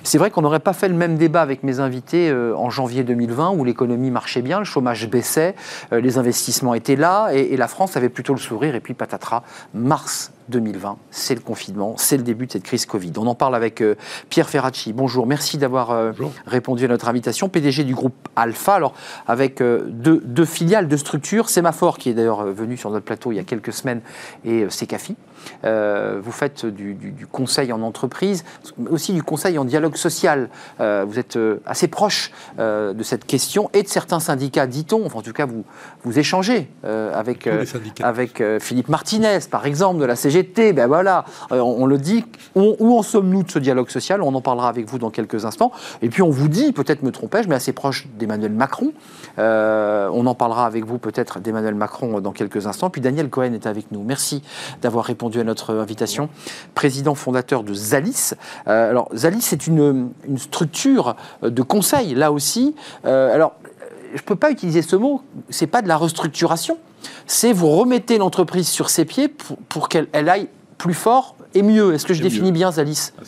c'est 0.04 0.18
vrai 0.18 0.32
qu'on 0.32 0.42
n'aurait 0.42 0.62
pas 0.62 0.72
fait 0.72 0.88
le 0.88 0.96
même 0.96 1.18
débat 1.18 1.42
avec 1.42 1.64
mes 1.64 1.82
invités 1.82 2.30
euh, 2.30 2.56
en 2.56 2.70
janvier 2.70 3.04
2020 3.04 3.50
où 3.50 3.66
l'économie 3.66 4.12
marchait 4.12 4.42
bien, 4.42 4.60
le 4.60 4.66
chômage 4.66 5.10
baissait, 5.10 5.56
les 5.92 6.18
investissements 6.18 6.74
étaient 6.74 6.96
là 6.96 7.32
et, 7.34 7.54
et 7.54 7.58
la 7.58 7.68
France 7.68 7.98
avait 7.98 8.08
plutôt 8.08 8.34
le 8.34 8.40
sourire. 8.40 8.76
Et 8.76 8.80
puis 8.80 8.94
patatras, 8.94 9.44
mars 9.74 10.32
2020, 10.50 10.98
c'est 11.12 11.36
le 11.36 11.42
confinement, 11.42 11.96
c'est 11.98 12.18
le 12.18 12.24
début 12.24 12.48
de 12.48 12.52
cette 12.52 12.64
crise 12.64 12.86
Covid. 12.86 13.12
On 13.18 13.28
en 13.28 13.36
parle 13.36 13.56
avec 13.56 13.82
euh, 13.82 13.96
Pierre 14.30 14.50
Ferracci. 14.50 14.94
Bonjour, 14.94 15.28
merci 15.28 15.58
d'avoir 15.58 15.92
euh, 15.92 16.12
répondu 16.46 16.86
à 16.86 16.88
notre 16.88 17.08
invitation. 17.08 17.50
PDG 17.50 17.84
du 17.84 17.94
groupe 17.94 18.16
Alpha, 18.36 18.76
alors 18.76 18.94
avec 19.28 19.62
euh, 19.62 19.86
deux, 19.88 20.46
filiales, 20.46 20.88
deux 20.88 20.98
structures, 20.98 21.50
Sémaphore 21.50 21.98
qui 21.98 22.10
est 22.10 22.14
d'ailleurs 22.14 22.46
venu 22.46 22.78
sur 22.78 22.90
notre 22.92 23.06
plateau 23.06 23.32
il 23.32 23.36
y 23.36 23.40
a 23.40 23.44
quelques 23.44 23.74
semaines 23.74 24.02
et 24.46 24.70
Secafi. 24.70 25.16
Vous 25.64 26.32
faites 26.32 26.66
du, 26.66 27.28
conseil 27.32 27.72
en 27.72 27.82
entreprise, 27.82 28.44
mais 28.78 28.90
aussi 28.90 29.14
du 29.14 29.24
conseil 29.24 29.58
en 29.58 29.66
dialogue 29.66 29.96
social. 29.96 30.50
vous 30.80 31.20
êtes 31.20 31.38
assez 31.66 31.88
proche 31.88 32.32
de 32.58 33.04
cette 33.04 33.26
question 33.26 33.70
et 33.74 33.84
de 33.84 33.88
certains 33.88 34.20
syndicats, 34.20 34.68
dit-on. 34.68 35.06
Enfin, 35.06 35.20
en 35.20 35.22
tout 35.22 35.34
cas, 35.34 35.46
vous, 35.46 35.64
vous 36.04 36.20
échangez 36.20 36.70
avec, 36.84 37.50
avec 38.02 38.44
Philippe 38.60 38.90
Martinez, 38.90 39.40
par 39.50 39.66
exemple, 39.66 40.00
de 40.00 40.06
la 40.06 40.16
CG 40.16 40.44
ben 40.74 40.88
voilà, 40.88 41.26
euh, 41.52 41.60
on, 41.60 41.86
le 41.86 41.98
dit. 41.98 42.26
où 42.56 42.98
en 42.98 43.04
sommes-nous 43.04 43.44
de 43.44 43.52
ce 43.52 43.60
dialogue 43.60 43.90
social? 43.90 44.22
On 44.22 44.34
en 44.34 44.42
parlera 44.42 44.70
avec 44.70 44.90
vous 44.90 44.98
dans 44.98 45.10
quelques 45.10 45.46
instants. 45.46 45.72
Et 46.02 46.10
puis 46.10 46.22
on 46.22 46.30
vous 46.30 46.48
dit, 46.48 46.72
peut-être 46.72 47.04
me 47.04 47.12
trompais-je, 47.12 47.48
mais 47.48 47.56
assez 47.56 47.74
proche 47.74 48.08
d'Emmanuel 48.18 48.52
Macron. 48.52 48.94
Euh, 49.40 50.10
on 50.14 50.26
en 50.26 50.36
parlera 50.36 50.66
avec 50.66 50.86
vous 50.86 50.98
peut-être 50.98 51.40
d'Emmanuel 51.40 51.76
Macron 51.76 52.22
dans 52.22 52.32
quelques 52.32 52.66
instants. 52.66 52.90
Puis 52.90 53.02
Daniel 53.02 53.30
Cohen 53.30 53.54
est 53.54 53.68
avec 53.68 53.92
nous. 53.92 54.04
Merci 54.04 54.42
d'avoir 54.82 55.06
répondu 55.06 55.27
à 55.36 55.44
notre 55.44 55.76
invitation. 55.76 56.30
Président 56.76 57.16
fondateur 57.16 57.64
de 57.64 57.74
Zalis. 57.74 58.34
Euh, 58.68 58.90
alors 58.90 59.10
Zalis, 59.16 59.42
c'est 59.42 59.68
une, 59.68 60.10
structure 60.38 61.16
de 61.42 61.62
conseil, 61.62 62.16
là 62.16 62.32
aussi. 62.32 62.76
alors, 63.04 63.54
je 64.14 64.22
ne 64.22 64.26
peux 64.26 64.36
pas 64.36 64.52
utiliser 64.52 64.82
ce 64.82 64.96
mot, 64.96 65.22
c'est 65.50 65.68
pas 65.68 65.82
de 65.82 65.88
la 65.88 65.98
restructuration, 65.98 66.78
c'est 67.26 67.54
vous 67.54 67.70
remettez 67.70 68.18
l'entreprise 68.18 68.68
sur 68.68 68.90
ses 68.90 69.06
pieds 69.06 69.28
pour, 69.70 69.90
qu'elle 69.90 70.08
aille 70.14 70.48
plus 70.78 70.94
fort 70.94 71.36
et 71.54 71.62
mieux. 71.62 71.94
Est-ce 71.94 72.06
que 72.06 72.14
je 72.14 72.22
définis 72.22 72.52
bien, 72.52 72.72
Zalis 72.72 73.12
ah, 73.18 73.24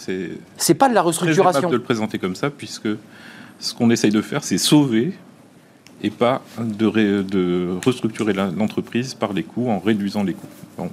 C'est 0.58 0.74
pas 0.74 0.90
de 0.90 0.94
la 0.94 1.02
restructuration. 1.02 1.70
de 1.70 1.76
le 1.76 1.82
présenter 1.82 2.20
comme 2.20 2.36
ça, 2.36 2.50
puisque 2.50 2.90
ce 3.60 3.74
qu'on 3.74 3.90
essaye 3.90 4.12
de 4.12 4.22
faire, 4.22 4.44
c'est 4.44 4.58
sauver 4.58 5.14
et 6.02 6.10
pas 6.10 6.42
de, 6.58 7.22
de 7.22 7.78
restructurer 7.86 8.34
l'entreprise 8.34 9.14
par 9.14 9.34
les 9.34 9.44
coûts 9.44 9.70
en 9.70 9.80
réduisant 9.80 10.24
les 10.24 10.34
coûts. 10.34 10.48
On, 10.78 10.90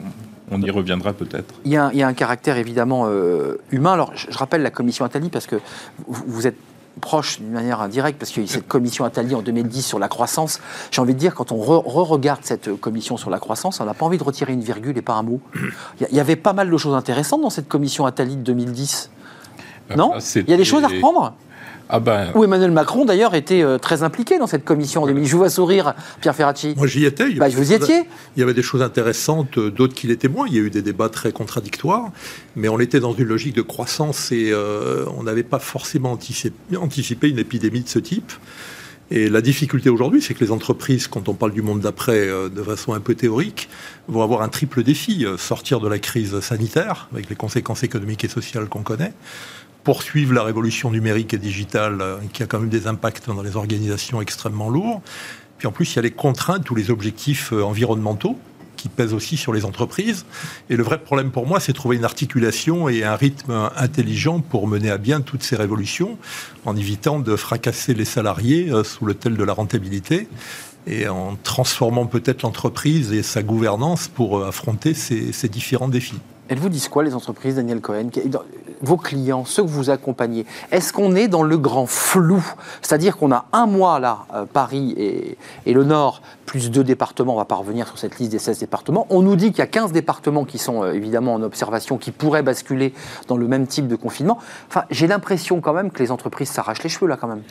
y 0.51 0.71
reviendra 0.71 1.13
peut-être. 1.13 1.55
Il, 1.65 1.73
y 1.73 1.77
a 1.77 2.07
un 2.07 2.15
caractère 2.15 2.57
évidemment 2.57 3.05
euh, 3.07 3.57
humain. 3.71 3.93
Alors, 3.93 4.13
je, 4.15 4.37
rappelle 4.37 4.63
la 4.63 4.71
commission 4.71 5.05
Attali 5.05 5.29
parce 5.29 5.47
que 5.47 5.57
vous 6.07 6.47
êtes 6.47 6.57
proche 7.01 7.41
d'une 7.41 7.51
manière 7.51 7.81
indirecte, 7.81 8.19
parce 8.19 8.31
qu'il 8.31 8.43
y 8.43 8.47
a 8.47 8.49
eu 8.49 8.53
cette 8.53 8.69
commission 8.69 9.05
Attali 9.05 9.35
en 9.35 9.43
2010 9.43 9.83
sur 9.83 9.99
la 9.99 10.09
croissance. 10.09 10.61
J'ai 10.91 11.01
envie 11.01 11.15
de 11.15 11.19
dire, 11.19 11.35
quand 11.35 11.53
on 11.53 11.59
re-regarde 11.59 12.41
cette 12.43 12.75
commission 12.81 13.17
sur 13.17 13.31
la 13.31 13.39
croissance, 13.39 13.81
on 13.81 13.85
n'a 13.85 13.95
pas 13.95 14.07
envie 14.07 14.19
de 14.19 14.25
retirer 14.25 14.53
une 14.53 14.63
virgule 14.63 14.97
et 14.97 15.03
pas 15.03 15.15
un 15.15 15.23
mot. 15.23 15.41
Il 16.01 16.17
y 16.17 16.21
avait 16.21 16.37
pas 16.37 16.53
mal 16.53 16.71
de 16.71 16.77
choses 16.77 16.95
intéressantes 16.95 17.43
dans 17.43 17.51
cette 17.51 17.69
commission 17.69 18.07
Attali 18.07 18.37
de 18.37 18.43
2010. 18.43 19.11
Euh, 19.91 19.95
non? 19.95 20.15
Il 20.35 20.51
y 20.51 20.55
a 20.55 20.57
des 20.57 20.65
choses 20.65 20.85
à 20.85 20.89
reprendre? 20.89 21.35
Ah 21.89 22.01
ben, 22.01 22.33
Où 22.35 22.43
Emmanuel 22.43 22.73
Macron, 22.73 23.05
d'ailleurs, 23.05 23.35
était 23.35 23.63
euh, 23.63 23.79
très 23.79 24.03
impliqué 24.03 24.39
dans 24.39 24.47
cette 24.49 24.65
commission 24.65 25.03
en 25.05 25.07
2000. 25.07 25.25
Je 25.25 25.33
vous 25.33 25.39
vois 25.39 25.51
sourire, 25.51 25.95
Pierre 26.21 26.35
Ferracci. 26.35 26.75
Moi, 26.77 26.87
j'y 26.89 27.05
étais. 27.05 27.29
Il 27.31 27.37
y 27.37 27.39
Bah, 27.39 27.45
avait 27.47 27.55
vous 27.55 27.61
des 27.61 27.75
y 27.75 27.79
choses- 27.79 27.83
étiez 27.91 28.03
Il 28.37 28.41
y 28.41 28.43
avait 28.43 28.55
des 28.55 28.63
choses 28.63 28.83
intéressantes, 28.83 29.57
euh, 29.59 29.71
d'autres 29.71 29.95
qui 29.95 30.09
l'étaient 30.09 30.29
moins. 30.29 30.47
Il 30.49 30.55
y 30.55 30.59
a 30.59 30.63
eu 30.63 30.71
des 30.71 30.83
débats 30.83 31.09
très 31.09 31.31
contradictoires, 31.33 32.11
mais 32.57 32.69
on 32.69 32.81
était 32.81 32.99
dans 32.99 33.13
une 33.15 33.27
logique 33.27 33.55
de 33.55 33.63
croissance 33.63 34.33
et 34.33 34.51
euh, 34.51 35.05
on 35.17 35.23
n'avait 35.23 35.45
pas 35.45 35.61
forcément 35.61 36.11
anticipé, 36.13 36.77
anticipé 36.77 37.29
une 37.29 37.39
épidémie 37.39 37.83
de 37.83 37.89
ce 37.89 38.01
type. 38.01 38.33
Et 39.13 39.29
la 39.29 39.41
difficulté 39.41 39.89
aujourd'hui, 39.89 40.21
c'est 40.21 40.35
que 40.35 40.43
les 40.43 40.51
entreprises, 40.51 41.07
quand 41.07 41.29
on 41.29 41.35
parle 41.35 41.53
du 41.53 41.63
monde 41.63 41.79
d'après 41.79 42.19
euh, 42.27 42.49
de 42.49 42.61
façon 42.65 42.93
un 42.93 42.99
peu 42.99 43.15
théorique, 43.15 43.69
vont 44.09 44.23
avoir 44.25 44.43
un 44.43 44.49
triple 44.49 44.83
défi. 44.83 45.25
Euh, 45.25 45.37
Sortir 45.37 45.79
de 45.79 45.87
la 45.89 46.01
crise 46.01 46.41
sanitaire, 46.41 47.09
avec 47.13 47.31
les 47.31 47.37
conséquences 47.37 47.85
économiques 47.85 48.25
et 48.25 48.29
sociales 48.29 48.67
qu'on 48.69 48.83
connaît, 48.83 49.13
poursuivre 49.87 50.35
la 50.35 50.43
révolution 50.43 50.91
numérique 50.91 51.33
et 51.33 51.39
digitale, 51.39 51.99
euh, 52.01 52.17
qui 52.33 52.43
a 52.43 52.47
quand 52.47 52.59
même 52.59 52.69
des 52.69 52.89
impacts 52.89 53.29
dans 53.29 53.41
les 53.41 53.55
organisations 53.55 54.21
extrêmement 54.21 54.69
lourds. 54.69 55.01
Puis 55.59 55.69
en 55.69 55.71
plus, 55.71 55.93
il 55.93 55.97
y 55.97 55.99
a 56.01 56.03
les 56.03 56.11
contraintes 56.11 56.69
ou 56.73 56.75
les 56.75 56.91
objectifs 56.91 57.53
euh, 57.53 57.63
environnementaux 57.63 58.37
qui 58.77 58.89
pèsent 58.89 59.15
aussi 59.15 59.37
sur 59.37 59.53
les 59.53 59.65
entreprises. 59.65 60.27
Et 60.71 60.77
le 60.77 60.83
vrai 60.83 60.99
problème 60.99 61.31
pour 61.31 61.47
moi, 61.47 61.61
c'est 61.61 61.73
trouver 61.73 61.95
une 61.95 62.05
articulation 62.05 62.89
et 62.89 63.05
un 63.05 63.15
rythme 63.15 63.71
intelligent 63.77 64.41
pour 64.41 64.67
mener 64.67 64.91
à 64.91 64.99
bien 64.99 65.21
toutes 65.21 65.45
ces 65.45 65.55
révolutions, 65.55 66.19
en 66.65 66.75
évitant 66.75 67.21
de 67.21 67.37
fracasser 67.37 67.95
les 67.95 68.05
salariés 68.05 68.73
euh, 68.73 68.83
sous 68.83 69.07
le 69.07 69.15
tel 69.15 69.37
de 69.37 69.45
la 69.45 69.53
rentabilité 69.53 70.27
et 70.89 71.07
en 71.07 71.37
transformant 71.45 72.07
peut-être 72.07 72.43
l'entreprise 72.43 73.13
et 73.13 73.23
sa 73.23 73.45
gouvernance 73.45 74.09
pour 74.09 74.45
affronter 74.45 74.95
ces, 74.95 75.31
ces 75.31 75.49
différents 75.49 75.89
défis. 75.89 76.19
Elles 76.49 76.59
vous 76.59 76.69
disent 76.69 76.89
quoi, 76.89 77.05
les 77.05 77.15
entreprises, 77.15 77.55
Daniel 77.55 77.81
Cohen? 77.81 78.11
Vos 78.83 78.97
clients, 78.97 79.45
ceux 79.45 79.63
que 79.63 79.69
vous 79.69 79.91
accompagnez, 79.91 80.47
est-ce 80.71 80.93
qu'on 80.93 81.15
est 81.15 81.29
dans 81.29 81.43
le 81.43 81.59
grand 81.59 81.87
flou? 81.87 82.45
C'est-à-dire 82.83 83.17
qu'on 83.17 83.33
a 83.33 83.47
un 83.53 83.67
mois, 83.67 83.99
là, 84.01 84.27
euh, 84.35 84.45
Paris 84.45 84.95
et, 84.97 85.39
et 85.67 85.73
le 85.73 85.85
Nord, 85.85 86.23
plus 86.47 86.71
deux 86.71 86.85
départements, 86.85 87.35
on 87.35 87.39
va 87.39 87.45
pas 87.45 87.57
revenir 87.57 87.87
sur 87.89 87.99
cette 87.99 88.19
liste 88.19 88.33
des 88.33 88.39
16 88.39 88.61
départements. 88.61 89.07
On 89.11 89.21
nous 89.21 89.37
dit 89.37 89.51
qu'il 89.51 89.59
y 89.59 89.63
a 89.63 89.67
15 89.67 89.93
départements 89.93 90.45
qui 90.45 90.59
sont 90.59 90.83
euh, 90.83 90.93
évidemment 90.93 91.35
en 91.35 91.43
observation, 91.43 91.99
qui 91.99 92.13
pourraient 92.13 92.43
basculer 92.43 92.95
dans 93.29 93.37
le 93.37 93.47
même 93.49 93.67
type 93.67 93.89
de 93.89 93.97
confinement. 93.97 94.39
Enfin, 94.69 94.85
j'ai 94.91 95.07
l'impression 95.07 95.61
quand 95.61 95.75
même 95.75 95.91
que 95.91 96.03
les 96.03 96.11
entreprises 96.11 96.49
s'arrachent 96.49 96.83
les 96.83 96.89
cheveux, 96.89 97.09
là, 97.09 97.17
quand 97.21 97.29
même. 97.29 97.43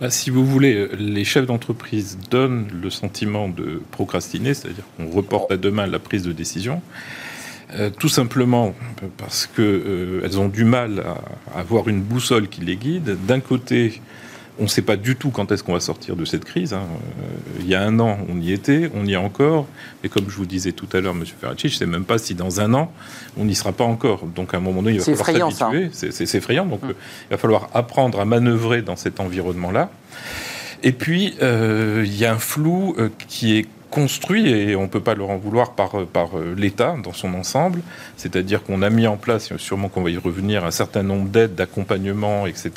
bah, 0.00 0.10
si 0.10 0.30
vous 0.30 0.46
voulez, 0.46 0.74
euh, 0.74 0.90
les 0.96 1.24
chefs 1.24 1.46
d'entreprise 1.46 2.16
donnent 2.30 2.68
le 2.80 2.90
sentiment 2.90 3.48
de 3.48 3.82
procrastiner, 3.90 4.54
c'est-à-dire 4.54 4.84
qu'on 4.96 5.10
reporte 5.10 5.50
à 5.52 5.56
demain 5.56 5.86
la 5.86 5.98
prise 5.98 6.22
de 6.22 6.32
décision. 6.32 6.80
Euh, 7.72 7.90
tout 7.90 8.08
simplement 8.08 8.74
parce 9.16 9.46
qu'elles 9.46 10.38
ont 10.38 10.48
du 10.48 10.64
mal 10.64 11.00
à, 11.00 11.56
à 11.56 11.60
avoir 11.60 11.88
une 11.88 12.02
boussole 12.02 12.48
qui 12.48 12.60
les 12.60 12.76
guide. 12.76 13.16
D'un 13.26 13.40
côté, 13.40 14.00
on 14.58 14.64
ne 14.64 14.68
sait 14.68 14.82
pas 14.82 14.96
du 14.96 15.16
tout 15.16 15.30
quand 15.30 15.50
est-ce 15.50 15.64
qu'on 15.64 15.72
va 15.72 15.80
sortir 15.80 16.14
de 16.14 16.24
cette 16.24 16.44
crise. 16.44 16.74
hein. 16.74 16.82
Euh, 16.84 17.60
il 17.60 17.66
y 17.66 17.74
a 17.74 17.82
un 17.82 17.98
an, 17.98 18.18
on 18.28 18.40
y 18.40 18.52
était, 18.52 18.90
on 18.94 19.04
y 19.06 19.14
est 19.14 19.16
encore. 19.16 19.66
Et 20.04 20.08
comme 20.08 20.28
je 20.28 20.36
vous 20.36 20.46
disais 20.46 20.72
tout 20.72 20.86
à 20.92 21.00
l'heure, 21.00 21.14
Monsieur 21.14 21.36
Ferracci, 21.40 21.68
je 21.68 21.74
ne 21.74 21.78
sais 21.78 21.86
même 21.86 22.04
pas 22.04 22.18
si 22.18 22.34
dans 22.34 22.60
un 22.60 22.72
an, 22.74 22.92
on 23.36 23.44
n'y 23.46 23.54
sera 23.54 23.72
pas 23.72 23.84
encore. 23.84 24.26
Donc 24.26 24.54
à 24.54 24.58
un 24.58 24.60
moment 24.60 24.82
donné, 24.82 24.96
il 24.96 25.00
va 25.00 25.04
falloir 25.24 25.50
s'habituer. 25.72 25.90
C'est- 26.12 26.26
C'est 26.26 26.38
effrayant. 26.38 26.66
Donc 26.66 26.82
Hum. 26.84 26.90
euh, 26.90 26.94
il 27.28 27.32
va 27.32 27.38
falloir 27.38 27.68
apprendre 27.74 28.20
à 28.20 28.24
manœuvrer 28.24 28.82
dans 28.82 28.96
cet 28.96 29.18
environnement-là. 29.20 29.90
Et 30.82 30.92
puis, 30.92 31.34
euh, 31.42 32.02
il 32.04 32.14
y 32.16 32.26
a 32.26 32.32
un 32.34 32.38
flou 32.38 32.94
euh, 32.98 33.08
qui 33.26 33.56
est 33.56 33.66
construit, 33.94 34.48
et 34.48 34.74
on 34.74 34.82
ne 34.82 34.86
peut 34.88 35.00
pas 35.00 35.14
leur 35.14 35.30
en 35.30 35.36
vouloir 35.36 35.70
par, 35.74 35.94
euh, 35.94 36.08
euh, 36.16 36.54
l'État 36.56 36.96
dans 37.02 37.12
son 37.12 37.32
ensemble, 37.34 37.80
c'est-à-dire 38.16 38.64
qu'on 38.64 38.82
a 38.82 38.90
mis 38.90 39.06
en 39.06 39.16
place, 39.16 39.56
sûrement 39.56 39.88
qu'on 39.88 40.02
va 40.02 40.10
y 40.10 40.16
revenir, 40.18 40.64
un 40.64 40.72
certain 40.72 41.04
nombre 41.04 41.28
d'aides, 41.28 41.54
d'accompagnement, 41.54 42.46
etc. 42.46 42.72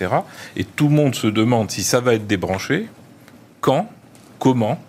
Et 0.56 0.64
tout 0.64 0.90
le 0.90 0.94
monde 0.94 1.16
se 1.16 1.26
demande 1.26 1.72
si 1.72 1.82
ça 1.82 2.02
va 2.02 2.14
être 2.14 2.28
débranché, 2.28 2.88
quand, 3.62 3.90
comment, 4.38 4.80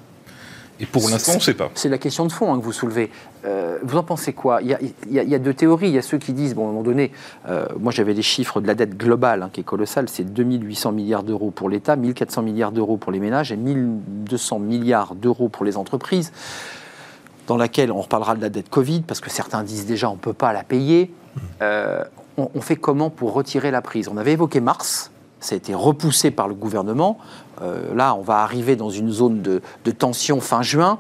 et 0.81 0.87
pour 0.87 1.09
l'instant, 1.09 1.33
on 1.33 1.37
ne 1.37 1.41
sait 1.41 1.55
pas. 1.55 1.71
C'est 1.75 1.89
la 1.89 1.99
question 1.99 2.25
de 2.27 2.33
fond 2.33 2.53
hein, 2.53 2.59
que 2.59 2.65
vous 2.65 2.73
soulevez. 2.73 3.11
Euh, 3.45 3.79
vous 3.83 3.97
en 3.99 4.03
pensez 4.03 4.33
quoi? 4.33 4.61
Il 4.63 4.69
y, 4.69 4.75
a, 4.75 4.79
il 4.81 5.13
y 5.13 5.19
a- 5.19 5.23
il 5.23 5.29
y 5.29 5.35
a 5.35 5.39
deux 5.39 5.55
théories. 5.55 5.89
Il 5.89 5.95
y 5.95 5.99
a 5.99 6.03
ceux 6.03 6.19
qui 6.19 6.33
disent, 6.33 6.55
bon, 6.55 6.63
à 6.67 6.69
un 6.69 6.73
moment 6.73 6.83
donné, 6.83 7.13
euh, 7.49 7.67
moi 7.81 7.91
j'avais 7.93 8.15
les 8.15 8.23
chiffres 8.23 8.61
de 8.61 8.67
la 8.67 8.75
dette 8.75 8.97
globale 8.97 9.43
hein, 9.43 9.51
qui 9.53 9.61
est 9.61 9.65
colossale, 9.65 10.09
c'est 10.09 10.25
2800 10.25 10.93
milliards 10.93 11.23
d'euros 11.23 11.51
pour 11.51 11.69
l'État, 11.69 11.97
1400 11.97 12.43
milliards 12.43 12.73
d'euros 12.73 12.97
pour 12.97 13.13
les 13.13 13.21
ménages 13.21 13.51
et 13.53 13.57
1200 13.57 14.59
milliards 14.61 15.15
d'euros 15.15 15.49
pour 15.49 15.65
les 15.65 15.77
entreprises, 15.77 16.33
dans 17.47 17.57
laquelle 17.57 17.91
on 17.93 18.01
reparlera 18.01 18.35
de 18.37 18.41
la 18.43 18.49
dette 18.51 18.69
Covid, 18.69 19.01
parce 19.03 19.21
que 19.21 19.31
certains 19.31 19.63
disent 19.63 19.87
déjà 19.87 20.09
on 20.11 20.15
ne 20.15 20.19
peut 20.19 20.33
pas 20.33 20.53
la 20.53 20.63
payer. 20.65 21.11
Euh, 21.63 22.05
on, 22.37 22.51
on 22.55 22.61
fait 22.61 22.77
comment 22.77 23.11
pour 23.11 23.33
retirer 23.33 23.71
la 23.71 23.81
prise? 23.83 24.09
On 24.09 24.17
avait 24.17 24.33
évoqué 24.33 24.61
mars, 24.61 25.11
ça 25.41 25.55
a 25.55 25.57
été 25.59 25.75
repoussé 25.75 26.31
par 26.31 26.47
le 26.49 26.55
gouvernement. 26.55 27.19
Euh, 27.63 27.95
là, 27.95 28.15
on 28.15 28.23
va 28.23 28.39
arriver 28.39 28.77
dans 28.77 28.91
une 28.91 29.11
zone 29.11 29.43
de, 29.43 29.63
de 29.85 29.91
tension 29.91 30.41
fin 30.41 30.63
juin, 30.63 30.99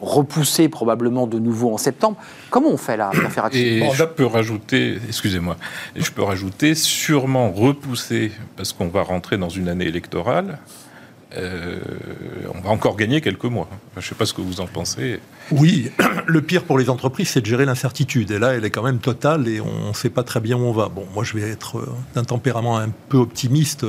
repoussé 0.00 0.68
probablement 0.68 1.26
de 1.26 1.38
nouveau 1.38 1.72
en 1.72 1.78
septembre. 1.78 2.16
Comment 2.50 2.68
on 2.68 2.76
fait 2.76 2.96
là, 2.96 3.10
Ferracci 3.30 3.58
Et 3.58 3.80
Bon, 3.80 3.92
je 3.92 4.04
peux 4.04 4.26
rajouter, 4.26 4.98
excusez-moi, 5.08 5.56
je 5.94 6.10
peux 6.10 6.22
rajouter 6.22 6.74
sûrement 6.74 7.50
repousser, 7.50 8.32
parce 8.56 8.72
qu'on 8.72 8.88
va 8.88 9.02
rentrer 9.02 9.38
dans 9.38 9.48
une 9.48 9.68
année 9.68 9.86
électorale, 9.86 10.58
euh, 11.36 11.78
on 12.54 12.60
va 12.60 12.70
encore 12.70 12.96
gagner 12.96 13.20
quelques 13.20 13.44
mois. 13.44 13.68
Je 13.94 14.00
ne 14.00 14.04
sais 14.04 14.14
pas 14.14 14.26
ce 14.26 14.34
que 14.34 14.40
vous 14.40 14.60
en 14.60 14.66
pensez. 14.66 15.20
Oui, 15.50 15.90
le 16.26 16.42
pire 16.42 16.64
pour 16.64 16.78
les 16.78 16.90
entreprises, 16.90 17.28
c'est 17.30 17.40
de 17.40 17.46
gérer 17.46 17.64
l'incertitude. 17.64 18.30
Et 18.30 18.38
là, 18.38 18.54
elle 18.54 18.64
est 18.64 18.70
quand 18.70 18.82
même 18.82 18.98
totale 18.98 19.48
et 19.48 19.60
on 19.60 19.88
ne 19.88 19.94
sait 19.94 20.10
pas 20.10 20.22
très 20.22 20.40
bien 20.40 20.56
où 20.56 20.60
on 20.60 20.72
va. 20.72 20.88
Bon, 20.88 21.06
moi, 21.14 21.24
je 21.24 21.36
vais 21.36 21.48
être 21.48 21.78
euh, 21.78 21.88
d'un 22.14 22.24
tempérament 22.24 22.78
un 22.78 22.90
peu 23.08 23.18
optimiste. 23.18 23.86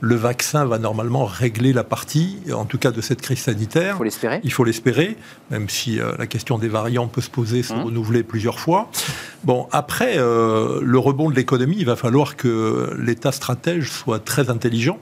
Le 0.00 0.16
vaccin 0.16 0.64
va 0.64 0.78
normalement 0.78 1.24
régler 1.24 1.72
la 1.72 1.84
partie, 1.84 2.38
en 2.52 2.64
tout 2.64 2.78
cas 2.78 2.90
de 2.90 3.00
cette 3.00 3.20
crise 3.20 3.38
sanitaire. 3.38 3.94
Il 3.94 3.98
faut 3.98 4.04
l'espérer. 4.04 4.40
Il 4.42 4.52
faut 4.52 4.64
l'espérer, 4.64 5.16
même 5.50 5.68
si 5.68 6.00
euh, 6.00 6.12
la 6.18 6.26
question 6.26 6.58
des 6.58 6.68
variants 6.68 7.06
peut 7.06 7.20
se 7.20 7.30
poser, 7.30 7.62
se 7.62 7.72
Mmh. 7.72 7.82
renouveler 7.82 8.22
plusieurs 8.22 8.58
fois. 8.58 8.90
Bon, 9.44 9.66
après, 9.72 10.14
euh, 10.18 10.80
le 10.82 10.98
rebond 10.98 11.30
de 11.30 11.34
l'économie, 11.34 11.76
il 11.78 11.86
va 11.86 11.96
falloir 11.96 12.36
que 12.36 12.94
l'État 12.98 13.32
stratège 13.32 13.90
soit 13.90 14.18
très 14.18 14.50
intelligent. 14.50 14.98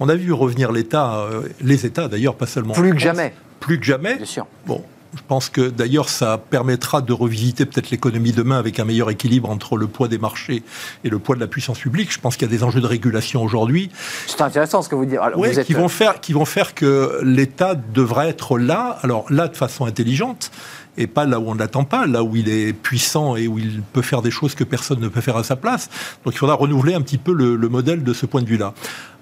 On 0.00 0.08
a 0.08 0.14
vu 0.14 0.32
revenir 0.32 0.72
l'État, 0.72 1.18
euh, 1.18 1.42
les 1.60 1.86
États 1.86 2.08
d'ailleurs, 2.08 2.34
pas 2.34 2.46
seulement. 2.46 2.72
en 2.72 2.76
Plus 2.76 2.90
que 2.90 2.98
France, 2.98 3.02
jamais, 3.02 3.34
Plus 3.60 3.78
que 3.78 3.84
jamais. 3.84 4.16
bien 4.16 4.26
sûr. 4.26 4.46
Bon, 4.66 4.82
je 5.16 5.22
pense 5.26 5.48
que 5.48 5.68
d'ailleurs 5.68 6.08
ça 6.08 6.38
permettra 6.38 7.00
de 7.00 7.12
revisiter 7.12 7.64
peut-être 7.64 7.90
l'économie 7.90 8.32
demain 8.32 8.58
avec 8.58 8.78
un 8.78 8.84
meilleur 8.84 9.10
équilibre 9.10 9.48
entre 9.50 9.76
le 9.76 9.86
poids 9.86 10.08
des 10.08 10.18
marchés 10.18 10.62
et 11.04 11.08
le 11.08 11.18
poids 11.18 11.34
de 11.34 11.40
la 11.40 11.46
puissance 11.46 11.78
publique. 11.78 12.12
Je 12.12 12.20
pense 12.20 12.36
qu'il 12.36 12.46
y 12.46 12.50
a 12.50 12.56
des 12.56 12.62
enjeux 12.62 12.80
de 12.80 12.86
régulation 12.86 13.42
aujourd'hui 13.42 13.90
C'est 14.26 14.42
intéressant 14.42 14.82
ce 14.82 14.88
que 14.88 14.94
vous 14.94 15.06
dites. 15.06 15.18
Alors, 15.18 15.38
ouais, 15.38 15.52
vous 15.52 15.58
êtes, 15.58 15.66
qui, 15.66 15.74
vont 15.74 15.88
faire, 15.88 16.20
qui 16.20 16.32
vont 16.32 16.44
faire 16.44 16.74
que 16.74 17.20
l'État 17.22 17.74
devra 17.74 18.26
être 18.28 18.58
là, 18.58 18.98
alors 19.02 19.24
là 19.30 19.48
de 19.48 19.56
façon 19.56 19.86
intelligente, 19.86 20.50
et 20.98 21.06
pas 21.06 21.24
là 21.26 21.38
où 21.40 21.48
on 21.50 21.54
ne 21.54 21.58
l'attend 21.58 21.84
pas, 21.84 22.06
là 22.06 22.22
où 22.22 22.36
il 22.36 22.48
est 22.48 22.72
puissant 22.72 23.36
et 23.36 23.48
où 23.48 23.58
il 23.58 23.82
peut 23.92 24.02
faire 24.02 24.22
des 24.22 24.30
choses 24.30 24.54
que 24.54 24.64
personne 24.64 25.00
ne 25.00 25.08
peut 25.08 25.20
faire 25.20 25.36
à 25.36 25.44
sa 25.44 25.56
place. 25.56 25.88
Donc 26.24 26.34
il 26.34 26.38
faudra 26.38 26.54
renouveler 26.54 26.94
un 26.94 27.02
petit 27.02 27.18
peu 27.18 27.32
le, 27.32 27.56
le 27.56 27.68
modèle 27.68 28.02
de 28.02 28.12
ce 28.12 28.26
point 28.26 28.42
de 28.42 28.46
vue-là. 28.48 28.72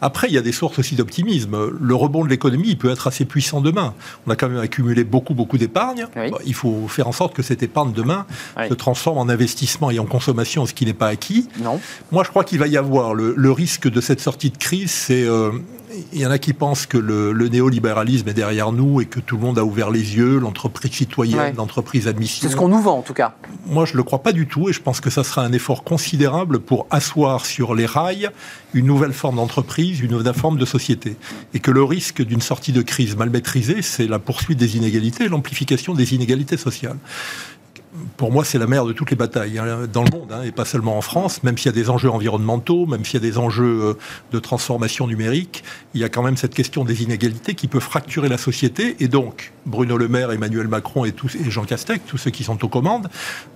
Après, 0.00 0.28
il 0.28 0.34
y 0.34 0.38
a 0.38 0.42
des 0.42 0.52
sources 0.52 0.78
aussi 0.78 0.96
d'optimisme. 0.96 1.56
Le 1.80 1.94
rebond 1.94 2.24
de 2.24 2.28
l'économie, 2.28 2.68
il 2.68 2.78
peut 2.78 2.90
être 2.90 3.06
assez 3.06 3.24
puissant 3.24 3.60
demain. 3.62 3.94
On 4.26 4.30
a 4.30 4.36
quand 4.36 4.48
même 4.48 4.58
accumulé 4.60 5.02
beaucoup, 5.02 5.32
beaucoup 5.34 5.56
d'épargne. 5.56 6.06
Oui. 6.16 6.30
Il 6.44 6.54
faut 6.54 6.88
faire 6.88 7.08
en 7.08 7.12
sorte 7.12 7.34
que 7.34 7.42
cette 7.42 7.62
épargne 7.62 7.92
demain 7.92 8.26
Oui. 8.58 8.68
se 8.68 8.74
transforme 8.74 9.18
en 9.18 9.28
investissement 9.28 9.90
et 9.90 9.98
en 9.98 10.04
consommation, 10.04 10.66
ce 10.66 10.74
qui 10.74 10.84
n'est 10.84 10.92
pas 10.92 11.08
acquis. 11.08 11.48
non. 11.62 11.80
Moi, 12.12 12.22
je 12.24 12.28
crois 12.28 12.44
qu'il 12.44 12.58
va 12.58 12.66
y 12.66 12.76
avoir 12.76 13.14
le, 13.14 13.34
le 13.36 13.50
risque 13.52 13.88
de 13.90 14.00
cette 14.00 14.20
sortie 14.20 14.50
de 14.50 14.58
crise. 14.58 14.90
C'est 14.90 15.24
euh, 15.24 15.52
il 16.12 16.18
y 16.20 16.26
en 16.26 16.30
a 16.30 16.38
qui 16.38 16.52
pensent 16.52 16.86
que 16.86 16.98
le, 16.98 17.32
le 17.32 17.48
néolibéralisme 17.48 18.28
est 18.28 18.34
derrière 18.34 18.72
nous 18.72 19.00
et 19.00 19.06
que 19.06 19.20
tout 19.20 19.36
le 19.36 19.42
monde 19.42 19.58
a 19.58 19.64
ouvert 19.64 19.90
les 19.90 20.16
yeux, 20.16 20.38
l'entreprise 20.38 20.92
citoyenne, 20.92 21.38
Ouais. 21.38 21.52
l'entreprise 21.56 22.08
à 22.08 22.12
mission. 22.12 22.46
C'est 22.46 22.52
ce 22.52 22.56
qu'on 22.56 22.68
nous 22.68 22.80
vend 22.80 22.98
en 22.98 23.02
tout 23.02 23.14
cas. 23.14 23.34
Moi, 23.66 23.84
je 23.86 23.92
ne 23.92 23.98
le 23.98 24.02
crois 24.02 24.22
pas 24.22 24.32
du 24.32 24.46
tout 24.46 24.68
et 24.68 24.72
je 24.72 24.80
pense 24.80 25.00
que 25.00 25.10
ça 25.10 25.24
sera 25.24 25.42
un 25.44 25.52
effort 25.52 25.84
considérable 25.84 26.58
pour 26.60 26.86
asseoir 26.90 27.46
sur 27.46 27.74
les 27.74 27.86
rails 27.86 28.30
une 28.72 28.86
nouvelle 28.86 29.12
forme 29.12 29.36
d'entreprise, 29.36 30.00
une 30.00 30.10
nouvelle 30.12 30.34
forme 30.34 30.58
de 30.58 30.64
société. 30.64 31.16
Et 31.54 31.60
que 31.60 31.70
le 31.70 31.84
risque 31.84 32.22
d'une 32.22 32.40
sortie 32.40 32.72
de 32.72 32.82
crise 32.82 33.16
mal 33.16 33.30
maîtrisée, 33.30 33.82
c'est 33.82 34.06
la 34.06 34.18
poursuite 34.18 34.58
des 34.58 34.76
inégalités 34.76 35.24
et 35.24 35.28
l'amplification 35.28 35.94
des 35.94 36.14
inégalités 36.14 36.56
sociales. 36.56 36.96
Pour 38.16 38.32
moi, 38.32 38.44
c'est 38.44 38.58
la 38.58 38.66
mère 38.66 38.84
de 38.84 38.92
toutes 38.92 39.10
les 39.10 39.16
batailles 39.16 39.58
hein, 39.58 39.88
dans 39.92 40.04
le 40.04 40.10
monde, 40.10 40.32
hein, 40.32 40.42
et 40.44 40.52
pas 40.52 40.64
seulement 40.64 40.96
en 40.96 41.00
France. 41.00 41.42
Même 41.42 41.58
s'il 41.58 41.66
y 41.66 41.68
a 41.68 41.72
des 41.72 41.90
enjeux 41.90 42.10
environnementaux, 42.10 42.86
même 42.86 43.04
s'il 43.04 43.14
y 43.14 43.26
a 43.26 43.28
des 43.28 43.38
enjeux 43.38 43.80
euh, 43.82 43.94
de 44.32 44.38
transformation 44.38 45.06
numérique, 45.06 45.64
il 45.94 46.00
y 46.00 46.04
a 46.04 46.08
quand 46.08 46.22
même 46.22 46.36
cette 46.36 46.54
question 46.54 46.84
des 46.84 47.02
inégalités 47.02 47.54
qui 47.54 47.68
peut 47.68 47.80
fracturer 47.80 48.28
la 48.28 48.38
société. 48.38 48.96
Et 49.00 49.08
donc, 49.08 49.52
Bruno 49.66 49.96
Le 49.96 50.08
Maire, 50.08 50.32
Emmanuel 50.32 50.68
Macron 50.68 51.04
et, 51.04 51.12
tous, 51.12 51.34
et 51.34 51.50
Jean 51.50 51.64
Castex, 51.64 52.00
tous 52.06 52.18
ceux 52.18 52.30
qui 52.30 52.44
sont 52.44 52.62
aux 52.64 52.68
commandes, 52.68 53.08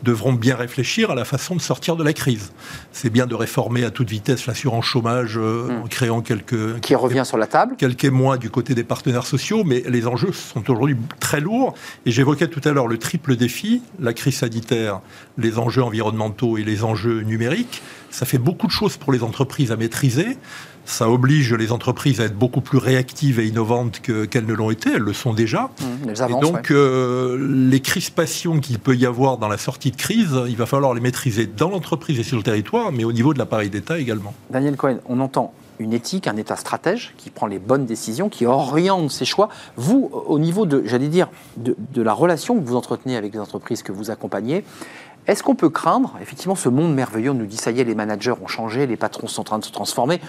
devront 0.03 0.33
bien 0.33 0.57
réfléchir 0.57 1.11
à 1.11 1.14
la 1.14 1.25
façon 1.25 1.57
de 1.57 1.61
sortir 1.61 1.97
de 1.97 2.05
la 2.05 2.12
crise. 2.12 2.53
C'est 2.93 3.11
bien 3.11 3.27
de 3.27 3.35
réformer 3.35 3.85
à 3.85 3.91
toute 3.91 4.11
vitesse 4.11 4.47
l'assurance 4.47 4.85
chômage 4.85 5.39
euh, 5.39 5.83
en 5.83 5.87
créant 5.87 6.20
quelques, 6.20 6.81
Qui 6.81 6.95
revient 6.95 7.25
sur 7.25 7.39
la 7.39 7.47
table. 7.47 7.77
quelques 7.77 8.07
mois 8.07 8.39
du 8.39 8.51
côté 8.51 8.75
des 8.75 8.85
partenaires 8.85 9.27
sociaux, 9.27 9.64
mais 9.64 9.83
les 9.89 10.07
enjeux 10.07 10.33
sont 10.33 10.68
aujourd'hui 10.70 10.97
très 11.20 11.41
lourds. 11.41 11.75
Et 12.07 12.11
j'évoquais 12.11 12.49
tout 12.49 12.61
à 12.64 12.72
l'heure 12.72 12.89
le 12.89 12.99
triple 12.99 13.37
défi, 13.37 13.83
la 13.99 14.12
crise 14.12 14.38
sanitaire, 14.39 15.01
les 15.36 15.59
enjeux 15.59 15.82
environnementaux 15.82 16.57
et 16.59 16.64
les 16.64 16.84
enjeux 16.84 17.20
numériques. 17.20 17.82
Ça 18.11 18.24
fait 18.24 18.39
beaucoup 18.39 18.66
de 18.66 18.72
choses 18.72 18.97
pour 18.97 19.12
les 19.12 19.22
entreprises 19.22 19.72
à 19.72 19.76
maîtriser. 19.76 20.39
Ça 20.84 21.11
oblige 21.11 21.53
les 21.53 21.70
entreprises 21.70 22.18
à 22.22 22.24
être 22.24 22.39
beaucoup 22.39 22.62
plus 22.62 22.78
réactives 22.78 23.39
et 23.41 23.47
innovantes 23.47 24.01
qu'elles 24.01 24.47
ne 24.47 24.55
l'ont 24.55 24.70
été. 24.70 24.91
Elles 24.95 25.03
le 25.03 25.12
sont 25.12 25.34
déjà. 25.34 25.64
Mmh, 25.80 26.09
avancent, 26.20 26.30
et 26.30 26.41
donc, 26.41 26.70
euh, 26.70 27.36
les 27.68 27.80
crispations 27.80 28.59
qu'il 28.61 28.78
peut 28.78 28.97
y 28.97 29.05
avoir 29.05 29.36
dans 29.36 29.49
la 29.49 29.59
sortie 29.59 29.91
de 29.91 29.97
crise, 29.97 30.34
il 30.49 30.57
va 30.57 30.64
falloir 30.64 30.95
les 30.95 31.03
maîtriser 31.03 31.47
dans 31.47 31.68
l'entreprise 31.68 32.18
et 32.18 32.22
sur 32.22 32.39
le 32.39 32.43
territoire, 32.43 32.91
mais 32.91 33.05
au 33.05 33.12
niveau 33.12 33.34
de 33.34 33.39
l'appareil 33.39 33.68
d'État 33.68 33.99
également. 33.99 34.32
Daniel 34.51 34.76
Cohen, 34.76 34.99
on 35.07 35.20
entend 35.20 35.53
une 35.79 35.93
éthique, 35.93 36.26
un 36.26 36.37
État 36.37 36.57
stratège 36.57 37.14
qui 37.16 37.31
prend 37.31 37.47
les 37.47 37.59
bonnes 37.59 37.87
décisions, 37.87 38.29
qui 38.29 38.47
oriente 38.47 39.11
ses 39.11 39.24
choix. 39.24 39.49
Vous, 39.76 40.11
au 40.12 40.39
niveau 40.39 40.66
de, 40.66 40.83
j'allais 40.85 41.09
dire, 41.09 41.29
de, 41.57 42.03
la 42.03 42.12
relation 42.12 42.59
que 42.59 42.64
vous 42.64 42.76
entretenez 42.76 43.16
avec 43.16 43.33
les 43.33 43.41
entreprises 43.41 43.83
que 43.83 43.93
vous 43.93 44.11
accompagnez, 44.11 44.64
est-ce 45.26 45.43
qu'on 45.43 45.55
peut 45.55 45.68
craindre, 45.68 46.16
effectivement, 46.22 46.55
ce 46.55 46.70
monde 46.70 46.95
merveilleux, 46.95 47.33
nous 47.33 47.45
dit 47.45 47.59
ça 47.59 47.70
y 47.70 47.81
est, 47.81 47.85
les 47.85 47.95
managers 47.95 48.35
ont 48.43 48.47
changé, 48.47 48.87
les 48.87 48.97
patrons 48.97 49.26
sont 49.26 49.43
en 49.43 49.45
train 49.45 49.59
de 49.59 49.64
se 49.64 49.72
transformer. 49.72 50.20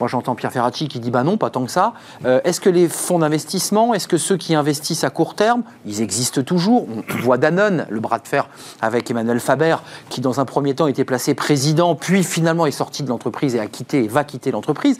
Moi, 0.00 0.08
j'entends 0.08 0.34
Pierre 0.34 0.52
Ferracci 0.52 0.88
qui 0.88 1.00
dit 1.00 1.10
bah 1.10 1.22
non, 1.22 1.36
pas 1.36 1.50
tant 1.50 1.64
que 1.64 1.70
ça. 1.70 1.94
Euh, 2.24 2.40
est-ce 2.44 2.60
que 2.60 2.68
les 2.68 2.88
fonds 2.88 3.18
d'investissement, 3.18 3.94
est-ce 3.94 4.08
que 4.08 4.18
ceux 4.18 4.36
qui 4.36 4.54
investissent 4.54 5.04
à 5.04 5.10
court 5.10 5.34
terme, 5.34 5.62
ils 5.86 6.02
existent 6.02 6.42
toujours? 6.42 6.86
On 6.88 7.16
voit 7.22 7.38
Danone, 7.38 7.86
le 7.88 8.00
bras 8.00 8.18
de 8.18 8.28
fer 8.28 8.48
avec 8.80 9.10
Emmanuel 9.10 9.40
Faber, 9.40 9.76
qui 10.10 10.20
dans 10.20 10.40
un 10.40 10.44
premier 10.44 10.74
temps 10.74 10.86
était 10.86 11.04
placé 11.04 11.34
président, 11.34 11.94
puis 11.94 12.24
finalement 12.24 12.66
est 12.66 12.70
sorti 12.70 13.02
de 13.02 13.08
l'entreprise 13.08 13.54
et 13.54 13.60
a 13.60 13.66
quitté 13.66 14.04
et 14.04 14.08
va 14.08 14.24
quitter 14.24 14.50
l'entreprise. 14.50 14.98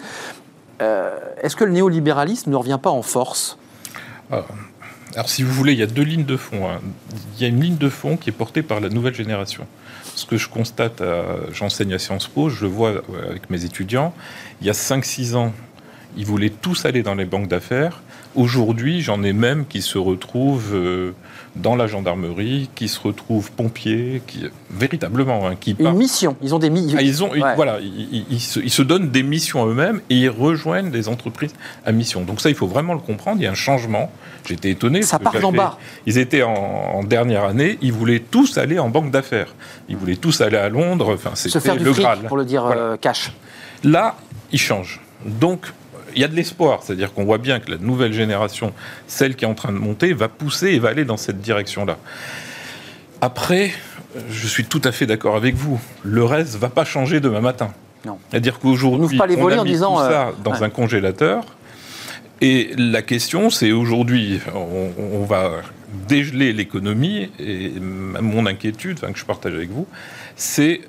Euh, 0.82 1.16
est-ce 1.42 1.56
que 1.56 1.64
le 1.64 1.72
néolibéralisme 1.72 2.50
ne 2.50 2.56
revient 2.56 2.78
pas 2.82 2.90
en 2.90 3.02
force? 3.02 3.58
Ah, 4.30 4.42
alors, 5.14 5.30
si 5.30 5.42
vous 5.42 5.52
voulez, 5.52 5.72
il 5.72 5.78
y 5.78 5.82
a 5.82 5.86
deux 5.86 6.02
lignes 6.02 6.26
de 6.26 6.36
fond. 6.36 6.68
Hein. 6.68 6.80
Il 7.36 7.42
y 7.42 7.44
a 7.46 7.48
une 7.48 7.60
ligne 7.60 7.78
de 7.78 7.88
fond 7.88 8.18
qui 8.18 8.28
est 8.28 8.34
portée 8.34 8.62
par 8.62 8.80
la 8.80 8.90
nouvelle 8.90 9.14
génération. 9.14 9.66
Ce 10.16 10.24
que 10.24 10.36
je 10.36 10.48
constate, 10.48 11.02
j'enseigne 11.52 11.92
à 11.92 11.98
Sciences 11.98 12.26
Po, 12.26 12.48
je 12.48 12.62
le 12.62 12.70
vois 12.70 13.02
avec 13.28 13.50
mes 13.50 13.64
étudiants, 13.64 14.14
il 14.60 14.66
y 14.66 14.70
a 14.70 14.72
5-6 14.72 15.34
ans, 15.36 15.52
ils 16.16 16.24
voulaient 16.24 16.50
tous 16.50 16.86
aller 16.86 17.02
dans 17.02 17.14
les 17.14 17.26
banques 17.26 17.48
d'affaires. 17.48 18.00
Aujourd'hui, 18.34 19.02
j'en 19.02 19.22
ai 19.22 19.32
même 19.32 19.66
qui 19.66 19.82
se 19.82 19.98
retrouvent 19.98 20.74
euh, 20.74 21.12
dans 21.56 21.74
la 21.74 21.86
gendarmerie, 21.86 22.68
qui 22.74 22.88
se 22.88 23.00
retrouvent 23.00 23.50
pompiers, 23.50 24.22
qui 24.26 24.44
véritablement, 24.70 25.48
hein, 25.48 25.56
qui 25.58 25.74
une 25.78 25.92
mission. 25.92 26.36
Ils 26.42 26.54
ont 26.54 26.58
des 26.58 26.70
missions. 26.70 26.98
Ah, 26.98 27.02
ils 27.02 27.24
ont, 27.24 27.30
voilà, 27.54 27.78
ils, 27.80 28.40
se, 28.40 28.82
donnent 28.82 29.10
des 29.10 29.22
missions 29.22 29.66
eux-mêmes 29.66 30.00
et 30.10 30.16
ils 30.16 30.28
rejoignent 30.28 30.90
des 30.90 31.08
entreprises 31.08 31.54
à 31.84 31.92
mission. 31.92 32.22
Donc 32.22 32.40
ça, 32.40 32.50
il 32.50 32.54
faut 32.54 32.66
vraiment 32.66 32.94
le 32.94 33.00
comprendre. 33.00 33.40
Il 33.40 33.44
y 33.44 33.46
a 33.46 33.50
un 33.50 33.54
changement. 33.54 34.10
J'étais 34.46 34.70
étonné. 34.70 35.02
Ça 35.02 35.18
part 35.18 35.40
d'en 35.40 35.52
bas. 35.52 35.78
Ils 36.06 36.18
étaient 36.18 36.42
en, 36.42 37.02
dernière 37.04 37.44
année. 37.44 37.78
Ils 37.82 37.92
voulaient 37.92 38.20
tous 38.20 38.58
aller 38.58 38.78
en 38.78 38.90
banque 38.90 39.10
d'affaires. 39.10 39.54
Ils 39.88 39.96
voulaient 39.96 40.16
tous 40.16 40.40
aller 40.40 40.56
à 40.56 40.68
Londres. 40.68 41.14
Enfin, 41.14 41.30
c'était 41.34 41.74
le 41.74 41.92
fric, 41.92 42.02
Graal. 42.04 42.18
Pour 42.20 42.36
le 42.36 42.44
dire 42.44 42.66
euh, 42.66 42.96
cash. 42.96 43.32
Là, 43.82 44.16
ils 44.52 44.58
changent. 44.58 45.00
Donc 45.24 45.72
il 46.16 46.22
y 46.22 46.24
a 46.24 46.28
de 46.28 46.34
l'espoir, 46.34 46.82
c'est-à-dire 46.82 47.12
qu'on 47.12 47.24
voit 47.24 47.38
bien 47.38 47.60
que 47.60 47.70
la 47.70 47.76
nouvelle 47.76 48.12
génération, 48.12 48.72
celle 49.06 49.36
qui 49.36 49.44
est 49.44 49.48
en 49.48 49.54
train 49.54 49.72
de 49.72 49.78
monter, 49.78 50.14
va 50.14 50.28
pousser 50.28 50.68
et 50.68 50.78
va 50.78 50.88
aller 50.88 51.04
dans 51.04 51.18
cette 51.18 51.40
direction-là. 51.40 51.98
Après, 53.20 53.72
je 54.30 54.46
suis 54.46 54.64
tout 54.64 54.80
à 54.84 54.92
fait 54.92 55.06
d'accord 55.06 55.36
avec 55.36 55.54
vous. 55.54 55.80
Le 56.02 56.24
reste 56.24 56.54
ne 56.54 56.58
va 56.58 56.70
pas 56.70 56.84
changer 56.84 57.20
demain 57.20 57.40
matin. 57.40 57.72
C'est-à-dire 58.30 58.58
qu'aujourd'hui, 58.58 59.18
on, 59.20 59.22
a 59.22 59.26
mis 59.26 59.58
en 59.58 59.64
disant, 59.64 59.96
ça 59.98 60.28
euh, 60.28 60.32
dans 60.42 60.62
un 60.62 60.70
congélateur. 60.70 61.44
Et 62.40 62.70
la 62.76 63.02
question, 63.02 63.50
c'est 63.50 63.72
aujourd'hui, 63.72 64.40
on, 64.54 65.24
va 65.24 65.62
dégeler 66.06 66.52
l'économie. 66.52 67.30
Et 67.40 67.72
mon 67.80 68.46
inquiétude, 68.46 68.98
enfin, 69.02 69.12
que 69.12 69.18
je 69.18 69.24
partage 69.24 69.54
avec 69.54 69.70
vous, 69.70 69.86
c'est 70.36 70.82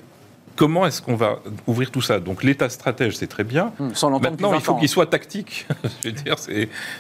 comment 0.58 0.86
est-ce 0.86 1.02
qu'on 1.02 1.16
va 1.16 1.40
ouvrir 1.68 1.92
tout 1.92 2.02
ça? 2.02 2.20
Donc 2.20 2.44
l'État 2.44 2.68
stratège, 2.68 3.16
c'est 3.16 3.28
très 3.28 3.46
bien. 3.46 3.72
Sans 3.94 4.10
Maintenant, 4.20 4.54
il 4.54 4.62
faut 4.62 4.76
qu'il 4.76 4.90
soit 4.90 5.06
tactique. 5.06 5.68
Je 6.04 6.10
veux 6.10 6.14
dire, 6.14 6.36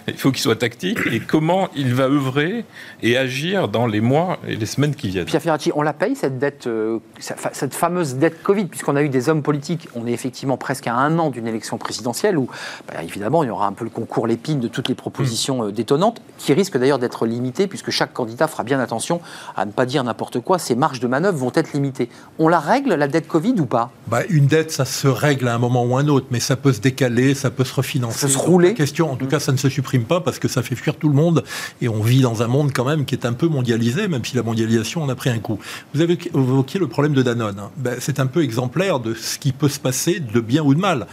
il 0.08 0.18
faut 0.18 0.32
qu'il 0.32 0.41
soit 0.41 0.55
tactique. 0.55 0.99
Et 1.12 1.20
comment 1.20 1.68
il 1.76 1.93
va 1.93 2.03
œuvrer 2.03 2.64
et 3.01 3.18
agir 3.18 3.68
dans 3.68 3.88
les 3.88 3.99
mois 3.99 4.38
et 4.47 4.55
les 4.55 4.66
semaines 4.66 4.95
qui 4.95 5.10
viennent? 5.10 5.26
Pierre 5.26 5.41
Ferracci, 5.41 5.72
on 5.76 5.82
la 5.82 5.93
paye 5.93 6.16
cette 6.16 6.38
dette, 6.38 6.68
euh, 6.68 6.99
cette 7.20 7.74
fameuse 7.74 8.16
dette 8.16 8.41
Covid, 8.43 8.66
puisqu'on 8.66 8.95
a 8.95 9.01
eu 9.01 9.10
des 9.10 9.28
hommes 9.30 9.41
politiques. 9.41 9.89
On 9.95 10.05
est 10.05 10.12
effectivement 10.12 10.58
presque 10.58 10.88
à 10.88 10.93
un 10.93 11.18
an 11.18 11.32
d'une 11.32 11.47
élection 11.47 11.78
présidentielle 11.78 12.38
où, 12.38 12.47
bah, 12.88 13.03
évidemment, 13.03 13.43
il 13.43 13.47
y 13.47 13.49
aura 13.49 13.68
un 13.68 13.74
peu 13.74 13.84
le 13.84 13.89
concours 13.89 14.28
l'épine 14.28 14.60
de 14.60 14.68
toutes 14.68 14.88
les 14.88 14.95
propositions 14.95 15.66
euh, 15.66 15.72
détonnantes, 15.72 16.22
qui 16.38 16.53
risquent 16.53 16.78
d'ailleurs 16.78 16.99
d'être 16.99 17.26
limitées, 17.26 17.68
puisque 17.68 17.89
chaque 17.89 18.14
candidat 18.14 18.47
fera 18.47 18.64
bien 18.64 18.80
attention 18.80 19.20
à 19.55 19.66
ne 19.66 19.72
pas 19.72 19.88
dire 19.88 20.03
n'importe 20.03 20.39
quoi. 20.39 20.60
Ses 20.60 20.76
marges 20.76 20.99
de 20.99 21.08
manœuvre 21.08 21.38
vont 21.38 21.51
être 21.55 21.74
limitées. 21.74 22.10
On 22.38 22.47
la 22.47 22.60
règle, 22.60 22.93
la 22.93 23.08
dette 23.08 23.28
Covid? 23.28 23.47
Ou 23.60 23.66
pas 23.66 23.91
bah, 24.08 24.22
Une 24.30 24.48
dette, 24.48 24.72
ça 24.72 24.86
se 24.86 25.08
règle 25.08 25.48
à 25.48 25.56
un 25.56 25.58
moment 25.58 25.84
ou 25.84 25.98
un 25.98 26.08
autre, 26.08 26.28
mais 26.32 26.39
ça 26.39 26.56
peut 26.56 26.74
se 26.74 26.82
décaler, 26.82 27.34
ça 27.34 27.50
peut 27.50 27.64
se 27.64 27.74
refinancer. 27.74 28.20
Ça 28.20 28.30
se 28.30 28.38
rouler. 28.38 28.74
question, 28.74 29.12
en 29.12 29.16
tout 29.16 29.28
cas, 29.28 29.39
ça 29.39 29.52
ne 29.52 29.58
se 29.58 29.70
supprime 29.70 30.04
pas 30.04 30.22
parce 30.22 30.39
que 30.39 30.48
ça 30.48 30.64
fait 30.64 30.76
fuir 30.76 30.95
tout 30.95 31.10
le 31.10 31.16
monde 31.16 31.43
et 31.82 31.89
on 31.89 32.02
vit 32.02 32.22
dans 32.22 32.41
un 32.43 32.48
monde 32.48 32.72
quand 32.74 32.86
même 32.86 33.06
qui 33.06 33.16
est 33.16 33.26
un 33.26 33.34
peu 33.34 33.48
mondialisé, 33.48 34.08
même 34.08 34.24
si 34.24 34.36
la 34.36 34.43
mondialisation 34.43 35.04
en 35.04 35.10
a 35.10 35.16
pris 35.16 35.30
un 35.30 35.39
coup. 35.39 35.60
Vous 35.93 36.02
avez 36.02 36.18
évoqué 36.34 36.80
le 36.80 36.88
problème 36.88 37.14
de 37.14 37.24
Danone. 37.24 37.62
Ben, 37.78 37.98
c'est 38.00 38.20
un 38.20 38.28
peu 38.28 38.43
exemplaire 38.43 39.00
de 39.00 39.14
ce 39.14 39.38
qui 39.38 39.52
peut 39.52 39.70
se 39.70 39.80
passer 39.80 40.20
de 40.20 40.39
bien 40.39 40.64
ou 40.64 40.74
de 40.74 40.80
mal. 40.80 41.08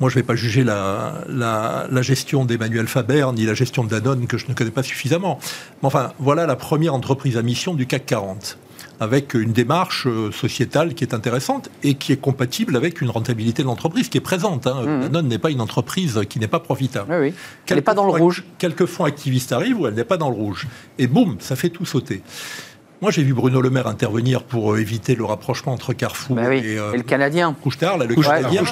Moi, 0.00 0.10
je 0.10 0.16
ne 0.16 0.22
vais 0.22 0.26
pas 0.26 0.34
juger 0.34 0.64
la, 0.64 1.24
la, 1.28 1.86
la 1.88 2.02
gestion 2.02 2.44
d'Emmanuel 2.44 2.88
Faber 2.88 3.28
ni 3.34 3.44
la 3.44 3.54
gestion 3.54 3.84
de 3.84 3.88
Danone 3.88 4.26
que 4.26 4.36
je 4.36 4.46
ne 4.48 4.54
connais 4.54 4.72
pas 4.72 4.82
suffisamment. 4.82 5.38
Mais 5.80 5.86
enfin, 5.86 6.12
voilà 6.18 6.46
la 6.46 6.56
première 6.56 6.94
entreprise 6.94 7.36
à 7.36 7.42
mission 7.42 7.74
du 7.74 7.86
CAC 7.86 8.06
40 8.06 8.58
avec 9.02 9.34
une 9.34 9.52
démarche 9.52 10.06
euh, 10.06 10.30
sociétale 10.30 10.94
qui 10.94 11.02
est 11.02 11.12
intéressante 11.12 11.70
et 11.82 11.94
qui 11.94 12.12
est 12.12 12.16
compatible 12.16 12.76
avec 12.76 13.00
une 13.00 13.10
rentabilité 13.10 13.62
de 13.62 13.66
l'entreprise 13.66 14.08
qui 14.08 14.18
est 14.18 14.22
présente. 14.22 14.68
Hein. 14.68 14.84
Mmh. 14.84 15.00
Danone 15.00 15.26
n'est 15.26 15.40
pas 15.40 15.50
une 15.50 15.60
entreprise 15.60 16.20
qui 16.28 16.38
n'est 16.38 16.46
pas 16.46 16.60
profitable. 16.60 17.12
Oui, 17.12 17.30
oui. 17.30 17.34
Elle 17.68 17.76
n'est 17.76 17.82
pas 17.82 17.94
dans 17.94 18.06
le 18.06 18.12
rouge. 18.12 18.44
Quelques 18.58 18.86
fonds 18.86 19.04
activistes 19.04 19.50
arrivent 19.50 19.80
où 19.80 19.86
elle 19.88 19.94
n'est 19.94 20.04
pas 20.04 20.18
dans 20.18 20.30
le 20.30 20.36
rouge. 20.36 20.68
Et 20.98 21.08
boum, 21.08 21.36
ça 21.40 21.56
fait 21.56 21.70
tout 21.70 21.84
sauter. 21.84 22.22
Moi, 23.00 23.10
j'ai 23.10 23.24
vu 23.24 23.34
Bruno 23.34 23.60
Le 23.60 23.70
Maire 23.70 23.88
intervenir 23.88 24.44
pour 24.44 24.74
euh, 24.74 24.80
éviter 24.80 25.16
le 25.16 25.24
rapprochement 25.24 25.72
entre 25.72 25.92
Carrefour 25.92 26.36
bah 26.36 26.54
et, 26.54 26.78
euh, 26.78 26.92
et, 26.92 26.98
le 26.98 27.02
Canadien. 27.02 27.56
Couchetard, 27.60 27.98
là, 27.98 28.04
le 28.04 28.14
Canadien. 28.14 28.62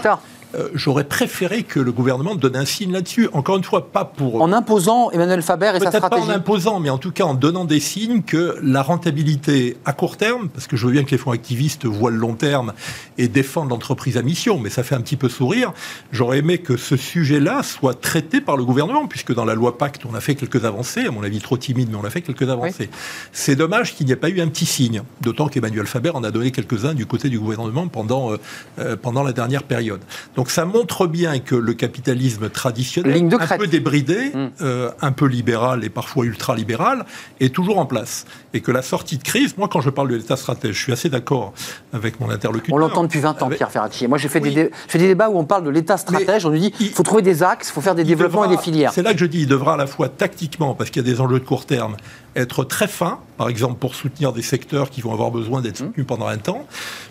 Euh, 0.55 0.69
j'aurais 0.75 1.05
préféré 1.05 1.63
que 1.63 1.79
le 1.79 1.93
gouvernement 1.93 2.35
donne 2.35 2.57
un 2.57 2.65
signe 2.65 2.93
là-dessus. 2.93 3.29
Encore 3.33 3.57
une 3.57 3.65
fois, 3.65 3.93
pas 3.93 4.05
pour... 4.05 4.43
En 4.43 4.53
imposant 4.53 5.11
Emmanuel 5.11 5.43
Faber 5.43 5.73
et 5.77 5.81
sa 5.81 5.93
stratégie 5.93 6.27
pas 6.27 6.33
en 6.33 6.35
imposant, 6.35 6.81
mais 6.81 6.91
en 6.91 6.99
tout 6.99 7.13
cas 7.13 7.25
en 7.25 7.35
donnant 7.35 7.65
des 7.65 7.79
signes 7.79 8.23
que 8.23 8.57
la 8.63 8.83
rentabilité 8.83 9.77
à 9.85 9.93
court 9.93 10.17
terme, 10.17 10.49
parce 10.49 10.67
que 10.67 10.77
je 10.77 10.87
veux 10.87 10.93
bien 10.93 11.05
que 11.05 11.13
les 11.13 11.19
fonds 11.19 11.31
activistes 11.31 11.87
voient 11.87 12.11
le 12.11 12.17
long 12.17 12.35
terme 12.35 12.73
et 13.19 13.29
défendent 13.29 13.71
l'entreprise 13.71 14.17
à 14.17 14.23
mission, 14.23 14.59
mais 14.59 14.71
ça 14.71 14.83
fait 14.83 14.95
un 14.95 15.01
petit 15.01 15.17
peu 15.17 15.29
sourire. 15.29 15.73
J'aurais 16.11 16.39
aimé 16.39 16.59
que 16.59 16.77
ce 16.77 16.97
sujet-là 16.97 17.63
soit 17.63 18.01
traité 18.01 18.41
par 18.41 18.57
le 18.57 18.65
gouvernement, 18.65 19.07
puisque 19.07 19.33
dans 19.33 19.45
la 19.45 19.55
loi 19.55 19.79
Pacte, 19.79 20.05
on 20.05 20.15
a 20.15 20.21
fait 20.21 20.35
quelques 20.35 20.65
avancées, 20.65 21.07
à 21.07 21.11
mon 21.11 21.23
avis 21.23 21.39
trop 21.39 21.57
timide, 21.57 21.89
mais 21.91 21.97
on 21.97 22.05
a 22.05 22.11
fait 22.11 22.23
quelques 22.23 22.49
avancées. 22.49 22.91
C'est 23.33 23.57
dommage 23.57 23.95
qu'il 23.95 24.07
n'y 24.07 24.13
ait 24.13 24.17
pas 24.17 24.29
eu 24.29 24.41
un 24.41 24.49
petit 24.49 24.67
signe, 24.67 25.03
d'autant 25.21 25.49
qu'Emmanuel 25.49 25.87
Faber 25.87 26.11
en 26.11 26.25
a 26.25 26.31
donné 26.31 26.51
quelques-uns 26.51 26.95
du 26.95 27.07
côté 27.07 27.29
du 27.29 27.39
gouvernement 27.39 27.87
pendant, 27.87 28.33
euh, 28.33 28.37
euh, 28.79 28.97
pendant 28.97 29.23
la 29.23 29.33
dernière 29.33 29.63
période. 29.63 30.01
Donc 30.35 30.40
ça 30.49 30.65
montre 30.65 31.07
bien 31.07 31.39
que 31.41 31.55
le 31.55 31.75
capitalisme 31.75 32.49
traditionnel, 32.49 33.29
un 33.39 33.59
peu 33.59 33.67
débridé, 33.67 34.31
hmm. 34.33 34.49
euh, 34.63 34.91
un 35.01 35.13
peu 35.13 35.27
libéral 35.27 35.85
et 35.85 35.89
parfois 35.89 36.25
ultra-libéral, 36.25 37.05
est 37.41 37.55
toujours 37.55 37.79
en 37.79 37.87
place. 37.87 38.27
Et 38.55 38.61
que 38.61 38.71
la 38.73 38.83
sortie 38.83 39.19
de 39.19 39.23
crise, 39.23 39.57
moi 39.57 39.69
quand 39.69 39.81
je 39.81 39.91
parle 39.91 40.09
de 40.09 40.17
l'État 40.17 40.37
stratège, 40.37 40.77
je 40.77 40.83
suis 40.83 40.93
assez 40.93 41.09
d'accord 41.09 41.53
avec 41.93 42.21
mon 42.21 42.31
interlocuteur. 42.31 42.75
On 42.75 42.79
l'entend 42.79 43.03
depuis 43.03 43.21
20 43.21 43.43
ans, 43.43 43.49
Pierre 43.49 43.71
Ferracci. 43.71 44.07
Moi 44.07 44.19
j'ai 44.19 44.29
fait, 44.29 44.41
des, 44.41 44.53
des 44.53 44.71
débats 44.99 45.29
où 45.29 45.39
on 45.39 45.45
parle 45.45 45.65
de 45.65 45.71
l'État 45.71 45.97
stratège, 45.97 46.47
on 46.47 46.51
nous 46.51 46.59
dit 46.59 46.73
il 46.81 46.91
faut 46.91 47.03
trouver 47.03 47.23
des 47.23 47.43
axes, 47.43 47.69
il 47.69 47.73
faut 47.73 47.81
faire 47.81 47.95
des 47.95 48.05
développements 48.05 48.45
et 48.45 48.49
des 48.49 48.59
filières. 48.63 48.93
C'est 48.93 49.03
là 49.03 49.13
que 49.13 49.19
je 49.19 49.27
dis, 49.27 49.41
il 49.41 49.47
devra 49.47 49.75
à 49.75 49.77
la 49.77 49.87
fois 49.87 50.09
tactiquement, 50.09 50.75
parce 50.75 50.91
qu'il 50.91 51.05
y 51.05 51.09
a 51.09 51.11
des 51.13 51.21
enjeux 51.21 51.41
de 51.41 51.45
court 51.45 51.67
terme, 51.67 51.97
être 52.37 52.65
très 52.65 52.89
fin, 52.89 53.19
par 53.37 53.49
exemple 53.49 53.79
pour 53.79 53.95
soutenir 53.95 54.33
des 54.33 54.43
secteurs 54.43 54.91
qui 54.91 55.01
vont 55.01 55.13
avoir 55.13 55.31
besoin 55.31 55.61
d'être 55.61 55.79
soutenus 55.79 56.07
pendant 56.07 56.27
un 56.27 56.39
temps, 56.39 56.67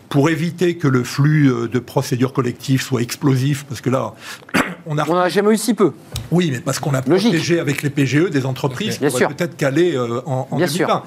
pour 0.09 0.29
éviter 0.29 0.75
que 0.75 0.87
le 0.87 1.03
flux 1.03 1.51
euh, 1.51 1.67
de 1.67 1.79
procédures 1.79 2.33
collectives 2.33 2.81
soit 2.81 3.01
explosif, 3.01 3.63
parce 3.65 3.81
que 3.81 3.89
là, 3.89 4.13
on 4.85 4.97
a... 4.97 5.07
On 5.07 5.15
n'a 5.15 5.29
jamais 5.29 5.53
eu 5.53 5.57
si 5.57 5.73
peu. 5.73 5.93
Oui, 6.31 6.49
mais 6.51 6.59
parce 6.59 6.79
qu'on 6.79 6.93
a 6.93 7.01
protégé 7.01 7.59
avec 7.59 7.83
les 7.83 7.89
PGE 7.89 8.29
des 8.29 8.45
entreprises 8.45 8.97
qui 8.97 9.05
pourraient 9.07 9.27
peut-être 9.27 9.55
caler 9.55 9.95
euh, 9.95 10.21
en, 10.25 10.47
en 10.49 10.57
Bien 10.57 10.67
2020. 10.67 11.03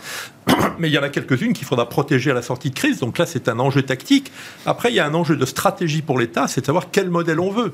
Mais 0.79 0.89
il 0.89 0.93
y 0.93 0.99
en 0.99 1.03
a 1.03 1.09
quelques-unes 1.09 1.53
qu'il 1.53 1.67
faudra 1.67 1.89
protéger 1.89 2.33
à 2.33 2.35
la 2.35 2.43
sortie 2.43 2.71
de 2.71 2.75
crise. 2.75 2.99
Donc 2.99 3.19
là, 3.19 3.27
c'est 3.27 3.49
un 3.49 3.59
enjeu 3.61 3.83
tactique. 3.83 4.33
Après, 4.67 4.91
il 4.91 4.97
y 4.97 5.01
a 5.01 5.07
un 5.07 5.15
enjeu 5.15 5.37
de 5.37 5.47
stratégie 5.47 6.03
pour 6.03 6.19
l'État, 6.19 6.49
c'est 6.49 6.63
de 6.63 6.67
savoir 6.67 6.89
quel 6.91 7.11
modèle 7.11 7.39
on 7.39 7.51
veut 7.51 7.73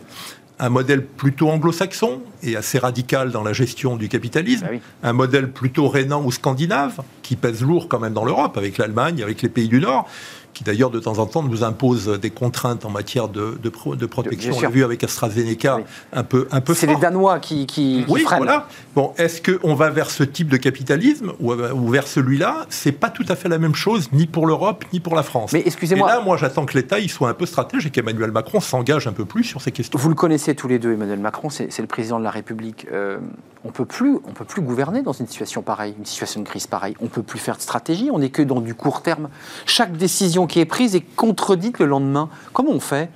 un 0.59 0.69
modèle 0.69 1.05
plutôt 1.05 1.51
anglo-saxon 1.51 2.21
et 2.43 2.57
assez 2.57 2.79
radical 2.79 3.31
dans 3.31 3.43
la 3.43 3.53
gestion 3.53 3.97
du 3.97 4.09
capitalisme, 4.09 4.67
ah 4.71 5.09
un 5.09 5.13
modèle 5.13 5.51
plutôt 5.51 5.89
rhénan 5.89 6.23
ou 6.25 6.33
scandinave, 6.33 7.03
qui 7.23 7.37
pèse 7.37 7.63
lourd 7.63 7.89
quand 7.89 8.01
même 8.01 8.15
dans 8.15 8.25
l'Europe, 8.25 8.57
avec 8.57 8.79
l'Allemagne, 8.79 9.23
avec 9.23 9.43
les 9.43 9.49
pays 9.49 9.69
du 9.69 9.81
Nord, 9.81 10.09
qui 10.55 10.65
d'ailleurs 10.65 10.91
de 10.91 10.99
temps 10.99 11.19
en 11.19 11.27
temps 11.27 11.43
nous 11.43 11.63
impose 11.63 12.19
des 12.21 12.31
contraintes 12.31 12.85
en 12.85 12.91
matière 12.91 13.29
de, 13.29 13.59
de, 13.63 13.71
de 13.95 14.07
protection. 14.07 14.55
On 14.57 14.61
l'a 14.61 14.69
vu 14.69 14.85
avec 14.85 15.05
AstraZeneca, 15.05 15.81
un 16.13 16.23
peu, 16.25 16.49
un 16.51 16.61
peu 16.61 16.75
C'est 16.75 16.87
les 16.87 16.97
Danois 16.97 17.39
qui, 17.39 17.67
qui, 17.67 18.05
oui, 18.09 18.23
freinent. 18.23 18.39
voilà. 18.39 18.67
Bon, 18.95 19.13
est-ce 19.19 19.41
qu'on 19.41 19.75
va 19.75 19.91
vers 19.91 20.11
ce 20.11 20.25
type 20.25 20.49
de 20.49 20.57
capitalisme 20.57 21.33
ou, 21.41 21.53
ou 21.53 21.89
vers 21.89 22.07
celui-là? 22.07 22.67
C'est 22.71 22.93
pas 22.93 23.11
tout 23.11 23.27
à 23.29 23.37
fait 23.37 23.49
la 23.49 23.59
même 23.59 23.75
chose, 23.75 24.11
ni 24.13 24.27
pour 24.27 24.47
l'Europe, 24.47 24.85
ni 24.93 25.01
pour 25.01 25.15
la 25.15 25.23
France. 25.23 25.53
Mais 25.53 25.63
excusez-moi. 25.65 26.09
Et 26.09 26.13
là, 26.13 26.21
moi, 26.21 26.37
j'attends 26.37 26.67
que 26.67 26.77
l'État 26.77 26.99
il 26.99 27.11
soit 27.11 27.29
un 27.29 27.35
peu 27.35 27.47
stratège 27.47 27.87
et 27.87 27.91
qu'Emmanuel 27.91 28.33
Macron 28.33 28.61
s'engage 28.61 29.07
un 29.07 29.13
peu 29.13 29.25
plus 29.25 29.45
sur 29.45 29.61
ces 29.61 29.71
questions. 29.71 29.99
Vous 29.99 30.09
le 30.09 30.15
connaissez 30.15 30.55
tous 30.55 30.69
les 30.69 30.79
deux, 30.79 30.93
Emmanuel 30.93 31.21
Macron, 31.21 31.51
c'est 31.51 31.79
le 31.79 31.87
président 31.87 32.19
de 32.19 32.25
la 32.25 32.31
République. 32.31 32.87
Euh, 32.93 33.19
on 33.65 33.71
peut 33.71 33.85
plus, 33.85 34.19
on 34.25 34.33
peut 34.33 34.45
plus 34.45 34.63
gouverner 34.63 35.03
dans 35.03 35.13
une 35.13 35.27
situation 35.27 35.63
pareille, 35.63 35.95
une 35.99 36.07
situation 36.07 36.41
de 36.41 36.47
crise 36.47 36.67
pareille. 36.67 36.95
On 37.01 37.09
peut 37.09 37.23
plus 37.23 37.39
faire 37.41 37.57
de 37.57 37.61
stratégie. 37.61 38.09
On 38.13 38.21
n'est 38.21 38.31
que 38.31 38.43
dans 38.43 38.61
du 38.61 38.75
court 38.75 39.03
terme. 39.03 39.29
Chaque 39.67 39.97
décision 39.97 40.38
qui 40.47 40.61
est 40.61 40.65
prise 40.65 40.95
est 40.95 41.05
contredite 41.17 41.79
le 41.79 41.87
lendemain. 41.87 42.29
Comment 42.53 42.73
on 42.73 42.81
fait? 42.81 43.11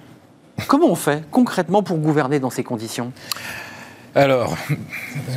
Comment 0.67 0.89
on 0.89 0.95
fait 0.95 1.25
concrètement 1.31 1.83
pour 1.83 1.99
gouverner 1.99 2.39
dans 2.39 2.51
ces 2.51 2.65
conditions? 2.65 3.13
Alors, 4.15 4.59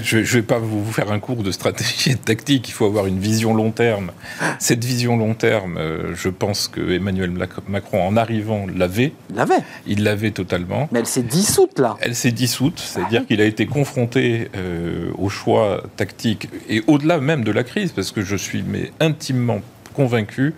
je 0.04 0.18
ne 0.18 0.24
vais 0.24 0.42
pas 0.42 0.60
vous 0.60 0.92
faire 0.92 1.10
un 1.10 1.20
cours 1.20 1.44
de 1.44 1.52
stratégie 1.52 2.12
et 2.12 2.16
de 2.16 2.20
tactique, 2.20 2.68
il 2.68 2.74
faut 2.74 2.86
avoir 2.86 3.06
une 3.06 3.20
vision 3.20 3.54
long 3.54 3.72
terme. 3.72 4.12
Cette 4.60 4.84
vision 4.84 5.16
long 5.16 5.34
terme, 5.34 5.78
euh, 5.78 6.14
je 6.14 6.28
pense 6.28 6.68
que 6.68 6.92
Emmanuel 6.92 7.32
Macron, 7.70 8.06
en 8.06 8.18
arrivant, 8.18 8.66
l'avait. 8.68 9.14
L'avait 9.34 9.64
Il 9.88 10.04
l'avait 10.04 10.32
totalement. 10.32 10.90
Mais 10.92 11.00
elle 11.00 11.06
s'est 11.06 11.24
dissoute, 11.24 11.80
là. 11.80 11.96
Elle 12.02 12.16
s'est 12.16 12.34
dissoute, 12.34 12.80
c'est-à-dire 12.80 13.22
ah 13.24 13.28
qu'il 13.28 13.40
a 13.40 13.46
été 13.46 13.66
confronté 13.66 14.50
euh, 14.58 15.10
au 15.18 15.30
choix 15.30 15.82
tactique, 15.96 16.50
et 16.68 16.84
au-delà 16.88 17.20
même 17.20 17.46
de 17.46 17.52
la 17.52 17.64
crise, 17.64 17.94
parce 17.94 18.12
que 18.12 18.22
je 18.22 18.36
suis 18.36 18.64
mais 18.68 18.92
intimement 19.00 19.62
convaincu 19.94 20.54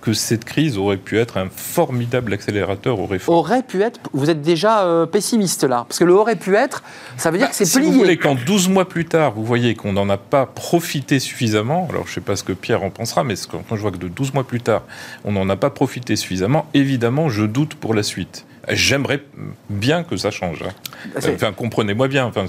que 0.00 0.12
cette 0.12 0.44
crise 0.44 0.78
aurait 0.78 0.96
pu 0.96 1.18
être 1.18 1.36
un 1.36 1.48
formidable 1.50 2.32
accélérateur 2.32 2.98
aux 2.98 3.06
réformes. 3.06 3.36
Aurait 3.36 3.62
pu 3.62 3.82
être 3.82 4.00
Vous 4.12 4.30
êtes 4.30 4.40
déjà 4.42 4.84
euh, 4.84 5.06
pessimiste 5.06 5.64
là 5.64 5.84
Parce 5.88 5.98
que 5.98 6.04
le 6.04 6.14
aurait 6.14 6.36
pu 6.36 6.54
être, 6.56 6.82
ça 7.16 7.30
veut 7.30 7.38
dire 7.38 7.46
bah, 7.46 7.50
que 7.50 7.56
c'est 7.56 7.64
si 7.64 7.78
plié. 7.78 7.90
Vous 7.90 7.98
voulez 7.98 8.16
qu'en 8.16 8.34
12 8.34 8.68
mois 8.68 8.88
plus 8.88 9.04
tard, 9.04 9.32
vous 9.32 9.44
voyez 9.44 9.74
qu'on 9.74 9.92
n'en 9.92 10.08
a 10.08 10.16
pas 10.16 10.46
profité 10.46 11.18
suffisamment, 11.18 11.86
alors 11.90 12.04
je 12.06 12.10
ne 12.10 12.14
sais 12.14 12.20
pas 12.20 12.36
ce 12.36 12.44
que 12.44 12.52
Pierre 12.52 12.82
en 12.82 12.90
pensera, 12.90 13.24
mais 13.24 13.34
quand 13.50 13.76
je 13.76 13.80
vois 13.80 13.90
que 13.90 13.98
de 13.98 14.08
12 14.08 14.34
mois 14.34 14.44
plus 14.44 14.60
tard, 14.60 14.82
on 15.24 15.32
n'en 15.32 15.48
a 15.48 15.56
pas 15.56 15.70
profité 15.70 16.16
suffisamment, 16.16 16.66
évidemment, 16.74 17.28
je 17.28 17.44
doute 17.44 17.74
pour 17.74 17.94
la 17.94 18.02
suite. 18.02 18.46
J'aimerais 18.68 19.22
bien 19.68 20.02
que 20.02 20.16
ça 20.16 20.30
change. 20.30 20.62
Hein. 20.62 20.72
Bah, 21.14 21.20
enfin, 21.34 21.52
comprenez-moi 21.52 22.08
bien. 22.08 22.26
Enfin, 22.26 22.46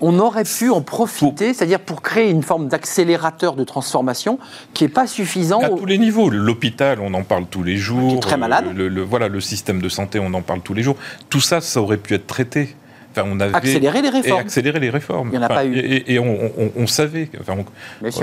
On 0.00 0.18
aurait 0.18 0.44
pu 0.44 0.70
en 0.70 0.80
profiter, 0.82 1.52
c'est-à-dire 1.52 1.80
pour 1.80 2.02
créer 2.02 2.30
une 2.30 2.42
forme 2.42 2.68
d'accélérateur 2.68 3.54
de 3.56 3.64
transformation 3.64 4.38
qui 4.74 4.84
n'est 4.84 4.90
pas 4.90 5.06
suffisant. 5.06 5.60
À 5.60 5.68
tous 5.70 5.86
les 5.86 5.98
niveaux. 5.98 6.30
L'hôpital, 6.30 7.00
on 7.00 7.12
en 7.14 7.24
parle 7.24 7.46
tous 7.46 7.62
les 7.62 7.76
jours. 7.76 8.20
très 8.20 8.36
malade. 8.36 8.66
Le, 8.74 9.02
voilà, 9.02 9.28
le 9.28 9.40
système 9.40 9.82
de 9.82 9.88
santé, 9.88 10.18
on 10.18 10.32
en 10.34 10.42
parle 10.42 10.60
tous 10.60 10.74
les 10.74 10.82
jours. 10.82 10.96
Tout 11.28 11.40
ça, 11.40 11.60
ça 11.60 11.80
aurait 11.80 11.96
pu 11.96 12.14
être 12.14 12.26
traité 12.26 12.76
on 13.16 13.40
avait 13.40 13.54
accélérer 13.54 14.02
les 14.02 14.10
réformes. 14.10 14.38
Et 14.38 14.40
accélérer 14.40 14.80
les 14.80 14.90
réformes. 14.90 15.28
Il 15.32 15.38
n'y 15.38 15.38
en 15.38 15.42
a 15.42 15.48
pas 15.48 15.64
eu. 15.64 15.76
Et, 16.06 16.18
on, 16.18 16.86
savait. 16.86 17.30
Enfin. 17.40 17.56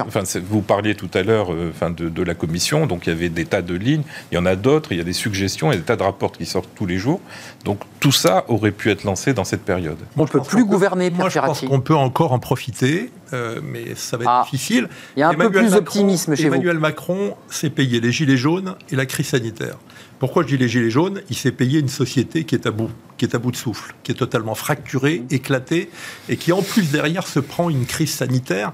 Enfin, 0.06 0.24
vous 0.48 0.62
parliez 0.62 0.96
tout 0.96 1.10
à 1.14 1.24
l'heure 1.24 1.54
euh, 1.54 1.72
enfin, 1.74 1.90
de, 1.90 2.24
la 2.24 2.34
commission, 2.34 2.88
donc 2.88 3.08
il 3.08 3.10
y 3.10 3.14
avait 3.14 3.30
des 3.30 3.46
tas 3.46 3.62
de 3.62 3.76
lignes, 3.76 4.04
il 4.32 4.36
y 4.36 4.38
en 4.38 4.46
a 4.46 4.56
d'autres, 4.56 4.92
il 4.92 4.98
y 4.98 5.02
a 5.02 5.04
des 5.04 5.14
suggestions, 5.14 5.72
il 5.72 5.76
y 5.76 5.78
a 5.78 5.80
des 5.80 5.86
tas 5.86 5.96
de 5.96 6.04
rapports 6.04 6.32
qui 6.32 6.46
sortent 6.46 6.70
tous 6.76 6.86
les 6.86 6.98
jours. 6.98 7.22
Donc 7.64 7.80
tout 8.00 8.12
ça 8.12 8.46
aurait 8.48 8.72
pu 8.72 8.90
être 8.92 9.04
lancé 9.04 9.34
dans 9.34 9.44
cette 9.44 9.64
période. 9.64 9.98
on 10.18 10.24
ne 10.24 10.28
peut 10.28 10.42
plus 10.42 10.66
gouverner, 10.66 11.10
Pierre 11.10 11.20
Moi, 11.20 11.30
je 11.30 11.40
pense 11.40 11.62
qu'on 11.62 11.82
peut 11.82 11.96
encore 11.96 12.32
en 12.32 12.40
profiter, 12.40 13.12
euh, 13.34 13.60
mais 13.64 13.96
ça 13.96 14.18
va 14.18 14.24
être 14.24 14.32
ah. 14.32 14.44
difficile. 14.44 14.88
Il 15.16 15.20
y 15.20 15.24
a 15.24 15.30
un 15.30 15.34
peu 15.34 15.52
plus 15.52 15.72
d'optimisme 15.72 16.36
chez 16.36 16.46
Emmanuel 16.46 16.80
Macron 16.80 17.36
s'est 17.50 17.70
payé 17.70 18.00
les 18.00 18.12
gilets 18.12 18.38
jaunes 18.38 18.76
et 18.92 18.96
la 18.96 19.06
crise 19.06 19.28
sanitaire. 19.28 19.78
Pourquoi 20.26 20.42
je 20.42 20.48
dis 20.48 20.58
les 20.58 20.68
gilets 20.68 20.90
jaunes? 20.90 21.22
Il 21.30 21.36
s'est 21.36 21.52
payé 21.52 21.80
une 21.80 21.88
société 21.88 22.46
qui 22.46 22.56
est 22.56 22.66
à 22.66 22.72
bout, 22.72 22.90
qui 23.16 23.26
est 23.26 23.36
à 23.36 23.38
bout 23.38 23.52
de 23.52 23.56
souffle, 23.56 23.94
qui 24.02 24.12
est 24.12 24.16
totalement 24.16 24.56
fracturée, 24.56 25.22
éclatée, 25.30 25.92
et 26.30 26.36
qui 26.36 26.52
en 26.52 26.64
plus 26.64 26.90
derrière 26.92 27.28
se 27.28 27.40
prend 27.40 27.70
une 27.70 27.86
crise 27.86 28.10
sanitaire 28.10 28.72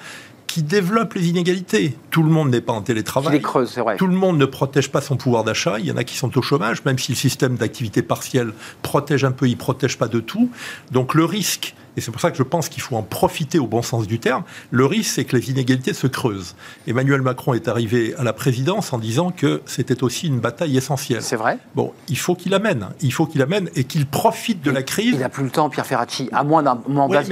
qui 0.48 0.64
développe 0.64 1.14
les 1.14 1.28
inégalités. 1.28 1.98
Tout 2.10 2.24
le 2.24 2.30
monde 2.30 2.52
n'est 2.52 2.62
pas 2.62 2.72
en 2.72 2.82
télétravail. 2.82 3.42
creuse, 3.42 3.78
vrai. 3.78 3.98
Tout 3.98 4.08
le 4.08 4.16
monde 4.16 4.38
ne 4.38 4.46
protège 4.46 4.92
pas 4.92 5.02
son 5.02 5.18
pouvoir 5.18 5.44
d'achat. 5.44 5.78
Il 5.78 5.86
y 5.86 5.92
en 5.92 5.98
a 5.98 6.06
qui 6.06 6.16
sont 6.16 6.38
au 6.38 6.42
chômage, 6.42 6.86
même 6.86 6.98
si 6.98 7.12
le 7.12 7.18
système 7.18 7.56
d'activité 7.56 8.02
partielle 8.02 8.54
protège 8.82 9.26
un 9.26 9.34
peu, 9.34 9.46
il 9.48 9.52
ne 9.52 9.58
protège 9.58 9.98
pas 9.98 10.08
de 10.08 10.22
tout. 10.22 10.50
Donc 10.92 11.14
le 11.14 11.26
risque 11.26 11.76
et 11.98 12.02
c'est 12.02 12.12
pour 12.12 12.22
ça 12.22 12.32
que 12.32 12.38
je 12.38 12.44
pense 12.44 12.70
qu'il 12.70 12.82
faut 12.82 12.96
en 12.96 13.04
profiter 13.04 13.60
au 13.60 13.68
bon 13.68 13.82
sens 13.82 14.08
du 14.08 14.20
terme. 14.20 14.44
Le 14.70 14.86
risque, 14.86 15.12
c'est 15.16 15.26
que 15.26 15.36
les 15.36 15.50
inégalités 15.50 15.94
se 15.94 16.08
creusent. 16.08 16.56
Emmanuel 16.88 17.22
Macron 17.22 17.54
est 17.54 17.68
arrivé 17.68 18.16
à 18.18 18.24
la 18.24 18.34
présidence 18.34 18.94
en 18.94 18.98
disant 18.98 19.32
que 19.32 19.62
c'était 19.66 20.04
aussi 20.04 20.28
une 20.28 20.40
bataille 20.40 20.78
essentielle. 20.78 21.22
C'est 21.22 21.36
vrai. 21.36 21.58
Bon, 21.76 21.94
il 22.08 22.18
faut 22.18 22.36
qu'il 22.36 22.54
amène. 22.54 22.90
Il 23.02 23.12
faut 23.12 23.26
qu'il 23.26 23.42
amène 23.42 23.70
et 23.76 23.84
qu'il 23.84 24.06
profite 24.06 24.62
de 24.62 24.72
la 24.72 24.84
crise. 24.84 25.14
Il 25.14 25.20
n'a 25.20 25.30
plus 25.30 25.44
le 25.44 25.50
temps, 25.50 25.70
Pierre 25.70 25.86
Ferracci, 25.86 26.30
à 26.32 26.44
moins 26.44 26.64
d'un 26.64 26.82
mandat 26.88 27.24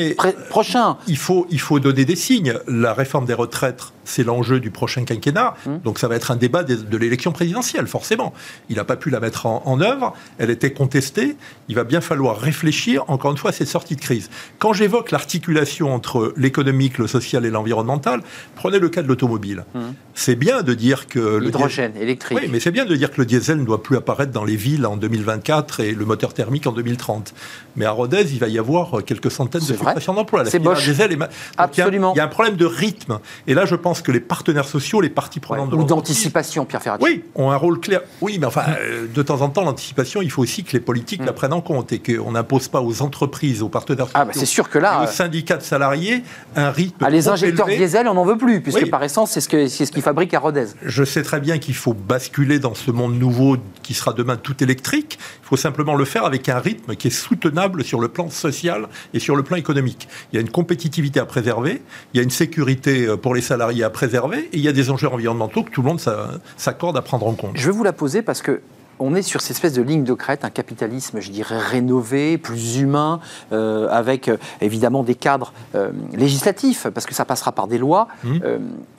prochain. 0.49 0.97
Il 1.07 1.17
faut, 1.17 1.47
il 1.49 1.59
faut 1.59 1.79
donner 1.79 2.03
des 2.03 2.15
signes. 2.15 2.53
La 2.67 2.93
réforme 2.93 3.25
des 3.25 3.33
retraites, 3.33 3.83
c'est 4.03 4.23
l'enjeu 4.23 4.59
du 4.59 4.71
prochain 4.71 5.05
quinquennat. 5.05 5.55
Hum. 5.65 5.79
Donc 5.79 5.99
ça 5.99 6.07
va 6.07 6.15
être 6.15 6.31
un 6.31 6.35
débat 6.35 6.63
de, 6.63 6.97
l'élection 6.97 7.31
présidentielle, 7.31 7.87
forcément. 7.87 8.33
Il 8.69 8.75
n'a 8.75 8.83
pas 8.83 8.97
pu 8.97 9.09
la 9.09 9.21
mettre 9.21 9.45
en, 9.45 9.63
en 9.65 9.79
œuvre. 9.79 10.13
Elle 10.37 10.49
était 10.49 10.73
contestée. 10.73 11.37
Il 11.69 11.75
va 11.75 11.85
bien 11.85 12.01
falloir 12.01 12.37
réfléchir, 12.37 13.05
encore 13.07 13.31
une 13.31 13.37
fois, 13.37 13.51
à 13.51 13.53
cette 13.53 13.67
sortie 13.69 13.95
de 13.95 14.01
crise. 14.01 14.29
Quand 14.59 14.73
j'évoque 14.73 15.11
l'articulation 15.11 15.93
entre 15.93 16.33
l'économique, 16.35 16.97
le 16.97 17.07
social 17.07 17.45
et 17.45 17.49
l'environnemental, 17.49 18.21
prenez 18.55 18.77
le 18.79 18.89
cas 18.89 19.01
de 19.01 19.07
l'automobile. 19.07 19.63
Hum. 19.73 19.93
C'est 20.13 20.35
bien 20.35 20.63
de 20.63 20.73
dire 20.73 21.07
que... 21.07 21.37
L'hydrogène 21.37 21.95
électrique. 21.95 22.37
Oui, 22.41 22.49
mais 22.51 22.59
c'est 22.59 22.71
bien 22.71 22.83
de 22.83 22.93
dire 22.93 23.09
que 23.09 23.21
le 23.21 23.25
diesel 23.25 23.59
ne 23.59 23.63
doit 23.63 23.81
plus 23.81 23.95
apparaître 23.95 24.33
dans 24.33 24.43
les 24.43 24.57
villes 24.57 24.85
en 24.85 24.97
2024 24.97 25.79
et 25.79 25.91
le 25.93 26.03
moteur 26.03 26.33
thermique 26.33 26.67
en 26.67 26.73
2030. 26.73 27.33
Mais 27.77 27.85
à 27.85 27.91
Rodez, 27.91 28.25
il 28.33 28.39
va 28.39 28.49
y 28.49 28.59
avoir 28.59 29.01
quelques 29.05 29.31
centaines 29.31 29.61
de 29.61 29.65
suppressions 29.65 30.13
d'emplois. 30.13 30.43
C'est 30.45 30.59
Bosch. 30.59 30.83
Diesel 30.83 31.17
Absolument. 31.57 32.13
Il 32.13 32.17
y, 32.17 32.19
a 32.19 32.25
un 32.25 32.27
problème 32.27 32.57
de 32.57 32.65
rythme. 32.65 33.19
Et 33.47 33.53
là, 33.53 33.65
je 33.65 33.75
pense 33.75 34.01
que 34.01 34.11
les 34.11 34.19
partenaires 34.19 34.67
sociaux, 34.67 34.99
les 34.99 35.09
parties 35.09 35.39
prenantes 35.39 35.69
de 35.69 35.75
Ou 35.75 35.83
d'anticipation, 35.85 36.65
Pierre 36.65 36.81
Ferrari. 36.81 37.01
Oui, 37.01 37.23
ont 37.35 37.51
un 37.51 37.55
rôle 37.55 37.79
clair. 37.79 38.01
Oui, 38.19 38.37
mais 38.39 38.45
enfin, 38.45 38.63
euh, 38.81 39.07
de 39.07 39.21
temps 39.21 39.41
en 39.41 39.47
temps, 39.47 39.63
l'anticipation, 39.63 40.21
il 40.21 40.29
faut 40.29 40.41
aussi 40.41 40.65
que 40.65 40.73
les 40.73 40.81
politiques 40.81 41.21
la 41.21 41.29
hum. 41.29 41.35
prennent 41.35 41.53
en 41.53 41.61
compte 41.61 41.93
et 41.93 41.99
qu'on 41.99 42.33
n'impose 42.33 42.67
pas 42.67 42.81
aux 42.81 43.01
entreprises, 43.01 43.61
aux 43.61 43.69
partenaires 43.69 44.07
sociaux. 44.07 44.19
Ah, 44.21 44.25
bah 44.25 44.31
c'est 44.35 44.45
sûr 44.49 44.69
que 44.69 44.77
là. 44.77 45.03
Aux 45.03 45.07
syndicats 45.07 45.57
de 45.57 45.63
salariés, 45.63 46.23
un 46.55 46.71
rythme. 46.71 47.03
Ah, 47.05 47.09
les 47.09 47.27
injecteurs 47.27 47.67
diesel, 47.67 48.07
on 48.07 48.13
n'en 48.13 48.25
veut 48.25 48.37
plus, 48.37 48.61
puisque 48.61 48.89
par 48.89 49.03
essence, 49.03 49.31
c'est 49.31 49.41
ce 49.41 49.49
qu'ils 49.49 49.69
ce 49.69 49.91
qu'ils 49.91 50.01
fabriquent 50.01 50.33
à 50.33 50.39
Rodez. 50.39 50.67
Je 50.83 51.03
sais 51.03 51.23
très 51.23 51.39
bien 51.39 51.57
qu'il 51.57 51.75
faut 51.75 51.93
basculer 51.93 52.59
dans 52.59 52.73
ce 52.73 52.91
monde 52.91 53.17
nouveau 53.17 53.57
qui 53.83 53.93
sera 53.93 54.13
demain 54.13 54.35
tout 54.35 54.63
électrique. 54.63 55.19
Il 55.43 55.47
faut 55.47 55.57
simplement 55.57 55.95
le 55.95 56.05
faire 56.05 56.25
avec 56.25 56.49
un 56.49 56.59
rythme 56.59 56.95
qui 56.95 57.07
est 57.07 57.11
soutenable 57.11 57.83
sur 57.83 57.99
le 57.99 58.07
plan 58.07 58.29
social 58.29 58.87
et 59.13 59.19
sur 59.19 59.35
le 59.35 59.43
plan 59.43 59.57
économique. 59.57 60.07
Il 60.31 60.35
y 60.35 60.39
a 60.39 60.41
une 60.41 60.49
compétitivité 60.49 61.19
à 61.19 61.25
préserver, 61.25 61.81
il 62.13 62.17
y 62.17 62.19
a 62.19 62.23
une 62.23 62.29
sécurité 62.29 63.05
euh, 63.05 63.17
pour 63.17 63.35
les 63.35 63.41
salariés 63.41 63.83
à 63.83 63.89
préserver, 63.89 64.49
et 64.51 64.57
il 64.57 64.61
y 64.61 64.67
a 64.67 64.71
des 64.71 64.89
enjeux 64.89 65.07
environnementaux 65.07 65.63
que 65.63 65.71
tout 65.71 65.81
le 65.81 65.87
monde 65.87 66.01
s'accorde 66.57 66.97
à 66.97 67.01
prendre 67.01 67.27
en 67.27 67.33
compte. 67.33 67.51
Je 67.55 67.65
vais 67.65 67.71
vous 67.71 67.83
la 67.83 67.93
poser 67.93 68.21
parce 68.21 68.41
que 68.41 68.61
on 68.99 69.15
est 69.15 69.21
sur 69.21 69.41
cette 69.41 69.51
espèce 69.51 69.73
de 69.73 69.81
ligne 69.81 70.03
de 70.03 70.13
crête, 70.13 70.43
un 70.43 70.49
capitalisme, 70.49 71.19
je 71.19 71.31
dirais, 71.31 71.57
rénové, 71.57 72.37
plus 72.37 72.77
humain, 72.77 73.19
euh, 73.51 73.87
avec 73.89 74.27
euh, 74.27 74.37
évidemment 74.61 75.03
des 75.03 75.15
cadres 75.15 75.53
euh, 75.75 75.91
législatifs, 76.13 76.87
parce 76.93 77.05
que 77.05 77.13
ça 77.13 77.25
passera 77.25 77.51
par 77.51 77.67
des 77.67 77.77
lois. 77.77 78.07
Mmh. 78.23 78.37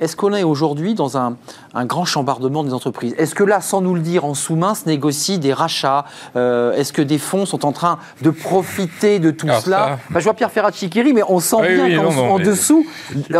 Est-ce 0.00 0.16
qu'on 0.16 0.34
est 0.34 0.42
aujourd'hui 0.42 0.94
dans 0.94 1.18
un, 1.18 1.36
grand 1.84 2.04
chambardement 2.04 2.64
des 2.64 2.72
entreprises? 2.72 3.14
Est-ce 3.18 3.34
que 3.34 3.44
là, 3.44 3.60
sans 3.60 3.80
nous 3.80 3.94
le 3.94 4.00
dire, 4.00 4.24
en 4.24 4.34
sous-main, 4.34 4.74
se 4.74 4.88
négocie 4.88 5.38
des 5.38 5.52
rachats? 5.52 6.04
Est-ce 6.34 6.92
que 6.92 7.02
des 7.02 7.18
fonds 7.18 7.46
sont 7.46 7.64
en 7.64 7.72
train 7.72 7.98
de 8.22 8.30
profiter 8.30 9.18
de 9.18 9.30
tout 9.30 9.48
cela? 9.62 9.98
je 10.14 10.20
vois 10.20 10.34
Pierre 10.34 10.50
Ferracci 10.50 10.90
mais 11.14 11.22
on 11.28 11.40
sent 11.40 11.56
bien 11.76 11.96
qu'en 11.96 12.38
dessous, 12.38 12.86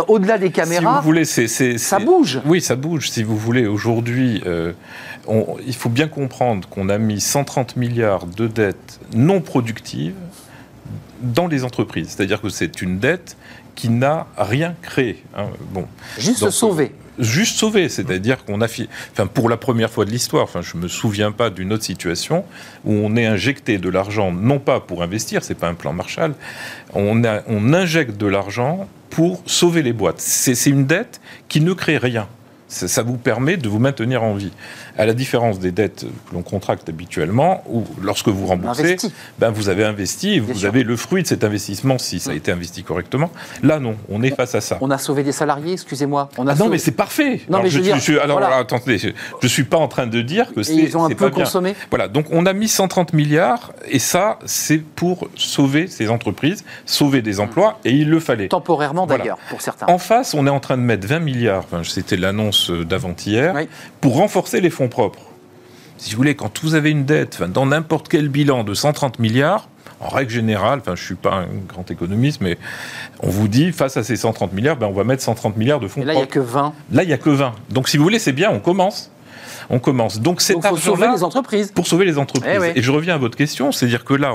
au-delà 0.07 0.37
des 0.37 0.51
caméras, 0.51 0.99
vous 0.99 1.05
voulez, 1.05 1.25
ça 1.25 1.99
bouge. 1.99 2.41
Oui, 2.45 2.61
ça 2.61 2.75
bouge. 2.75 3.09
Si 3.09 3.23
vous 3.23 3.37
voulez, 3.37 3.67
aujourd'hui 3.67 4.43
il 5.65 5.75
faut 5.75 5.89
bien 5.89 6.07
comprendre 6.07 6.67
qu'on 6.69 6.89
a 6.89 6.97
mis 6.97 7.21
130 7.21 7.75
milliards 7.75 8.25
de 8.25 8.47
dettes 8.47 8.99
non 9.13 9.41
productives 9.41 10.15
dans 11.21 11.47
les 11.47 11.63
entreprises. 11.63 12.09
C'est-à-dire 12.09 12.41
que 12.41 12.49
c'est 12.49 12.81
une 12.81 12.99
dette 12.99 13.37
qui 13.75 13.89
n'a 13.89 14.27
rien 14.37 14.75
créé. 14.81 15.23
Hein. 15.35 15.47
Bon. 15.71 15.85
Juste 16.17 16.49
sauver. 16.49 16.93
Juste 17.19 17.57
sauver, 17.57 17.89
c'est-à-dire 17.89 18.45
qu'on 18.45 18.61
a, 18.61 18.65
enfin, 18.65 19.27
pour 19.27 19.49
la 19.49 19.57
première 19.57 19.91
fois 19.91 20.05
de 20.05 20.11
l'histoire, 20.11 20.43
enfin, 20.43 20.61
je 20.61 20.77
me 20.77 20.87
souviens 20.87 21.31
pas 21.31 21.49
d'une 21.49 21.71
autre 21.73 21.83
situation 21.83 22.45
où 22.83 22.93
on 22.93 23.15
est 23.15 23.25
injecté 23.25 23.77
de 23.77 23.89
l'argent, 23.89 24.31
non 24.31 24.59
pas 24.59 24.79
pour 24.79 25.03
investir, 25.03 25.43
c'est 25.43 25.55
pas 25.55 25.67
un 25.67 25.73
plan 25.73 25.93
Marshall, 25.93 26.33
on, 26.93 27.21
on 27.47 27.73
injecte 27.73 28.17
de 28.17 28.27
l'argent 28.27 28.87
pour 29.09 29.43
sauver 29.45 29.83
les 29.83 29.93
boîtes. 29.93 30.19
C'est 30.19 30.69
une 30.69 30.87
dette 30.87 31.21
qui 31.47 31.61
ne 31.61 31.73
crée 31.73 31.97
rien 31.97 32.27
ça, 32.71 33.03
vous 33.03 33.17
permet 33.17 33.57
de 33.57 33.69
vous 33.69 33.79
maintenir 33.79 34.23
en 34.23 34.33
vie. 34.33 34.51
À 35.01 35.07
la 35.07 35.15
différence 35.15 35.57
des 35.57 35.71
dettes 35.71 36.05
que 36.29 36.35
l'on 36.35 36.43
contracte 36.43 36.87
habituellement, 36.87 37.63
où 37.67 37.83
lorsque 38.03 38.27
vous 38.27 38.45
remboursez, 38.45 38.97
ben 39.39 39.49
vous 39.49 39.67
avez 39.67 39.83
investi 39.83 40.35
et 40.35 40.39
vous 40.39 40.65
avez 40.65 40.83
le 40.83 40.95
fruit 40.95 41.23
de 41.23 41.27
cet 41.27 41.43
investissement 41.43 41.97
si 41.97 42.19
ça 42.19 42.29
a 42.29 42.33
été 42.35 42.51
investi 42.51 42.83
correctement. 42.83 43.31
Là, 43.63 43.79
non, 43.79 43.95
on 44.09 44.21
est 44.21 44.29
face 44.29 44.53
à 44.53 44.61
ça. 44.61 44.77
On 44.79 44.91
a 44.91 44.99
sauvé 44.99 45.23
des 45.23 45.31
salariés, 45.31 45.73
excusez-moi. 45.73 46.29
Ah 46.37 46.53
non, 46.53 46.69
mais 46.69 46.77
c'est 46.77 46.91
parfait. 46.91 47.41
Non, 47.49 47.63
mais 47.63 47.71
je, 47.71 47.81
je, 47.81 48.19
alors, 48.19 48.43
attendez, 48.43 48.99
je 48.99 49.07
ne 49.41 49.47
suis 49.47 49.63
pas 49.63 49.77
en 49.77 49.87
train 49.87 50.05
de 50.05 50.21
dire 50.21 50.53
que 50.53 50.61
c'est. 50.61 50.75
Ils 50.75 50.95
ont 50.95 51.05
un 51.05 51.09
peu 51.09 51.31
consommé. 51.31 51.73
Voilà, 51.89 52.07
donc 52.07 52.27
on 52.29 52.45
a 52.45 52.53
mis 52.53 52.67
130 52.67 53.13
milliards 53.13 53.73
et 53.89 53.97
ça, 53.97 54.37
c'est 54.45 54.77
pour 54.77 55.29
sauver 55.33 55.87
ces 55.87 56.11
entreprises, 56.11 56.63
sauver 56.85 57.23
des 57.23 57.39
emplois 57.39 57.79
et 57.85 57.89
il 57.89 58.07
le 58.07 58.19
fallait. 58.19 58.49
Temporairement 58.49 59.07
d'ailleurs, 59.07 59.39
pour 59.49 59.61
certains. 59.61 59.87
En 59.87 59.97
face, 59.97 60.35
on 60.35 60.45
est 60.45 60.51
en 60.51 60.59
train 60.59 60.77
de 60.77 60.83
mettre 60.83 61.07
20 61.07 61.21
milliards, 61.21 61.65
c'était 61.83 62.17
l'annonce 62.17 62.69
d'avant-hier, 62.69 63.55
pour 63.99 64.17
renforcer 64.17 64.61
les 64.61 64.69
fonds 64.69 64.90
propres. 64.91 65.23
Si 65.97 66.11
vous 66.11 66.17
voulez, 66.17 66.35
quand 66.35 66.63
vous 66.63 66.75
avez 66.75 66.91
une 66.91 67.05
dette, 67.05 67.41
dans 67.43 67.65
n'importe 67.65 68.07
quel 68.09 68.29
bilan 68.29 68.63
de 68.63 68.73
130 68.73 69.19
milliards, 69.19 69.67
en 69.99 70.09
règle 70.09 70.31
générale, 70.31 70.79
enfin, 70.79 70.95
je 70.95 71.01
ne 71.01 71.05
suis 71.05 71.15
pas 71.15 71.33
un 71.33 71.47
grand 71.67 71.89
économiste, 71.91 72.41
mais 72.41 72.57
on 73.21 73.29
vous 73.29 73.47
dit, 73.47 73.71
face 73.71 73.97
à 73.97 74.03
ces 74.03 74.15
130 74.15 74.53
milliards, 74.53 74.77
ben, 74.77 74.87
on 74.87 74.93
va 74.93 75.03
mettre 75.03 75.21
130 75.21 75.57
milliards 75.57 75.79
de 75.79 75.87
fonds 75.87 76.01
Et 76.01 76.05
là, 76.05 76.13
il 76.13 76.17
n'y 76.17 76.23
a 76.23 76.27
que 76.27 76.39
20. 76.39 76.73
Là, 76.91 77.03
il 77.03 77.07
n'y 77.07 77.13
a 77.13 77.17
que 77.17 77.29
20. 77.29 77.53
Donc, 77.69 77.87
si 77.87 77.97
vous 77.97 78.03
voulez, 78.03 78.19
c'est 78.19 78.31
bien, 78.31 78.49
on 78.49 78.59
commence. 78.59 79.11
On 79.69 79.79
commence. 79.79 80.19
Donc, 80.19 80.41
c'est 80.41 80.55
pour 80.55 80.79
sauver 80.79 81.07
les 81.07 81.23
entreprises. 81.23 81.71
Pour 81.71 81.87
sauver 81.87 82.05
les 82.05 82.17
entreprises. 82.17 82.73
Eh 82.75 82.79
Et 82.79 82.81
je 82.81 82.91
reviens 82.91 83.15
à 83.15 83.17
votre 83.19 83.37
question, 83.37 83.71
c'est-à-dire 83.71 84.03
que 84.03 84.15
là, 84.15 84.33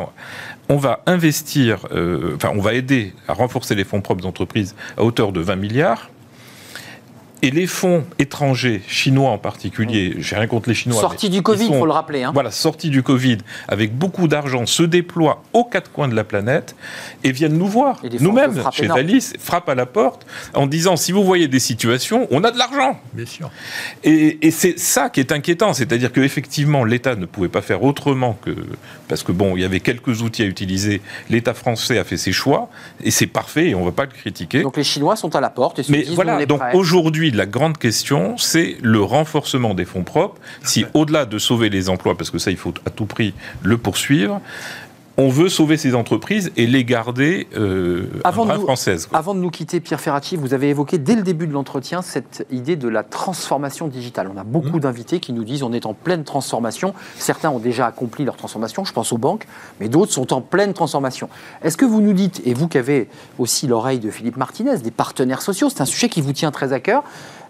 on 0.68 0.76
va 0.76 1.00
investir, 1.06 1.86
euh, 1.92 2.36
enfin, 2.36 2.52
on 2.54 2.60
va 2.60 2.74
aider 2.74 3.12
à 3.28 3.32
renforcer 3.32 3.74
les 3.74 3.84
fonds 3.84 4.00
propres 4.00 4.22
d'entreprises 4.22 4.74
à 4.96 5.02
hauteur 5.02 5.32
de 5.32 5.40
20 5.40 5.56
milliards. 5.56 6.10
Et 7.46 7.50
les 7.52 7.68
fonds 7.68 8.04
étrangers, 8.18 8.82
chinois 8.88 9.30
en 9.30 9.38
particulier, 9.38 10.14
mmh. 10.16 10.20
j'ai 10.20 10.34
rien 10.34 10.48
contre 10.48 10.68
les 10.68 10.74
Chinois. 10.74 11.00
Sortis 11.00 11.30
du 11.30 11.42
Covid, 11.42 11.66
il 11.66 11.78
faut 11.78 11.86
le 11.86 11.92
rappeler. 11.92 12.24
Hein. 12.24 12.32
Voilà, 12.34 12.50
sortis 12.50 12.90
du 12.90 13.04
Covid, 13.04 13.38
avec 13.68 13.96
beaucoup 13.96 14.26
d'argent, 14.26 14.66
se 14.66 14.82
déploient 14.82 15.44
aux 15.52 15.62
quatre 15.62 15.92
coins 15.92 16.08
de 16.08 16.16
la 16.16 16.24
planète 16.24 16.74
et 17.22 17.30
viennent 17.30 17.56
nous 17.56 17.68
voir. 17.68 18.02
Nous-mêmes, 18.18 18.60
chez 18.72 18.88
Thalys, 18.88 19.34
frappent 19.38 19.68
à 19.68 19.76
la 19.76 19.86
porte 19.86 20.26
en 20.54 20.66
disant 20.66 20.96
si 20.96 21.12
vous 21.12 21.22
voyez 21.22 21.46
des 21.46 21.60
situations, 21.60 22.26
on 22.32 22.42
a 22.42 22.50
de 22.50 22.58
l'argent. 22.58 22.98
Bien 23.12 23.26
sûr. 23.26 23.48
Et, 24.02 24.44
et 24.44 24.50
c'est 24.50 24.76
ça 24.76 25.08
qui 25.08 25.20
est 25.20 25.30
inquiétant, 25.30 25.72
c'est-à-dire 25.72 26.10
qu'effectivement, 26.10 26.82
l'État 26.82 27.14
ne 27.14 27.26
pouvait 27.26 27.48
pas 27.48 27.62
faire 27.62 27.84
autrement 27.84 28.36
que. 28.42 28.50
Parce 29.06 29.22
que 29.22 29.30
bon, 29.30 29.56
il 29.56 29.62
y 29.62 29.64
avait 29.64 29.78
quelques 29.78 30.22
outils 30.22 30.42
à 30.42 30.46
utiliser. 30.46 31.00
L'État 31.30 31.54
français 31.54 31.96
a 31.98 32.02
fait 32.02 32.16
ses 32.16 32.32
choix 32.32 32.70
et 33.04 33.12
c'est 33.12 33.28
parfait 33.28 33.68
et 33.68 33.74
on 33.76 33.82
ne 33.82 33.84
va 33.84 33.92
pas 33.92 34.06
le 34.06 34.10
critiquer. 34.10 34.62
Donc 34.62 34.76
les 34.76 34.82
Chinois 34.82 35.14
sont 35.14 35.36
à 35.36 35.40
la 35.40 35.50
porte 35.50 35.78
et 35.78 35.84
se 35.84 35.92
Mais 35.92 36.02
disent, 36.02 36.14
voilà, 36.16 36.44
donc 36.44 36.60
aujourd'hui, 36.74 37.30
la 37.36 37.46
grande 37.46 37.78
question, 37.78 38.36
c'est 38.38 38.78
le 38.82 39.00
renforcement 39.00 39.74
des 39.74 39.84
fonds 39.84 40.02
propres. 40.02 40.40
Si 40.62 40.84
au-delà 40.94 41.26
de 41.26 41.38
sauver 41.38 41.68
les 41.68 41.88
emplois, 41.88 42.16
parce 42.16 42.30
que 42.30 42.38
ça, 42.38 42.50
il 42.50 42.56
faut 42.56 42.74
à 42.86 42.90
tout 42.90 43.06
prix 43.06 43.34
le 43.62 43.76
poursuivre, 43.78 44.40
on 45.18 45.28
veut 45.28 45.48
sauver 45.48 45.76
ces 45.76 45.94
entreprises 45.94 46.52
et 46.56 46.66
les 46.66 46.84
garder 46.84 47.48
euh, 47.56 48.08
avant 48.24 48.44
de 48.44 48.52
françaises. 48.52 49.08
Avant 49.12 49.34
de 49.34 49.40
nous 49.40 49.50
quitter, 49.50 49.80
Pierre 49.80 50.00
Ferracci, 50.00 50.36
vous 50.36 50.52
avez 50.52 50.68
évoqué 50.68 50.98
dès 50.98 51.14
le 51.14 51.22
début 51.22 51.46
de 51.46 51.52
l'entretien 51.52 52.02
cette 52.02 52.46
idée 52.50 52.76
de 52.76 52.88
la 52.88 53.02
transformation 53.02 53.88
digitale. 53.88 54.30
On 54.34 54.38
a 54.38 54.44
beaucoup 54.44 54.76
mmh. 54.76 54.80
d'invités 54.80 55.20
qui 55.20 55.32
nous 55.32 55.44
disent 55.44 55.62
on 55.62 55.72
est 55.72 55.86
en 55.86 55.94
pleine 55.94 56.24
transformation. 56.24 56.94
Certains 57.18 57.50
ont 57.50 57.58
déjà 57.58 57.86
accompli 57.86 58.24
leur 58.24 58.36
transformation, 58.36 58.84
je 58.84 58.92
pense 58.92 59.12
aux 59.12 59.18
banques, 59.18 59.46
mais 59.80 59.88
d'autres 59.88 60.12
sont 60.12 60.32
en 60.32 60.40
pleine 60.40 60.74
transformation. 60.74 61.28
Est-ce 61.62 61.76
que 61.76 61.86
vous 61.86 62.00
nous 62.00 62.12
dites, 62.12 62.42
et 62.44 62.52
vous 62.52 62.68
qui 62.68 62.78
avez 62.78 63.08
aussi 63.38 63.66
l'oreille 63.66 64.00
de 64.00 64.10
Philippe 64.10 64.36
Martinez, 64.36 64.78
des 64.78 64.90
partenaires 64.90 65.42
sociaux, 65.42 65.70
c'est 65.70 65.80
un 65.80 65.86
sujet 65.86 66.08
qui 66.08 66.20
vous 66.20 66.32
tient 66.32 66.50
très 66.50 66.72
à 66.72 66.80
cœur, 66.80 67.04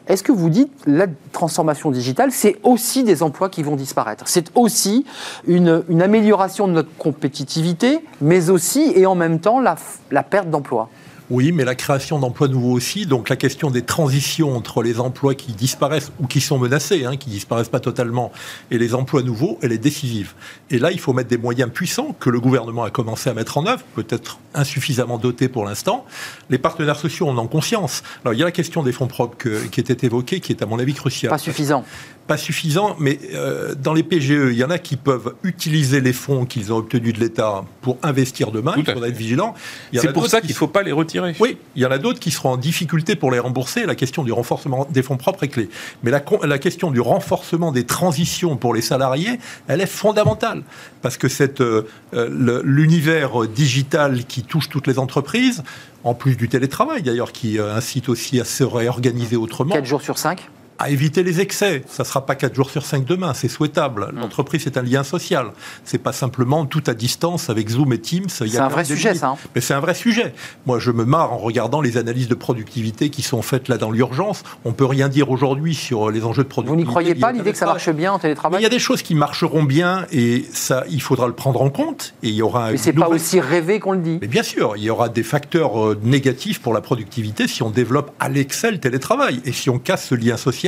est-ce 0.06 0.22
que 0.22 0.32
vous 0.32 0.50
dites 0.50 0.72
la 0.86 1.06
transformation 1.32 1.90
digitale, 1.90 2.30
c'est 2.30 2.56
aussi 2.62 3.02
des 3.02 3.22
emplois 3.22 3.48
qui 3.48 3.62
vont 3.62 3.76
disparaître? 3.76 4.28
C'est 4.28 4.50
aussi 4.54 5.04
une, 5.46 5.82
amélioration 6.00 6.68
de 6.68 6.72
notre 6.72 6.94
compétitivité, 6.96 8.00
mais 8.20 8.50
aussi 8.50 8.92
et 8.94 9.06
en 9.06 9.14
même 9.14 9.40
temps 9.40 9.60
la 9.60 10.22
perte 10.22 10.48
d'emplois 10.50 10.88
oui, 11.30 11.52
mais 11.52 11.64
la 11.64 11.74
création 11.74 12.18
d'emplois 12.18 12.48
nouveaux 12.48 12.72
aussi. 12.72 13.06
Donc 13.06 13.28
la 13.28 13.36
question 13.36 13.70
des 13.70 13.82
transitions 13.82 14.56
entre 14.56 14.82
les 14.82 15.00
emplois 15.00 15.34
qui 15.34 15.52
disparaissent 15.52 16.12
ou 16.20 16.26
qui 16.26 16.40
sont 16.40 16.58
menacés, 16.58 17.04
hein, 17.04 17.16
qui 17.16 17.30
disparaissent 17.30 17.68
pas 17.68 17.80
totalement, 17.80 18.32
et 18.70 18.78
les 18.78 18.94
emplois 18.94 19.22
nouveaux, 19.22 19.58
elle 19.62 19.72
est 19.72 19.78
décisive. 19.78 20.34
Et 20.70 20.78
là, 20.78 20.92
il 20.92 21.00
faut 21.00 21.12
mettre 21.12 21.28
des 21.28 21.38
moyens 21.38 21.70
puissants 21.70 22.14
que 22.18 22.30
le 22.30 22.40
gouvernement 22.40 22.84
a 22.84 22.90
commencé 22.90 23.28
à 23.30 23.34
mettre 23.34 23.58
en 23.58 23.66
œuvre, 23.66 23.82
peut-être 23.94 24.38
insuffisamment 24.54 25.18
dotés 25.18 25.48
pour 25.48 25.64
l'instant. 25.64 26.04
Les 26.50 26.58
partenaires 26.58 26.98
sociaux 26.98 27.28
en 27.28 27.36
ont 27.38 27.48
conscience. 27.48 28.02
Alors 28.24 28.34
il 28.34 28.38
y 28.38 28.42
a 28.42 28.46
la 28.46 28.52
question 28.52 28.82
des 28.82 28.92
fonds 28.92 29.06
propres 29.06 29.36
qui 29.70 29.80
était 29.80 30.06
évoquée, 30.06 30.40
qui 30.40 30.52
est 30.52 30.62
à 30.62 30.66
mon 30.66 30.78
avis 30.78 30.94
cruciale. 30.94 31.30
Pas 31.30 31.38
suffisant 31.38 31.84
pas 32.26 32.36
suffisant, 32.36 32.96
mais 32.98 33.18
euh, 33.34 33.74
dans 33.74 33.92
les 33.92 34.02
PGE, 34.02 34.50
il 34.50 34.56
y 34.56 34.64
en 34.64 34.70
a 34.70 34.78
qui 34.78 34.96
peuvent 34.96 35.34
utiliser 35.42 36.00
les 36.00 36.12
fonds 36.12 36.44
qu'ils 36.44 36.72
ont 36.72 36.78
obtenus 36.78 37.14
de 37.14 37.20
l'État 37.20 37.64
pour 37.82 37.98
investir 38.02 38.50
demain. 38.50 38.74
il 38.76 38.84
faudra 38.84 39.08
être 39.08 39.16
vigilant. 39.16 39.54
C'est 39.92 40.12
pour 40.12 40.26
ça 40.26 40.40
qu'il 40.40 40.50
ne 40.50 40.56
faut 40.56 40.66
pas 40.66 40.82
les 40.82 40.92
retirer. 40.92 41.34
Oui, 41.38 41.58
il 41.76 41.82
y 41.82 41.86
en 41.86 41.90
a 41.90 41.98
d'autres 41.98 42.18
qui 42.18 42.30
seront 42.30 42.50
en 42.50 42.56
difficulté 42.56 43.16
pour 43.16 43.30
les 43.30 43.38
rembourser. 43.38 43.86
La 43.86 43.94
question 43.94 44.24
du 44.24 44.32
renforcement 44.32 44.86
des 44.90 45.02
fonds 45.02 45.16
propres 45.16 45.44
est 45.44 45.48
clé. 45.48 45.68
Mais 46.02 46.10
la, 46.10 46.22
la 46.42 46.58
question 46.58 46.90
du 46.90 47.00
renforcement 47.00 47.70
des 47.70 47.84
transitions 47.84 48.56
pour 48.56 48.74
les 48.74 48.82
salariés, 48.82 49.38
elle 49.68 49.80
est 49.80 49.86
fondamentale. 49.86 50.62
Parce 51.02 51.16
que 51.16 51.28
euh, 51.60 51.82
euh, 52.14 52.62
l'univers 52.64 53.46
digital 53.46 54.24
qui 54.24 54.42
touche 54.42 54.68
toutes 54.68 54.88
les 54.88 54.98
entreprises, 54.98 55.62
en 56.02 56.14
plus 56.14 56.36
du 56.36 56.48
télétravail 56.48 57.02
d'ailleurs, 57.02 57.32
qui 57.32 57.58
incite 57.58 58.08
aussi 58.08 58.40
à 58.40 58.44
se 58.44 58.64
réorganiser 58.64 59.36
autrement. 59.36 59.74
4 59.74 59.84
jours 59.84 60.02
sur 60.02 60.18
5 60.18 60.48
à 60.78 60.90
éviter 60.90 61.22
les 61.22 61.40
excès. 61.40 61.82
Ça 61.86 62.02
ne 62.02 62.06
sera 62.08 62.26
pas 62.26 62.34
4 62.34 62.54
jours 62.54 62.70
sur 62.70 62.84
5 62.84 63.04
demain, 63.04 63.34
c'est 63.34 63.48
souhaitable. 63.48 64.10
Hmm. 64.12 64.20
L'entreprise, 64.20 64.62
c'est 64.64 64.76
un 64.76 64.82
lien 64.82 65.02
social. 65.04 65.52
C'est 65.84 65.98
pas 65.98 66.12
simplement 66.12 66.66
tout 66.66 66.82
à 66.86 66.94
distance 66.94 67.50
avec 67.50 67.68
Zoom 67.68 67.92
et 67.92 67.98
Teams. 67.98 68.28
C'est 68.28 68.58
un 68.58 68.68
vrai 68.68 68.84
sujet, 68.84 69.14
ça. 69.14 69.28
Hein. 69.28 69.36
Mais 69.54 69.60
c'est 69.60 69.74
un 69.74 69.80
vrai 69.80 69.94
sujet. 69.94 70.34
Moi, 70.66 70.78
je 70.78 70.90
me 70.90 71.04
marre 71.04 71.32
en 71.32 71.38
regardant 71.38 71.80
les 71.80 71.96
analyses 71.96 72.28
de 72.28 72.34
productivité 72.34 73.10
qui 73.10 73.22
sont 73.22 73.42
faites 73.42 73.68
là 73.68 73.78
dans 73.78 73.90
l'urgence. 73.90 74.42
On 74.64 74.72
peut 74.72 74.84
rien 74.84 75.08
dire 75.08 75.30
aujourd'hui 75.30 75.74
sur 75.74 76.10
les 76.10 76.24
enjeux 76.24 76.44
de 76.44 76.48
productivité. 76.48 76.84
Vous 76.84 76.88
n'y 76.88 76.90
croyez 76.90 77.14
pas, 77.14 77.32
l'idée 77.32 77.52
que 77.52 77.58
ça 77.58 77.66
marche 77.66 77.90
bien 77.90 78.12
en 78.12 78.18
télétravail 78.18 78.60
Il 78.60 78.62
y 78.62 78.66
a 78.66 78.70
des 78.70 78.78
choses 78.78 79.02
qui 79.02 79.14
marcheront 79.14 79.62
bien 79.62 80.06
et 80.12 80.44
ça, 80.52 80.84
il 80.90 81.00
faudra 81.00 81.26
le 81.26 81.32
prendre 81.32 81.62
en 81.62 81.70
compte. 81.70 82.14
Et 82.22 82.28
il 82.28 82.34
y 82.34 82.42
aura 82.42 82.72
Mais 82.72 82.76
c'est 82.76 82.92
pas 82.92 83.08
aussi 83.08 83.40
rêvé 83.40 83.80
qu'on 83.80 83.92
le 83.92 84.00
dit. 84.00 84.18
Mais 84.20 84.28
bien 84.28 84.42
sûr, 84.42 84.74
il 84.76 84.82
y 84.82 84.90
aura 84.90 85.08
des 85.08 85.22
facteurs 85.22 85.82
euh, 85.82 85.98
négatifs 86.02 86.60
pour 86.60 86.74
la 86.74 86.80
productivité 86.80 87.48
si 87.48 87.62
on 87.62 87.70
développe 87.70 88.12
à 88.20 88.28
l'excel 88.28 88.74
le 88.74 88.80
télétravail 88.80 89.40
et 89.44 89.52
si 89.52 89.70
on 89.70 89.78
casse 89.78 90.08
ce 90.08 90.14
lien 90.14 90.36
social 90.36 90.65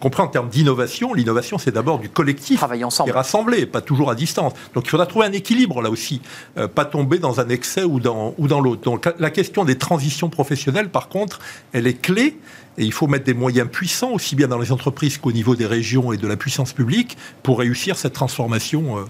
compris 0.00 0.22
en 0.22 0.28
termes 0.28 0.48
d'innovation, 0.48 1.14
l'innovation 1.14 1.58
c'est 1.58 1.72
d'abord 1.72 1.98
du 1.98 2.08
collectif 2.08 2.58
Travailler 2.58 2.84
ensemble. 2.84 3.10
et 3.10 3.12
rassemblé, 3.12 3.66
pas 3.66 3.80
toujours 3.80 4.10
à 4.10 4.14
distance. 4.14 4.52
Donc 4.74 4.84
il 4.86 4.90
faudra 4.90 5.06
trouver 5.06 5.26
un 5.26 5.32
équilibre 5.32 5.82
là 5.82 5.90
aussi, 5.90 6.20
euh, 6.58 6.68
pas 6.68 6.84
tomber 6.84 7.18
dans 7.18 7.40
un 7.40 7.48
excès 7.48 7.84
ou 7.84 8.00
dans, 8.00 8.34
ou 8.38 8.48
dans 8.48 8.60
l'autre. 8.60 8.82
Donc 8.82 9.08
la 9.18 9.30
question 9.30 9.64
des 9.64 9.78
transitions 9.78 10.28
professionnelles, 10.28 10.88
par 10.90 11.08
contre, 11.08 11.40
elle 11.72 11.86
est 11.86 12.00
clé. 12.00 12.38
Et 12.78 12.84
il 12.84 12.92
faut 12.92 13.06
mettre 13.06 13.24
des 13.24 13.32
moyens 13.32 13.70
puissants, 13.70 14.10
aussi 14.10 14.36
bien 14.36 14.48
dans 14.48 14.58
les 14.58 14.70
entreprises 14.70 15.16
qu'au 15.16 15.32
niveau 15.32 15.56
des 15.56 15.64
régions 15.64 16.12
et 16.12 16.18
de 16.18 16.26
la 16.26 16.36
puissance 16.36 16.74
publique, 16.74 17.16
pour 17.42 17.58
réussir 17.58 17.96
cette 17.96 18.12
transformation 18.12 18.98
euh, 18.98 19.04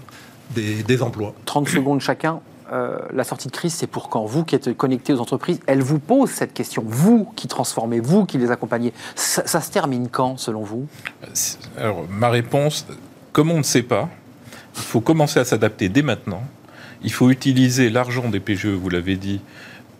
des, 0.55 0.83
des 0.83 1.01
emplois. 1.01 1.33
30 1.45 1.67
secondes 1.67 1.99
chacun. 1.99 2.39
Euh, 2.71 2.97
la 3.13 3.23
sortie 3.23 3.47
de 3.47 3.53
crise, 3.53 3.73
c'est 3.73 3.87
pour 3.87 4.09
quand 4.09 4.25
vous 4.25 4.43
qui 4.43 4.55
êtes 4.55 4.75
connecté 4.75 5.13
aux 5.13 5.19
entreprises, 5.19 5.59
elles 5.67 5.81
vous 5.81 5.99
posent 5.99 6.31
cette 6.31 6.53
question. 6.53 6.83
Vous 6.85 7.31
qui 7.35 7.47
transformez, 7.47 7.99
vous 7.99 8.25
qui 8.25 8.37
les 8.37 8.51
accompagnez, 8.51 8.93
ça, 9.15 9.61
se 9.61 9.71
termine 9.71 10.09
quand, 10.09 10.37
selon 10.37 10.61
vous? 10.61 10.87
Alors, 11.77 12.05
ma 12.09 12.29
réponse, 12.29 12.85
comme 13.31 13.51
on 13.51 13.59
ne 13.59 13.63
sait 13.63 13.83
pas, 13.83 14.09
il 14.75 14.81
faut 14.81 15.01
commencer 15.01 15.39
à 15.39 15.45
s'adapter 15.45 15.89
dès 15.89 16.01
maintenant. 16.01 16.43
Il 17.03 17.11
faut 17.11 17.29
utiliser 17.29 17.89
l'argent 17.89 18.29
des 18.29 18.39
PGE, 18.39 18.67
vous 18.67 18.89
l'avez 18.89 19.15
dit, 19.15 19.39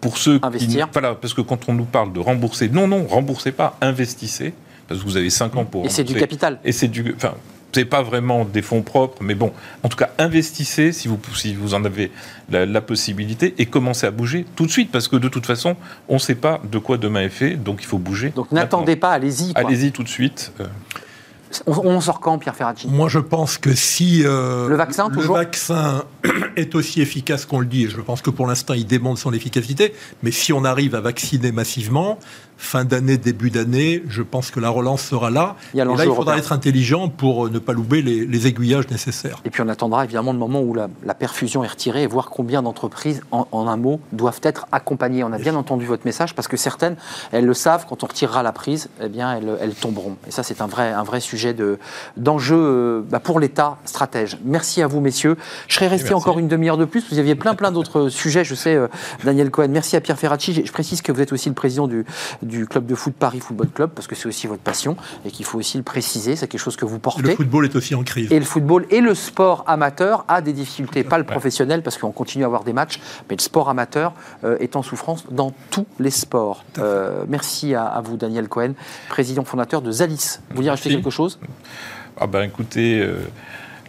pour 0.01 0.17
ceux 0.17 0.39
Investir. 0.43 0.87
qui. 0.87 0.91
Voilà, 0.93 1.15
parce 1.15 1.33
que 1.33 1.41
quand 1.41 1.69
on 1.69 1.73
nous 1.73 1.85
parle 1.85 2.11
de 2.11 2.19
rembourser, 2.19 2.69
non, 2.69 2.87
non, 2.87 3.05
remboursez 3.07 3.51
pas, 3.51 3.77
investissez. 3.81 4.53
Parce 4.87 5.01
que 5.01 5.05
vous 5.05 5.17
avez 5.17 5.29
5 5.29 5.55
ans 5.57 5.65
pour. 5.65 5.85
Et 5.85 5.89
c'est 5.89 6.03
du 6.03 6.15
capital. 6.15 6.59
Et 6.63 6.71
c'est 6.71 6.87
du. 6.87 7.13
Enfin, 7.15 7.33
c'est 7.71 7.85
pas 7.85 8.01
vraiment 8.01 8.45
des 8.45 8.61
fonds 8.61 8.81
propres, 8.81 9.21
mais 9.21 9.35
bon, 9.35 9.53
en 9.83 9.89
tout 9.89 9.97
cas, 9.97 10.09
investissez 10.17 10.91
si 10.91 11.07
vous, 11.07 11.19
si 11.35 11.53
vous 11.53 11.73
en 11.73 11.85
avez 11.85 12.11
la, 12.49 12.81
possibilité 12.81 13.53
et 13.57 13.65
commencez 13.65 14.07
à 14.07 14.11
bouger 14.11 14.45
tout 14.55 14.65
de 14.65 14.71
suite, 14.71 14.91
parce 14.91 15.07
que 15.07 15.15
de 15.15 15.27
toute 15.27 15.45
façon, 15.45 15.75
on 16.07 16.15
ne 16.15 16.19
sait 16.19 16.35
pas 16.35 16.61
de 16.63 16.79
quoi 16.79 16.97
demain 16.97 17.21
est 17.21 17.29
fait, 17.29 17.55
donc 17.55 17.79
il 17.81 17.85
faut 17.85 17.97
bouger. 17.97 18.29
Donc 18.29 18.51
n'attendez 18.51 18.95
pas, 18.95 19.11
allez-y. 19.11 19.51
Allez-y 19.55 19.91
tout 19.91 20.03
de 20.03 20.09
suite. 20.09 20.51
Euh. 21.67 21.73
On, 21.83 22.01
sort 22.01 22.19
quand, 22.19 22.37
Pierre 22.37 22.55
Ferracci? 22.55 22.87
Moi, 22.87 23.09
je 23.09 23.19
pense 23.19 23.57
que 23.57 23.73
si 23.73 24.23
euh, 24.25 24.67
le 24.67 24.75
vaccin, 24.75 25.09
le 25.09 25.21
vaccin 25.21 26.03
est 26.55 26.75
aussi 26.75 27.01
efficace 27.01 27.45
qu'on 27.45 27.59
le 27.59 27.65
dit, 27.65 27.85
et 27.85 27.89
je 27.89 28.01
pense 28.01 28.21
que 28.21 28.29
pour 28.29 28.47
l'instant, 28.47 28.73
il 28.73 28.85
démontre 28.85 29.19
son 29.19 29.33
efficacité, 29.33 29.93
mais 30.23 30.31
si 30.31 30.53
on 30.53 30.63
arrive 30.63 30.95
à 30.95 31.01
vacciner 31.01 31.51
massivement, 31.51 32.19
fin 32.57 32.85
d'année, 32.85 33.17
début 33.17 33.51
d'année, 33.51 34.03
je 34.09 34.23
pense 34.23 34.51
que 34.51 34.59
la 34.59 34.69
relance 34.69 35.01
sera 35.01 35.29
là. 35.29 35.55
Il 35.73 35.79
et 35.79 35.85
là, 35.85 36.05
il 36.05 36.11
faudra 36.11 36.37
être 36.37 36.51
intelligent 36.51 37.07
pour 37.07 37.45
euh, 37.45 37.49
ne 37.49 37.59
pas 37.59 37.73
louper 37.73 38.01
les, 38.01 38.47
aiguillages 38.47 38.89
nécessaires. 38.89 39.41
Et 39.45 39.49
puis 39.49 39.61
on 39.61 39.69
attendra 39.69 40.03
évidemment 40.03 40.31
le 40.31 40.39
moment 40.39 40.61
où 40.61 40.73
la, 40.73 40.87
perfusion 41.13 41.63
est 41.63 41.67
retirée 41.67 42.03
et 42.03 42.07
voir 42.07 42.29
combien 42.29 42.61
d'entreprises, 42.61 43.21
en, 43.31 43.67
un 43.67 43.77
mot, 43.77 43.99
doivent 44.11 44.39
être 44.43 44.67
accompagnées. 44.71 45.23
On 45.23 45.33
a 45.33 45.37
bien 45.37 45.55
entendu 45.55 45.85
votre 45.85 46.05
message 46.05 46.35
parce 46.35 46.47
que 46.47 46.57
certaines, 46.57 46.95
elles 47.31 47.45
le 47.45 47.53
savent, 47.53 47.85
quand 47.87 48.03
on 48.03 48.07
retirera 48.07 48.43
la 48.43 48.51
prise, 48.51 48.89
eh 49.01 49.09
bien, 49.09 49.37
elles, 49.37 49.57
elles 49.61 49.75
tomberont. 49.75 50.17
Et 50.27 50.31
ça, 50.31 50.43
c'est 50.43 50.61
un 50.61 50.67
vrai, 50.67 50.91
un 50.91 51.03
vrai 51.03 51.19
sujet. 51.19 51.36
Sujet 51.37 51.53
de- 51.53 51.77
d'enjeu 52.17 52.55
euh, 52.57 53.01
bah, 53.09 53.19
pour 53.19 53.39
l'État 53.39 53.77
stratège. 53.85 54.37
Merci 54.43 54.81
à 54.81 54.87
vous, 54.87 54.99
messieurs. 55.01 55.37
Je 55.67 55.75
serais 55.75 55.87
resté 55.87 56.13
encore 56.13 56.39
une 56.39 56.47
demi-heure 56.47 56.77
de 56.77 56.85
plus. 56.85 57.05
Vous 57.11 57.19
aviez 57.19 57.35
plein, 57.35 57.53
plein 57.55 57.71
d'autres 57.71 58.09
sujets, 58.21 58.43
je 58.43 58.55
sais, 58.55 58.75
euh, 58.75 58.87
Daniel 59.23 59.51
Cohen. 59.51 59.67
Merci 59.69 59.95
à 59.95 60.01
Pierre 60.01 60.17
Ferracci. 60.17 60.53
Je 60.65 60.71
précise 60.71 61.01
que 61.01 61.11
vous 61.11 61.21
êtes 61.21 61.31
aussi 61.31 61.49
le 61.49 61.55
président 61.55 61.87
du, 61.87 62.05
du 62.41 62.65
club 62.67 62.85
de 62.85 62.95
foot 62.95 63.13
Paris 63.17 63.39
Football 63.39 63.67
Club, 63.73 63.89
parce 63.91 64.07
que 64.07 64.15
c'est 64.15 64.27
aussi 64.27 64.47
votre 64.47 64.61
passion 64.63 64.97
et 65.25 65.31
qu'il 65.31 65.45
faut 65.45 65.59
aussi 65.59 65.77
le 65.77 65.83
préciser. 65.83 66.35
C'est 66.35 66.47
quelque 66.47 66.59
chose 66.61 66.75
que 66.75 66.85
vous 66.85 66.95
Le 66.95 66.99
portez. 67.01 67.35
football 67.35 67.65
est 67.65 67.75
aussi 67.75 67.93
en 67.95 68.03
crise. 68.03 68.31
Et 68.31 68.39
le 68.39 68.45
football 68.45 68.85
et 68.89 69.01
le 69.01 69.13
sport 69.13 69.63
amateur 69.67 70.25
a 70.27 70.41
des 70.41 70.53
difficultés, 70.53 71.03
pas 71.03 71.17
le 71.17 71.23
professionnel 71.23 71.83
parce 71.83 71.97
qu'on 71.97 72.11
continue 72.11 72.43
à 72.43 72.47
avoir 72.47 72.63
des 72.63 72.73
matchs, 72.73 72.99
mais 73.29 73.35
le 73.35 73.41
sport 73.41 73.69
amateur 73.69 74.13
euh, 74.43 74.57
est 74.59 74.75
en 74.75 74.81
souffrance 74.81 75.25
dans 75.31 75.53
tous 75.69 75.85
les 75.99 76.09
sports. 76.09 76.63
Euh, 76.79 77.23
merci 77.27 77.75
à, 77.75 77.85
à 77.85 78.01
vous, 78.01 78.17
Daniel 78.17 78.47
Cohen, 78.47 78.73
président 79.09 79.43
fondateur 79.43 79.81
de 79.81 79.91
Zalis. 79.91 80.39
Vous 80.49 80.55
vouliez 80.57 80.69
rajouter 80.69 80.89
quelque 80.89 81.09
chose? 81.09 81.26
Ah 82.19 82.27
ben 82.27 82.43
écoutez, 82.43 82.99
euh, 82.99 83.19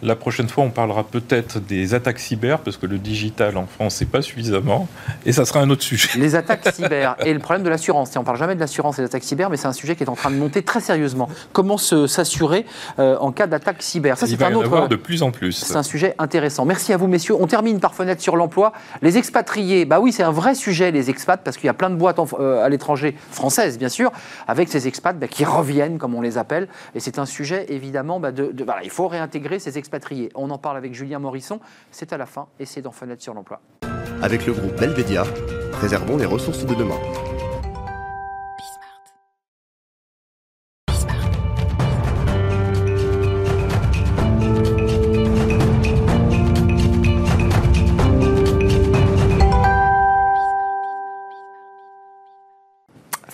la 0.01 0.15
prochaine 0.15 0.47
fois, 0.49 0.63
on 0.63 0.69
parlera 0.69 1.03
peut-être 1.03 1.59
des 1.59 1.93
attaques 1.93 2.19
cyber, 2.19 2.59
parce 2.59 2.77
que 2.77 2.85
le 2.85 2.97
digital 2.97 3.57
en 3.57 3.65
France, 3.65 3.95
c'est 3.95 4.09
pas 4.09 4.21
suffisamment, 4.21 4.87
et 5.25 5.31
ça 5.31 5.45
sera 5.45 5.59
un 5.61 5.69
autre 5.69 5.83
sujet. 5.83 6.09
Les 6.17 6.35
attaques 6.35 6.67
cyber 6.73 7.15
et 7.25 7.33
le 7.33 7.39
problème 7.39 7.63
de 7.63 7.69
l'assurance. 7.69 8.11
On 8.15 8.19
ne 8.19 8.25
parle 8.25 8.37
jamais 8.37 8.55
de 8.55 8.59
l'assurance 8.59 8.99
et 8.99 9.01
des 9.01 9.07
attaques 9.07 9.23
cyber, 9.23 9.49
mais 9.49 9.57
c'est 9.57 9.67
un 9.67 9.73
sujet 9.73 9.95
qui 9.95 10.03
est 10.03 10.09
en 10.09 10.15
train 10.15 10.31
de 10.31 10.35
monter 10.37 10.61
très 10.63 10.79
sérieusement. 10.81 11.29
Comment 11.53 11.77
s'assurer 11.77 12.65
euh, 12.99 13.17
en 13.19 13.31
cas 13.31 13.47
d'attaque 13.47 13.81
cyber? 13.81 14.17
Ça, 14.17 14.27
c'est 14.27 14.35
va 14.35 14.47
un 14.47 14.53
autre. 14.53 14.65
avoir 14.65 14.87
de 14.87 14.95
plus 14.95 15.23
en 15.23 15.31
plus. 15.31 15.51
C'est 15.53 15.75
un 15.75 15.83
sujet 15.83 16.15
intéressant. 16.19 16.65
Merci 16.65 16.93
à 16.93 16.97
vous, 16.97 17.07
messieurs. 17.07 17.35
On 17.39 17.47
termine 17.47 17.79
par 17.79 17.93
fenêtre 17.93 18.21
sur 18.21 18.35
l'emploi. 18.35 18.73
Les 19.01 19.17
expatriés, 19.17 19.85
bah 19.85 19.99
oui, 19.99 20.11
c'est 20.11 20.23
un 20.23 20.31
vrai 20.31 20.55
sujet, 20.55 20.91
les 20.91 21.09
expats, 21.09 21.41
parce 21.43 21.57
qu'il 21.57 21.67
y 21.67 21.69
a 21.69 21.73
plein 21.73 21.89
de 21.89 21.95
boîtes 21.95 22.19
en- 22.19 22.27
euh, 22.39 22.63
à 22.63 22.69
l'étranger, 22.69 23.15
françaises 23.31 23.77
bien 23.77 23.89
sûr, 23.89 24.11
avec 24.47 24.69
ces 24.69 24.87
expats 24.87 25.17
bah, 25.17 25.27
qui 25.27 25.45
reviennent, 25.45 25.97
comme 25.97 26.15
on 26.15 26.21
les 26.21 26.37
appelle. 26.37 26.67
Et 26.95 26.99
c'est 26.99 27.19
un 27.19 27.25
sujet, 27.25 27.65
évidemment, 27.69 28.19
bah, 28.19 28.31
de, 28.31 28.51
de- 28.51 28.63
voilà, 28.63 28.81
il 28.83 28.89
faut 28.89 29.07
réintégrer 29.07 29.59
ces 29.59 29.77
On 30.35 30.49
en 30.49 30.57
parle 30.57 30.77
avec 30.77 30.93
Julien 30.93 31.19
Morisson. 31.19 31.59
C'est 31.91 32.13
à 32.13 32.17
la 32.17 32.25
fin, 32.25 32.47
et 32.59 32.65
c'est 32.65 32.81
dans 32.81 32.91
sur 33.21 33.33
l'emploi. 33.33 33.61
Avec 34.21 34.45
le 34.45 34.53
groupe 34.53 34.79
Belvedia, 34.79 35.23
préservons 35.71 36.17
les 36.17 36.25
ressources 36.25 36.65
de 36.65 36.75
demain. 36.75 36.97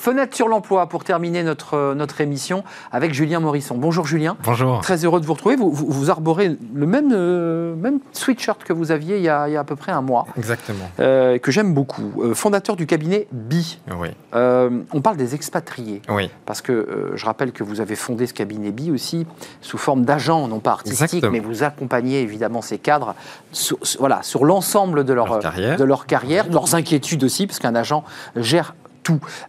Fenêtre 0.06 0.36
sur 0.36 0.48
l'emploi 0.48 0.88
pour 0.88 1.04
terminer 1.04 1.42
notre, 1.42 1.96
notre 1.96 2.22
émission 2.22 2.64
avec 2.92 3.12
Julien 3.12 3.40
Morisson. 3.40 3.74
Bonjour 3.76 4.06
Julien. 4.06 4.38
Bonjour. 4.44 4.82
Très 4.82 5.04
heureux 5.04 5.20
de 5.20 5.26
vous 5.26 5.34
retrouver. 5.34 5.56
Vous, 5.56 5.72
vous, 5.72 5.88
vous 5.90 6.12
arborez 6.12 6.56
le 6.76 6.86
même, 6.86 7.10
euh, 7.12 7.74
même 7.76 7.98
sweatshirt 8.12 8.64
que 8.64 8.72
vous 8.72 8.92
aviez 8.92 9.18
il 9.18 9.24
y 9.24 9.30
a, 9.30 9.48
il 9.50 9.54
y 9.54 9.58
a 9.58 9.62
à 9.62 9.64
peu 9.64 9.76
près 9.76 9.92
un 9.92 10.04
mois, 10.04 10.28
Exactement. 10.38 10.88
euh, 11.00 11.40
que 11.40 11.52
j'aime 11.52 11.74
beaucoup. 11.74 12.22
Euh, 12.22 12.36
fondateur 12.36 12.76
du 12.76 12.86
cabinet 12.86 13.26
BI. 13.32 13.80
Oui. 14.00 14.10
Euh, 14.36 14.82
on 14.94 15.02
parle 15.02 15.18
des 15.18 15.34
expatriés. 15.34 16.04
Oui. 16.08 16.30
Parce 16.46 16.62
que 16.62 17.14
je 17.16 17.26
rappelle 17.26 17.52
que 17.52 17.64
vous 17.64 17.82
avez 17.82 17.96
fondé 17.96 18.28
ce 18.28 18.34
cabinet 18.36 18.70
BI 18.72 18.92
aussi 18.92 19.26
sous 19.62 19.80
forme 19.80 20.06
d'agent, 20.06 20.48
non 20.48 20.60
pas 20.60 20.74
artistique, 20.74 21.02
Exactement. 21.02 21.32
mais 21.32 21.40
vous 21.40 21.64
accompagnez 21.64 22.22
évidemment 22.22 22.62
ces 22.62 22.78
cadres 22.78 23.16
sur, 23.52 23.80
sur- 23.82 24.02
voilà, 24.02 24.22
sur 24.22 24.46
l'ensemble 24.46 25.04
de 25.04 25.14
leur, 25.14 25.26
Leur 25.26 25.40
carrière. 25.40 25.78
de 25.78 25.84
leur 25.84 26.06
carrière, 26.06 26.48
de 26.48 26.54
leurs 26.54 26.76
inquiétudes 26.76 27.24
aussi, 27.24 27.48
parce 27.48 27.58
qu'un 27.58 27.74
agent 27.74 28.04
gère 28.36 28.76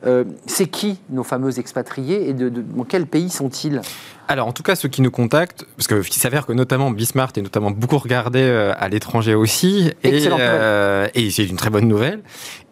Euh, 0.06 0.24
c'est 0.46 0.66
qui 0.66 0.98
nos 1.10 1.22
fameux 1.24 1.58
expatriés 1.58 2.28
et 2.28 2.32
de- 2.34 2.48
dans 2.48 2.84
quel 2.84 3.06
pays 3.06 3.30
sont-ils? 3.30 3.80
Alors, 4.28 4.48
en 4.48 4.52
tout 4.52 4.64
cas, 4.64 4.74
ceux 4.74 4.88
qui 4.88 5.02
nous 5.02 5.10
contactent, 5.12 5.64
parce 5.76 5.86
qu'il 5.86 6.20
s'avère 6.20 6.46
que 6.46 6.52
notamment 6.52 6.90
Bismart 6.90 7.30
est 7.36 7.42
notamment 7.42 7.70
beaucoup 7.70 7.98
regardé 7.98 8.40
euh, 8.40 8.74
à 8.76 8.88
l'étranger 8.88 9.34
aussi, 9.34 9.92
et, 10.02 10.26
euh, 10.26 11.06
et 11.14 11.30
c'est 11.30 11.44
une 11.44 11.56
très 11.56 11.70
bonne 11.70 11.86
nouvelle. 11.86 12.22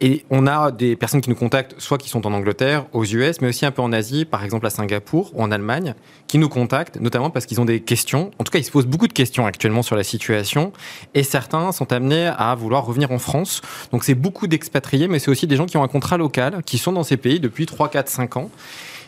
Et 0.00 0.24
on 0.30 0.48
a 0.48 0.72
des 0.72 0.96
personnes 0.96 1.20
qui 1.20 1.30
nous 1.30 1.36
contactent, 1.36 1.76
soit 1.78 1.96
qui 1.98 2.08
sont 2.08 2.26
en 2.26 2.32
Angleterre, 2.32 2.86
aux 2.92 3.04
US, 3.04 3.40
mais 3.40 3.48
aussi 3.48 3.64
un 3.64 3.70
peu 3.70 3.82
en 3.82 3.92
Asie, 3.92 4.24
par 4.24 4.42
exemple 4.42 4.66
à 4.66 4.70
Singapour 4.70 5.30
ou 5.34 5.42
en 5.42 5.52
Allemagne, 5.52 5.94
qui 6.26 6.38
nous 6.38 6.48
contactent, 6.48 7.00
notamment 7.00 7.30
parce 7.30 7.46
qu'ils 7.46 7.60
ont 7.60 7.64
des 7.64 7.80
questions. 7.80 8.32
En 8.40 8.44
tout 8.44 8.50
cas, 8.50 8.58
ils 8.58 8.64
se 8.64 8.72
posent 8.72 8.86
beaucoup 8.86 9.06
de 9.06 9.12
questions 9.12 9.46
actuellement 9.46 9.82
sur 9.82 9.94
la 9.94 10.02
situation, 10.02 10.72
et 11.14 11.22
certains 11.22 11.70
sont 11.70 11.92
amenés 11.92 12.32
à 12.36 12.54
vouloir 12.56 12.84
revenir 12.84 13.12
en 13.12 13.18
France. 13.18 13.62
Donc, 13.92 14.02
c'est 14.02 14.16
beaucoup 14.16 14.48
d'expatriés, 14.48 15.06
mais 15.06 15.20
c'est 15.20 15.30
aussi 15.30 15.46
des 15.46 15.56
gens 15.56 15.66
qui 15.66 15.76
ont 15.76 15.84
un 15.84 15.88
contrat 15.88 16.18
local, 16.18 16.62
qui 16.66 16.78
sont 16.78 16.92
dans 16.92 17.04
ces 17.04 17.16
pays 17.16 17.38
depuis 17.38 17.66
3, 17.66 17.90
4, 17.90 18.08
5 18.08 18.36
ans 18.38 18.50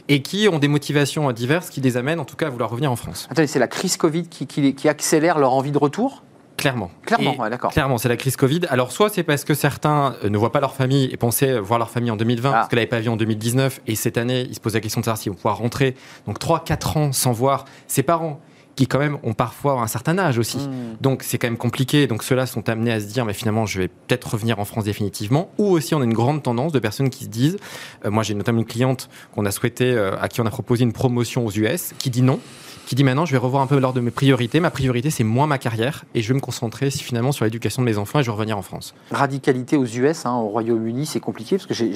et 0.08 0.22
qui 0.22 0.48
ont 0.48 0.58
des 0.58 0.68
motivations 0.68 1.30
diverses 1.32 1.70
qui 1.70 1.80
les 1.80 1.96
amènent 1.96 2.20
en 2.20 2.24
tout 2.24 2.36
cas 2.36 2.46
à 2.46 2.50
vouloir 2.50 2.70
revenir 2.70 2.90
en 2.92 2.96
France. 2.96 3.26
Attendez, 3.30 3.46
c'est 3.48 3.58
la 3.58 3.68
crise 3.68 3.96
Covid 3.96 4.28
qui, 4.28 4.46
qui- 4.46 4.74
qui 4.74 4.88
accélère 4.88 5.38
leur 5.38 5.52
envie 5.52 5.72
de 5.72 5.78
retour? 5.78 6.22
Clairement. 6.56 6.90
Clairement, 7.02 7.36
ouais, 7.38 7.50
d'accord. 7.50 7.70
Clairement, 7.70 7.98
c'est 7.98 8.08
la 8.08 8.16
crise 8.16 8.34
Covid. 8.36 8.62
Alors, 8.70 8.90
soit 8.90 9.10
c'est 9.10 9.22
parce 9.22 9.44
que 9.44 9.52
certains 9.52 10.16
euh, 10.24 10.30
ne 10.30 10.38
voient 10.38 10.52
pas 10.52 10.60
leur 10.60 10.74
famille 10.74 11.04
et 11.12 11.18
pensaient 11.18 11.58
voir 11.58 11.78
leur 11.78 11.90
famille 11.90 12.10
en 12.10 12.16
2020, 12.16 12.48
Ah. 12.48 12.52
parce 12.54 12.68
qu'elle 12.68 12.78
n'avait 12.78 12.86
pas 12.88 13.00
vu 13.00 13.10
en 13.10 13.16
2019, 13.16 13.80
et 13.86 13.94
cette 13.94 14.16
année, 14.16 14.46
ils 14.48 14.54
se 14.54 14.60
posent 14.60 14.72
la 14.72 14.80
question 14.80 15.00
de 15.00 15.04
savoir 15.04 15.18
s'ils 15.18 15.30
vont 15.30 15.36
pouvoir 15.36 15.58
rentrer. 15.58 15.94
Donc, 16.26 16.38
3-4 16.38 16.96
ans 16.96 17.12
sans 17.12 17.32
voir 17.32 17.66
ses 17.88 18.02
parents, 18.02 18.40
qui 18.76 18.86
quand 18.86 18.98
même 18.98 19.18
ont 19.22 19.32
parfois 19.32 19.80
un 19.80 19.86
certain 19.86 20.18
âge 20.18 20.38
aussi. 20.38 20.58
Hmm. 20.58 20.96
Donc 21.00 21.22
c'est 21.22 21.38
quand 21.38 21.48
même 21.48 21.56
compliqué. 21.56 22.06
Donc 22.06 22.22
ceux-là 22.22 22.46
sont 22.46 22.68
amenés 22.68 22.92
à 22.92 23.00
se 23.00 23.06
dire, 23.06 23.24
mais 23.24 23.32
finalement, 23.32 23.66
je 23.66 23.80
vais 23.80 23.88
peut-être 23.88 24.34
revenir 24.34 24.60
en 24.60 24.64
France 24.64 24.84
définitivement. 24.84 25.50
Ou 25.58 25.64
aussi, 25.70 25.94
on 25.94 26.00
a 26.02 26.04
une 26.04 26.12
grande 26.12 26.42
tendance 26.42 26.72
de 26.72 26.78
personnes 26.78 27.10
qui 27.10 27.24
se 27.24 27.30
disent, 27.30 27.56
euh, 28.04 28.10
moi 28.10 28.22
j'ai 28.22 28.34
notamment 28.34 28.60
une 28.60 28.66
cliente 28.66 29.08
qu'on 29.34 29.46
a 29.46 29.50
souhaité, 29.50 29.92
euh, 29.92 30.20
à 30.20 30.28
qui 30.28 30.40
on 30.40 30.46
a 30.46 30.50
proposé 30.50 30.84
une 30.84 30.92
promotion 30.92 31.46
aux 31.46 31.50
US, 31.50 31.94
qui 31.98 32.10
dit 32.10 32.22
non, 32.22 32.38
qui 32.86 32.94
dit 32.94 33.04
maintenant, 33.04 33.26
je 33.26 33.32
vais 33.32 33.38
revoir 33.38 33.62
un 33.62 33.66
peu 33.66 33.78
l'ordre 33.78 33.96
de 33.96 34.00
mes 34.00 34.10
priorités. 34.12 34.60
Ma 34.60 34.70
priorité, 34.70 35.10
c'est 35.10 35.24
moins 35.24 35.46
ma 35.46 35.58
carrière, 35.58 36.04
et 36.14 36.22
je 36.22 36.28
vais 36.28 36.34
me 36.34 36.40
concentrer 36.40 36.90
finalement 36.90 37.32
sur 37.32 37.44
l'éducation 37.44 37.82
de 37.82 37.86
mes 37.86 37.98
enfants, 37.98 38.20
et 38.20 38.22
je 38.22 38.28
vais 38.30 38.34
revenir 38.34 38.56
en 38.56 38.62
France. 38.62 38.94
radicalité 39.10 39.76
aux 39.76 39.84
US, 39.84 40.24
hein, 40.24 40.34
au 40.36 40.46
Royaume-Uni, 40.48 41.04
c'est 41.06 41.20
compliqué 41.20 41.56
parce 41.56 41.66
que 41.66 41.74
j'ai- 41.74 41.90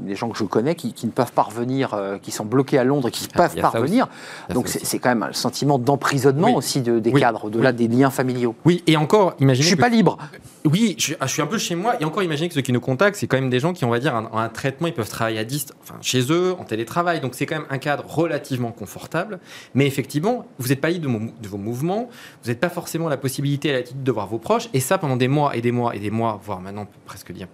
des 0.00 0.14
gens 0.14 0.28
que 0.30 0.38
je 0.38 0.44
connais 0.44 0.74
qui, 0.76 0.92
qui 0.92 1.06
ne 1.06 1.10
peuvent 1.10 1.32
pas 1.32 1.42
revenir, 1.42 1.92
euh, 1.94 2.18
qui 2.18 2.30
sont 2.30 2.44
bloqués 2.44 2.78
à 2.78 2.84
Londres 2.84 3.08
et 3.08 3.10
qui 3.10 3.24
ne 3.24 3.28
Ah, 3.34 3.36
peuvent 3.48 3.56
pas 3.60 3.68
revenir. 3.70 4.06
Donc 4.54 4.68
c'est 4.68 4.98
quand 4.98 5.08
même 5.08 5.24
un 5.24 5.32
sentiment 5.32 5.78
d'emprisonnement 5.78 6.48
Oui. 6.48 6.54
aussi 6.54 6.80
de- 6.82 6.98
des 7.00 7.10
Oui. 7.10 7.20
cadres, 7.20 7.46
au-delà 7.46 7.72
des 7.72 7.88
liens 7.88 8.10
familiaux. 8.10 8.54
Oui, 8.64 8.82
et 8.86 8.96
encore, 8.96 9.34
imaginez. 9.40 9.62
Je 9.62 9.66
suis 9.68 9.76
que- 9.76 9.80
pas 9.82 9.88
libre. 9.88 10.18
Oui, 10.64 10.94
je, 10.98 11.14
je 11.20 11.26
suis 11.26 11.42
un 11.42 11.46
peu 11.46 11.58
chez 11.58 11.74
moi. 11.74 11.94
Et 12.00 12.04
encore, 12.04 12.22
imaginez 12.22 12.48
que 12.48 12.54
ceux 12.54 12.60
qui 12.60 12.72
nous 12.72 12.80
contactent, 12.80 13.16
c'est 13.16 13.26
quand 13.26 13.38
même 13.40 13.50
des 13.50 13.60
gens 13.60 13.72
qui, 13.72 13.84
on 13.84 13.90
va 13.90 13.98
dire, 13.98 14.14
un, 14.14 14.30
un 14.32 14.48
traitement, 14.48 14.86
ils 14.86 14.92
peuvent 14.94 15.08
travailler 15.08 15.38
à 15.38 15.44
distance, 15.44 15.76
enfin, 15.82 15.94
chez 16.00 16.30
eux, 16.30 16.54
en 16.58 16.64
télétravail. 16.64 17.20
Donc, 17.20 17.34
c'est 17.34 17.46
quand 17.46 17.56
même 17.56 17.66
un 17.70 17.78
cadre 17.78 18.04
relativement 18.06 18.70
confortable. 18.72 19.40
Mais 19.74 19.86
effectivement, 19.86 20.27
vous 20.58 20.68
n'êtes 20.68 20.80
pas 20.80 20.90
libre 20.90 21.20
de, 21.40 21.48
vos 21.48 21.58
mouvements. 21.58 22.08
Vous 22.42 22.50
n'êtes 22.50 22.60
pas 22.60 22.68
forcément 22.68 23.08
la 23.08 23.16
possibilité 23.16 23.70
à 23.70 23.80
la 23.80 23.82
de 23.94 24.12
voir 24.12 24.26
vos 24.26 24.38
proches. 24.38 24.68
Et 24.74 24.80
ça, 24.80 24.98
pendant 24.98 25.16
des 25.16 25.28
mois 25.28 25.56
et 25.56 25.60
des 25.60 25.72
mois 25.72 25.94
et 25.94 25.98
des 25.98 26.10
mois, 26.10 26.40
voire 26.42 26.60
maintenant, 26.60 26.82
on 26.82 26.86
peut 26.86 26.98
presque 27.04 27.32
dire 27.32 27.48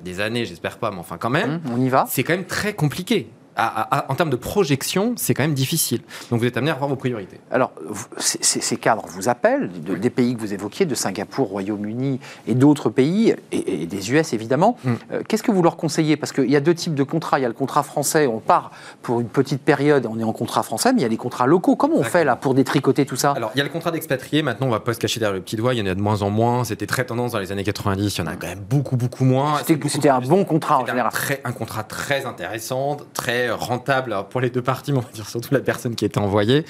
des 0.00 0.20
années, 0.20 0.44
j'espère 0.44 0.78
pas, 0.78 0.90
mais 0.90 0.98
enfin, 0.98 1.18
quand 1.18 1.30
même. 1.30 1.60
Hum, 1.66 1.72
on 1.74 1.80
y 1.80 1.88
va. 1.88 2.06
C'est 2.08 2.22
quand 2.22 2.34
même 2.34 2.46
très 2.46 2.72
compliqué. 2.74 3.28
À- 3.60 3.66
à- 3.66 3.98
à- 3.98 4.12
en 4.12 4.14
termes 4.14 4.30
de 4.30 4.36
projection, 4.36 5.14
c'est 5.16 5.34
quand 5.34 5.42
même 5.42 5.52
difficile. 5.52 6.00
Donc, 6.30 6.38
vous 6.38 6.46
êtes 6.46 6.56
amené 6.56 6.70
à 6.70 6.74
revoir 6.74 6.88
vos 6.88 6.94
priorités. 6.96 7.40
Alors, 7.50 7.72
ces- 8.18 8.76
cadres 8.76 9.04
vous 9.08 9.28
appellent, 9.28 9.68
de- 9.82 9.96
des 9.96 10.10
pays 10.10 10.36
que 10.36 10.40
vous 10.40 10.54
évoquiez, 10.54 10.86
de 10.86 10.94
Singapour, 10.94 11.48
Royaume-Uni 11.48 12.20
et 12.46 12.54
d'autres 12.54 12.88
pays, 12.88 13.34
et, 13.50 13.82
et 13.82 13.86
des 13.86 14.12
US 14.12 14.32
évidemment. 14.32 14.76
Mm. 14.84 14.92
Euh, 15.12 15.22
Qu'est-ce 15.26 15.42
que 15.42 15.50
vous 15.50 15.62
leur 15.62 15.76
conseillez? 15.76 16.16
Parce 16.16 16.30
qu'il 16.32 16.48
y 16.50 16.54
a 16.56 16.60
deux 16.60 16.74
types 16.74 16.94
de 16.94 17.02
contrats. 17.02 17.38
Il 17.40 17.42
y 17.42 17.44
a 17.44 17.48
le 17.48 17.54
contrat 17.54 17.82
français, 17.82 18.26
on 18.28 18.38
part 18.38 18.70
pour 19.02 19.20
une 19.20 19.28
petite 19.28 19.62
période, 19.62 20.06
on 20.08 20.18
est 20.20 20.24
en 20.24 20.32
contrat 20.32 20.62
français, 20.62 20.92
mais 20.92 21.00
il 21.00 21.02
y 21.02 21.06
a 21.06 21.08
les 21.08 21.16
contrats 21.16 21.46
locaux. 21.48 21.74
Comment 21.74 21.96
on 21.96 22.04
fait 22.04 22.24
là 22.24 22.36
pour 22.36 22.54
détricoter 22.54 23.06
tout 23.06 23.16
ça? 23.16 23.32
Alors, 23.32 23.50
il 23.54 23.58
y 23.58 23.60
a 23.60 23.64
le 23.64 23.70
contrat 23.70 23.90
d'expatrié. 23.90 24.42
Maintenant, 24.42 24.68
on 24.68 24.70
va 24.70 24.80
pas 24.80 24.94
se 24.94 25.00
cacher 25.00 25.18
derrière 25.18 25.34
le 25.34 25.42
petit 25.42 25.56
doigt. 25.56 25.74
Il 25.74 25.78
y 25.78 25.82
en 25.82 25.90
a 25.90 25.94
de 25.96 26.00
moins 26.00 26.22
en 26.22 26.30
moins. 26.30 26.62
C'était 26.64 26.86
très 26.86 27.04
tendance 27.04 27.32
dans 27.32 27.38
les 27.40 27.50
années 27.50 27.64
90. 27.64 28.16
Il 28.16 28.20
y 28.20 28.22
en 28.22 28.30
a 28.30 28.36
quand 28.36 28.46
même 28.46 28.60
beaucoup, 28.70 28.96
beaucoup 28.96 29.24
moins. 29.24 29.58
C'était- 29.66 30.08
un 30.08 30.20
bon 30.20 30.44
contrat 30.44 30.78
en 30.78 30.84
un, 30.84 30.86
général. 30.86 31.12
très- 31.12 31.40
un 31.44 31.52
contrat 31.52 31.82
très 31.82 32.24
intéressant, 32.24 32.96
très 33.14 33.47
rentable 33.50 34.16
pour 34.30 34.40
les 34.40 34.50
deux 34.50 34.62
parties, 34.62 34.92
mais 34.92 34.98
on 34.98 35.02
va 35.02 35.10
dire 35.12 35.28
surtout 35.28 35.52
la 35.52 35.60
personne 35.60 35.94
qui 35.94 36.04
était 36.04 36.18
envoyée. 36.18 36.64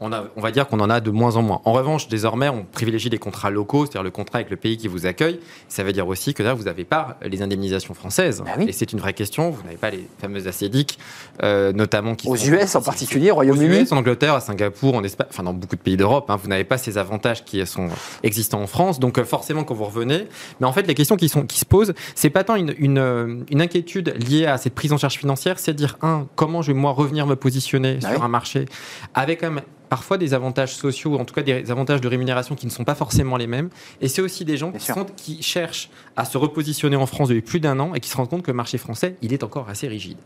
On, 0.00 0.12
a, 0.12 0.24
on 0.36 0.40
va 0.40 0.50
dire 0.50 0.66
qu'on 0.66 0.80
en 0.80 0.90
a 0.90 1.00
de 1.00 1.10
moins 1.10 1.36
en 1.36 1.42
moins. 1.42 1.60
En 1.64 1.72
revanche, 1.72 2.08
désormais, 2.08 2.48
on 2.48 2.64
privilégie 2.64 3.08
les 3.08 3.18
contrats 3.18 3.48
locaux, 3.50 3.84
c'est-à-dire 3.86 4.02
le 4.02 4.10
contrat 4.10 4.38
avec 4.38 4.50
le 4.50 4.56
pays 4.56 4.76
qui 4.76 4.88
vous 4.88 5.06
accueille. 5.06 5.38
Ça 5.68 5.84
veut 5.84 5.92
dire 5.92 6.08
aussi 6.08 6.34
que 6.34 6.42
là, 6.42 6.52
vous 6.52 6.64
n'avez 6.64 6.84
pas 6.84 7.16
les 7.22 7.42
indemnisations 7.42 7.94
françaises. 7.94 8.42
Bah 8.44 8.52
oui. 8.58 8.66
Et 8.68 8.72
c'est 8.72 8.92
une 8.92 8.98
vraie 8.98 9.12
question. 9.14 9.50
Vous 9.50 9.62
n'avez 9.62 9.76
pas 9.76 9.90
les 9.90 10.06
fameuses 10.18 10.48
ACEDIC, 10.48 10.98
euh, 11.42 11.72
notamment 11.72 12.14
qui 12.16 12.28
Aux 12.28 12.36
sont- 12.36 12.46
US 12.52 12.74
en 12.74 12.82
particulier, 12.82 13.30
au 13.30 13.36
Royaume-Uni. 13.36 13.86
En 13.92 13.96
Angleterre, 13.96 14.34
à 14.34 14.40
Singapour, 14.40 14.94
en 14.96 15.04
Espagne, 15.04 15.28
enfin 15.30 15.42
dans 15.44 15.54
beaucoup 15.54 15.76
de 15.76 15.80
pays 15.80 15.96
d'Europe, 15.96 16.28
hein, 16.28 16.36
vous 16.42 16.48
n'avez 16.48 16.64
pas 16.64 16.76
ces 16.76 16.98
avantages 16.98 17.44
qui 17.44 17.64
sont 17.66 17.88
existants 18.22 18.60
en 18.60 18.66
France. 18.66 18.98
Donc 18.98 19.18
euh, 19.18 19.24
forcément, 19.24 19.62
quand 19.64 19.74
vous 19.74 19.84
revenez, 19.84 20.26
mais 20.60 20.66
en 20.66 20.72
fait, 20.72 20.86
les 20.86 20.94
questions 20.94 21.16
qui, 21.16 21.28
sont, 21.28 21.46
qui 21.46 21.58
se 21.60 21.64
posent, 21.64 21.94
c'est 22.16 22.30
pas 22.30 22.42
tant 22.44 22.56
une, 22.56 22.74
une, 22.78 23.44
une 23.50 23.62
inquiétude 23.62 24.14
liée 24.28 24.46
à 24.46 24.58
cette 24.58 24.74
prise 24.74 24.92
en 24.92 24.98
charge 24.98 25.14
financière, 25.14 25.58
c'est 25.58 25.72
dire 25.72 25.96
un, 26.02 26.26
comment 26.34 26.62
je 26.62 26.72
vais 26.72 26.78
moi 26.78 26.90
revenir 26.92 27.26
me 27.26 27.36
positionner 27.36 27.98
Ah 28.02 28.08
sur 28.08 28.18
oui. 28.18 28.24
un 28.24 28.28
marché 28.28 28.66
avec 29.14 29.40
quand 29.40 29.50
même 29.50 29.62
parfois 29.94 30.18
des 30.18 30.34
avantages 30.34 30.74
sociaux, 30.74 31.16
en 31.20 31.24
tout 31.24 31.32
cas 31.34 31.42
des 31.42 31.70
avantages 31.70 32.00
de 32.00 32.08
rémunération 32.08 32.56
qui 32.56 32.66
ne 32.66 32.72
sont 32.72 32.82
pas 32.82 32.96
forcément 32.96 33.36
les 33.36 33.46
mêmes. 33.46 33.70
Et 34.00 34.08
c'est 34.08 34.22
aussi 34.22 34.44
des 34.44 34.56
gens 34.56 34.72
qui, 34.72 34.80
sûr. 34.80 34.94
sont- 34.96 35.06
qui 35.16 35.40
cherchent 35.40 35.88
à 36.16 36.24
se 36.24 36.36
repositionner 36.36 36.96
en 36.96 37.06
France 37.06 37.28
depuis 37.28 37.42
plus 37.42 37.60
d'un 37.60 37.78
an 37.78 37.94
et 37.94 38.00
qui 38.00 38.10
se 38.10 38.16
rendent 38.16 38.28
compte 38.28 38.42
que 38.42 38.50
le 38.50 38.56
marché 38.56 38.76
français, 38.76 39.14
il 39.22 39.32
est 39.32 39.44
encore 39.44 39.68
assez 39.68 39.86
rigide. 39.86 40.18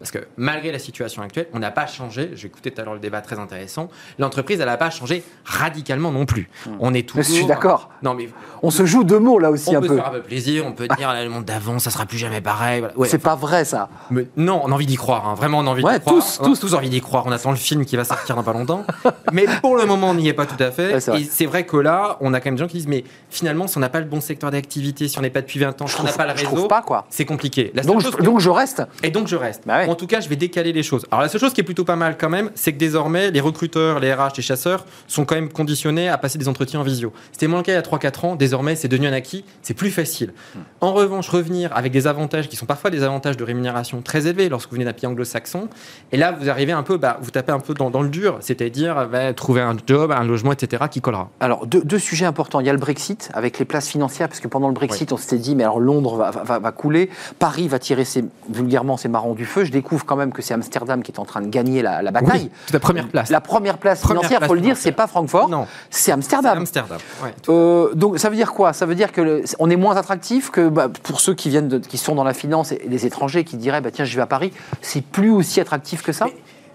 Parce 0.00 0.10
que 0.10 0.18
malgré 0.36 0.72
la 0.72 0.80
situation 0.80 1.22
actuelle, 1.22 1.46
on 1.54 1.60
n'a 1.60 1.70
pas 1.70 1.86
changé. 1.86 2.30
J'ai 2.34 2.48
écouté 2.48 2.72
tout 2.72 2.80
à 2.80 2.84
l'heure 2.84 2.94
le 2.94 3.00
débat 3.00 3.20
très 3.20 3.38
intéressant. 3.38 3.88
L'entreprise, 4.18 4.58
elle 4.58 4.66
n'a 4.66 4.76
pas 4.76 4.90
changé 4.90 5.22
radicalement 5.44 6.10
non 6.10 6.26
plus. 6.26 6.50
On 6.80 6.92
est 6.92 7.08
toujours. 7.08 7.22
je 7.24 7.30
suis 7.30 7.46
d'accord. 7.46 7.90
Non, 8.02 8.12
mais 8.12 8.28
On 8.64 8.70
se 8.72 8.84
joue 8.86 9.04
deux 9.04 9.20
mots 9.20 9.38
là 9.38 9.52
aussi 9.52 9.70
on 9.70 9.78
un 9.78 9.80
peut 9.80 9.86
peu. 9.86 9.94
se 9.96 10.00
faire 10.00 10.08
un 10.08 10.14
peu 10.14 10.22
plaisir. 10.22 10.66
On 10.66 10.72
peut 10.72 10.88
dire 10.98 11.12
là, 11.12 11.22
le 11.22 11.30
monde 11.30 11.44
d'avant, 11.44 11.78
ça 11.78 11.90
sera 11.90 12.06
plus 12.06 12.18
jamais 12.18 12.40
pareil. 12.40 12.80
Voilà. 12.80 12.98
Ouais. 12.98 13.08
C'est 13.08 13.18
pas 13.18 13.36
vrai 13.36 13.64
ça. 13.64 13.88
Mais 14.10 14.26
non, 14.36 14.60
on 14.64 14.72
a 14.72 14.74
envie 14.74 14.84
d'y 14.86 14.96
croire. 14.96 15.28
hein. 15.28 15.34
Vraiment, 15.36 15.60
on 15.60 15.66
a 15.68 15.70
envie 15.70 15.84
Ouais, 15.84 15.94
d'y 16.00 16.04
croire. 16.04 16.16
tous, 16.16 16.38
on 16.40 16.44
tous. 16.46 16.58
tous 16.60 16.74
envie 16.74 16.90
d'y 16.90 17.00
croire. 17.00 17.24
On 17.26 17.30
attend 17.32 17.52
le 17.52 17.56
film 17.56 17.84
qui 17.86 17.96
va 17.96 18.02
sortir 18.04 18.34
dans 18.34 18.42
pas 18.42 18.52
longtemps. 18.52 18.84
mais 19.32 19.46
pour 19.60 19.76
le 19.76 19.86
moment, 19.86 20.10
on 20.10 20.14
n'y 20.14 20.28
est 20.28 20.32
pas 20.32 20.46
tout 20.46 20.62
à 20.62 20.70
fait. 20.70 20.94
Ouais, 20.94 21.00
c'est 21.00 21.10
vrai. 21.10 21.20
et 21.22 21.24
c'est 21.24 21.46
vrai 21.46 21.64
que 21.64 21.76
là, 21.76 22.16
on 22.20 22.32
a 22.34 22.40
quand 22.40 22.46
même 22.46 22.56
des 22.56 22.60
gens 22.60 22.66
qui 22.68 22.76
disent 22.78 22.86
mais 22.88 23.04
finalement, 23.30 23.66
si 23.66 23.76
on 23.76 23.80
n'a 23.80 23.88
pas 23.88 24.00
le 24.00 24.06
bon 24.06 24.20
secteur 24.20 24.50
d'activité, 24.50 25.08
si 25.08 25.18
on 25.18 25.22
n'est 25.22 25.30
pas 25.30 25.40
depuis 25.40 25.58
20 25.58 25.80
ans, 25.82 25.86
si 25.86 26.00
on 26.00 26.04
n'a 26.04 26.12
pas 26.12 26.26
le 26.26 26.32
réseau, 26.32 26.66
pas 26.68 26.82
quoi. 26.82 27.06
c'est 27.10 27.24
compliqué. 27.24 27.70
La 27.74 27.82
Donc, 27.82 28.00
je, 28.02 28.08
que- 28.10 28.22
donc 28.22 28.40
je 28.40 28.50
reste. 28.50 28.82
et 29.02 29.10
donc 29.10 29.28
je 29.28 29.36
reste. 29.36 29.62
Bah 29.66 29.78
ouais. 29.78 29.88
En 29.88 29.94
tout 29.94 30.06
cas, 30.06 30.20
je 30.20 30.28
vais 30.28 30.36
décaler 30.36 30.72
les 30.72 30.82
choses. 30.82 31.06
Alors 31.10 31.22
la 31.22 31.28
seule 31.28 31.40
chose 31.40 31.52
qui 31.52 31.60
est 31.60 31.64
plutôt 31.64 31.84
pas 31.84 31.96
mal 31.96 32.16
quand 32.18 32.28
même, 32.30 32.50
c'est 32.54 32.72
que 32.72 32.78
désormais, 32.78 33.30
les 33.30 33.40
recruteurs, 33.40 34.00
les 34.00 34.12
RH, 34.12 34.32
les 34.36 34.42
chasseurs 34.42 34.84
sont 35.08 35.24
quand 35.24 35.34
même 35.34 35.48
conditionnés 35.50 36.08
à 36.08 36.18
passer 36.18 36.38
des 36.38 36.48
entretiens 36.48 36.80
en 36.80 36.84
visio. 36.84 37.12
C'était 37.32 37.46
moins 37.46 37.58
le 37.58 37.64
cas 37.64 37.72
il 37.72 37.76
y 37.76 37.78
a 37.78 37.82
3-4 37.82 38.26
ans. 38.26 38.36
Désormais, 38.36 38.76
c'est 38.76 38.88
devenu 38.88 39.06
un 39.06 39.12
acquis. 39.12 39.44
C'est 39.62 39.74
plus 39.74 39.90
facile. 39.90 40.32
Hmm. 40.54 40.60
En 40.80 40.92
revanche, 40.92 41.28
revenir 41.28 41.70
avec 41.76 41.92
des 41.92 42.06
avantages 42.06 42.48
qui 42.48 42.56
sont 42.56 42.66
parfois 42.66 42.90
des 42.90 43.02
avantages 43.02 43.36
de 43.36 43.44
rémunération 43.44 44.02
très 44.02 44.26
élevés 44.26 44.48
lorsque 44.48 44.70
vous 44.70 44.74
venez 44.76 44.84
d'un 44.84 44.92
pays 44.92 45.06
anglo-saxon. 45.06 45.68
Et 46.12 46.16
là, 46.16 46.32
vous 46.32 46.48
arrivez 46.50 46.72
un 46.72 46.82
peu, 46.82 46.96
bah, 46.96 47.18
vous 47.20 47.30
tapez 47.30 47.52
un 47.52 47.60
peu 47.60 47.74
dans, 47.74 47.90
dans 47.90 48.02
le 48.02 48.08
dur, 48.08 48.38
c'est-à-dire 48.40 48.93
bah, 48.94 49.32
trouver 49.34 49.60
un 49.60 49.76
job, 49.86 50.12
un 50.12 50.24
logement, 50.24 50.52
etc. 50.52 50.84
qui 50.90 51.00
collera. 51.00 51.28
Alors, 51.40 51.66
deux, 51.66 51.82
deux 51.82 51.98
sujets 51.98 52.26
importants. 52.26 52.60
Il 52.60 52.66
y 52.66 52.70
a 52.70 52.72
le 52.72 52.78
Brexit 52.78 53.30
avec 53.34 53.58
les 53.58 53.64
places 53.64 53.88
financières, 53.88 54.28
parce 54.28 54.40
que 54.40 54.48
pendant 54.48 54.68
le 54.68 54.74
Brexit, 54.74 55.12
on 55.12 55.16
s'était 55.16 55.38
dit, 55.38 55.54
mais 55.56 55.64
alors 55.64 55.80
Londres 55.80 56.16
va, 56.16 56.30
va- 56.30 56.58
va 56.58 56.72
couler, 56.72 57.10
Paris 57.38 57.68
va 57.68 57.78
tirer 57.78 58.04
ses, 58.04 58.24
vulgairement 58.48 58.96
ses 58.96 59.08
marrons 59.08 59.34
du 59.34 59.44
feu. 59.46 59.64
Je 59.64 59.72
découvre 59.72 60.04
quand 60.06 60.16
même 60.16 60.32
que 60.32 60.42
c'est 60.42 60.54
Amsterdam 60.54 61.02
qui 61.02 61.10
est 61.12 61.18
en 61.18 61.24
train 61.24 61.40
de 61.40 61.48
gagner 61.48 61.82
la, 61.82 62.02
la 62.02 62.10
bataille. 62.10 62.42
Oui, 62.44 62.50
c'est 62.66 62.72
la 62.74 62.80
première 62.80 63.08
place. 63.08 63.30
La 63.30 63.40
première 63.40 63.78
place 63.78 64.00
Première 64.00 64.20
financière, 64.22 64.38
place 64.40 64.48
faut 64.48 64.54
le 64.54 64.60
dire, 64.60 64.76
c'est 64.76 64.92
pas 64.92 65.06
Francfort, 65.06 65.48
Non, 65.48 65.66
c'est 65.90 66.04
c'est 66.04 66.12
Amsterdam. 66.12 66.58
Amsterdam. 66.58 66.98
Ouais. 67.22 67.34
Euh, 67.48 67.94
donc 67.94 68.18
ça 68.18 68.28
veut 68.30 68.36
dire 68.36 68.52
quoi? 68.52 68.72
Ça 68.72 68.86
veut 68.86 68.94
dire 68.94 69.10
que 69.12 69.20
le- 69.20 69.44
on 69.58 69.70
est 69.70 69.76
moins 69.76 69.96
attractif 69.96 70.50
que 70.50 70.68
bah, 70.68 70.88
pour 71.02 71.20
ceux 71.20 71.34
qui 71.34 71.48
viennent 71.48 71.68
de- 71.68 71.78
qui 71.78 71.96
sont 71.98 72.14
dans 72.14 72.24
la 72.24 72.34
finance 72.34 72.72
et 72.72 72.82
les 72.88 73.06
étrangers 73.06 73.44
qui 73.44 73.56
diraient 73.56 73.80
bah 73.80 73.90
tiens 73.90 74.04
je 74.04 74.14
vais 74.16 74.22
à 74.22 74.26
Paris, 74.26 74.52
c'est 74.82 75.02
plus 75.02 75.30
aussi 75.30 75.60
attractif 75.60 76.02
que 76.02 76.12
ça? 76.12 76.26
Mais 76.26 76.34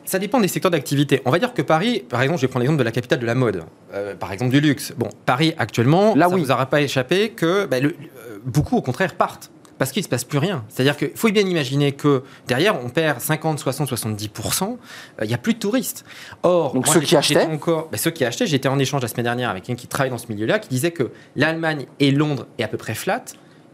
Ça 0.10 0.18
dépend 0.18 0.39
des 0.39 0.47
secteurs 0.47 0.72
d'activité. 0.72 1.22
On 1.26 1.30
va 1.30 1.38
dire 1.38 1.53
que 1.53 1.62
Paris, 1.62 2.03
par 2.10 2.20
exemple, 2.24 2.39
je 2.41 2.47
vais 2.47 2.49
prendre 2.49 2.62
l'exemple 2.64 2.80
de 2.80 2.84
la 2.84 2.91
capitale 2.91 3.20
de 3.20 3.28
la 3.28 3.36
mode, 3.36 3.64
euh, 3.93 4.16
par 4.16 4.32
exemple 4.32 4.49
du 4.51 4.60
luxe. 4.60 4.91
Bon, 4.97 5.07
Paris 5.28 5.53
actuellement, 5.60 6.16
Là, 6.16 6.28
ça 6.28 6.34
oui. 6.34 6.41
vous 6.41 6.49
aura 6.49 6.66
pas 6.66 6.82
échappé 6.82 7.30
que 7.30 7.68
bah, 7.68 7.80
le- 7.80 7.89
euh, 7.89 8.39
beaucoup 8.43 8.76
au 8.76 8.82
contraire 8.82 9.14
partent. 9.14 9.51
Parce 9.78 9.91
qu'il 9.91 10.01
ne 10.01 10.05
se 10.05 10.10
passe 10.10 10.24
plus 10.24 10.39
rien. 10.39 10.66
C'est-à-dire 10.68 10.97
qu'il 10.97 11.12
faut 11.14 11.30
bien 11.30 11.43
imaginer 11.43 11.91
que 11.91 12.24
derrière, 12.47 12.84
on 12.84 12.89
perd 12.89 13.22
50, 13.22 13.60
60, 13.60 13.88
70%. 13.88 14.78
euh, 15.22 15.26
Il 15.26 15.28
n'y 15.28 15.34
a 15.36 15.38
plus 15.38 15.53
de 15.53 15.60
touristes. 15.60 16.03
Or, 16.41 16.74
Donc 16.74 16.88
moi, 16.88 16.95
ceux 16.95 17.01
qui 17.01 17.16
achetaient 17.16 17.45
encore, 17.45 17.88
bah, 17.91 17.99
Ceux 17.99 18.10
qui 18.10 18.26
achetaient, 18.26 18.47
j'étais 18.47 18.68
en 18.68 18.80
échange 18.80 19.03
la 19.03 19.07
semaine 19.10 19.26
dernière 19.26 19.51
avec 19.51 19.64
quelqu'un 19.66 19.80
qui 19.80 19.88
travaille 19.88 20.10
dans 20.10 20.18
ce 20.18 20.28
milieu-là, 20.30 20.57
qui 20.57 20.70
disait 20.70 20.89
que 20.91 21.12
l'Allemagne 21.36 21.86
et 21.99 22.10
Londres 22.12 22.47
est 22.57 22.64
à 22.64 22.68
peu 22.68 22.78
près 22.78 22.95
flat. 22.95 23.24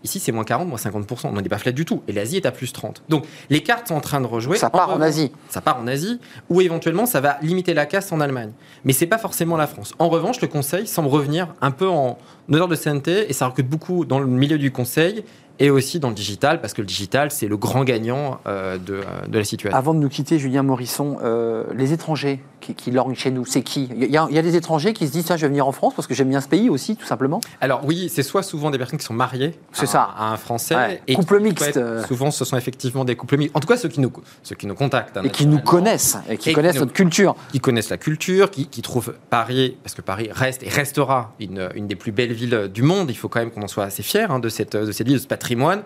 Ici, 0.05 0.19
c'est 0.19 0.31
moins 0.31 0.43
40, 0.43 0.67
moins 0.67 0.77
50%. 0.77 1.29
On 1.33 1.41
n'est 1.41 1.49
pas 1.49 1.57
flat 1.57 1.71
du 1.71 1.83
tout. 1.83 2.03
Et 2.07 2.11
l'Asie 2.11 2.37
est 2.37 2.45
à 2.45 2.51
plus 2.51 2.71
30. 2.71 3.01
Donc, 3.09 3.25
les 3.49 3.63
cartes 3.63 3.87
sont 3.87 3.95
en 3.95 4.01
train 4.01 4.21
de 4.21 4.27
rejouer. 4.27 4.55
ça 4.55 4.69
part 4.69 4.91
en 4.91 5.01
Asie. 5.01 5.31
ça 5.49 5.61
part 5.61 5.79
en 5.79 5.87
Asie, 5.87 6.19
ou 6.47 6.61
éventuellement 6.61 7.07
ça 7.07 7.21
va 7.21 7.39
limiter 7.41 7.73
la 7.73 7.87
casse 7.87 8.11
en 8.11 8.21
Allemagne. 8.21 8.51
Mais 8.83 8.93
c'est 8.93 9.07
pas 9.07 9.17
forcément 9.17 9.57
la 9.57 9.65
France. 9.65 9.95
En 9.97 10.07
revanche, 10.07 10.41
le 10.41 10.47
Conseil 10.47 10.85
semble 10.85 11.07
revenir 11.07 11.55
un 11.59 11.71
peu 11.71 11.89
en 11.89 12.19
honneur 12.51 12.67
de 12.67 12.75
CNT 12.75 13.29
et 13.29 13.33
ça 13.33 13.47
recrute 13.47 13.67
beaucoup 13.67 14.05
dans 14.05 14.19
le 14.19 14.27
milieu 14.27 14.59
du 14.59 14.71
Conseil 14.71 15.23
et 15.59 15.69
aussi 15.69 15.99
dans 15.99 16.09
le 16.09 16.15
digital, 16.15 16.61
parce 16.61 16.73
que 16.73 16.81
le 16.81 16.87
digital, 16.87 17.31
c'est 17.31 17.47
le 17.47 17.57
grand 17.57 17.83
gagnant 17.83 18.39
euh, 18.47 18.77
de, 18.77 19.01
de 19.27 19.37
la 19.37 19.43
situation. 19.43 19.77
Avant 19.77 19.93
de 19.93 19.99
nous 19.99 20.09
quitter, 20.09 20.39
Julien 20.39 20.63
Morisson, 20.63 21.17
euh, 21.23 21.63
les 21.73 21.93
étrangers 21.93 22.41
qui, 22.61 22.73
qui 22.75 22.91
lorgnent 22.91 23.15
chez 23.15 23.31
nous, 23.31 23.45
c'est 23.45 23.61
qui? 23.61 23.89
Il 23.95 24.03
y, 24.11 24.17
a, 24.17 24.27
il 24.29 24.35
y 24.35 24.39
a 24.39 24.41
des 24.41 24.55
étrangers 24.55 24.93
qui 24.93 25.07
se 25.07 25.11
disent 25.11 25.25
tiens 25.25 25.37
je 25.37 25.43
vais 25.43 25.49
venir 25.49 25.67
en 25.67 25.71
France 25.71 25.93
parce 25.95 26.07
que 26.07 26.13
j'aime 26.13 26.29
bien 26.29 26.41
ce 26.41 26.47
pays 26.47 26.69
aussi 26.69 26.95
tout 26.95 27.05
simplement. 27.05 27.39
Alors 27.61 27.81
oui, 27.85 28.09
c'est 28.13 28.23
soit 28.23 28.43
souvent 28.43 28.71
des 28.71 28.77
personnes 28.77 28.97
qui 28.99 29.05
sont 29.05 29.13
mariées 29.13 29.53
à, 29.79 29.85
ça. 29.85 30.01
à 30.17 30.31
un 30.33 30.37
Français. 30.37 30.75
Ouais, 30.75 31.01
et 31.07 31.13
couple 31.15 31.37
qui 31.37 31.43
mixte, 31.43 31.77
euh. 31.77 32.03
Souvent, 32.05 32.31
ce 32.31 32.43
sont 32.43 32.57
effectivement 32.57 33.05
des 33.05 33.15
couples 33.15 33.37
mixtes. 33.37 33.55
En 33.55 33.59
tout 33.59 33.67
cas, 33.67 33.77
ceux 33.77 33.89
qui 33.89 33.99
nous, 34.01 34.11
ceux 34.43 34.55
qui 34.55 34.65
nous 34.67 34.75
contactent. 34.75 35.17
hein, 35.17 35.21
Et 35.23 35.29
qui 35.29 35.45
nous 35.45 35.59
connaissent 35.59 36.17
et 36.29 36.37
qui 36.37 36.49
Et 36.49 36.51
qui 36.51 36.53
connaissent 36.53 36.75
nous- 36.75 36.81
notre 36.81 36.93
culture. 36.93 37.35
qui 37.51 37.59
connaissent 37.59 37.89
la 37.89 37.97
culture, 37.97 38.49
qui, 38.51 38.67
qui 38.67 38.81
trouvent 38.81 39.13
Paris, 39.29 39.77
parce 39.83 39.93
que 39.93 40.01
Paris 40.01 40.29
reste 40.31 40.63
et 40.63 40.69
restera 40.69 41.33
une, 41.39 41.69
une 41.75 41.87
des 41.87 41.95
plus 41.95 42.11
belles 42.11 42.33
villes 42.33 42.71
du 42.73 42.81
monde. 42.81 43.09
Il 43.11 43.15
faut 43.17 43.29
quand 43.29 43.39
même 43.39 43.51
qu'on 43.51 43.61
en 43.63 43.67
soit 43.67 43.83
assez 43.83 44.01
fiers 44.03 44.25
hein, 44.29 44.39
de, 44.39 44.49
cette, 44.49 44.75
de 44.75 44.91
cette 44.91 45.05
ville, 45.07 45.17
de 45.17 45.21
ce 45.21 45.27
patrimoine, 45.27 45.44
euh, 45.45 45.83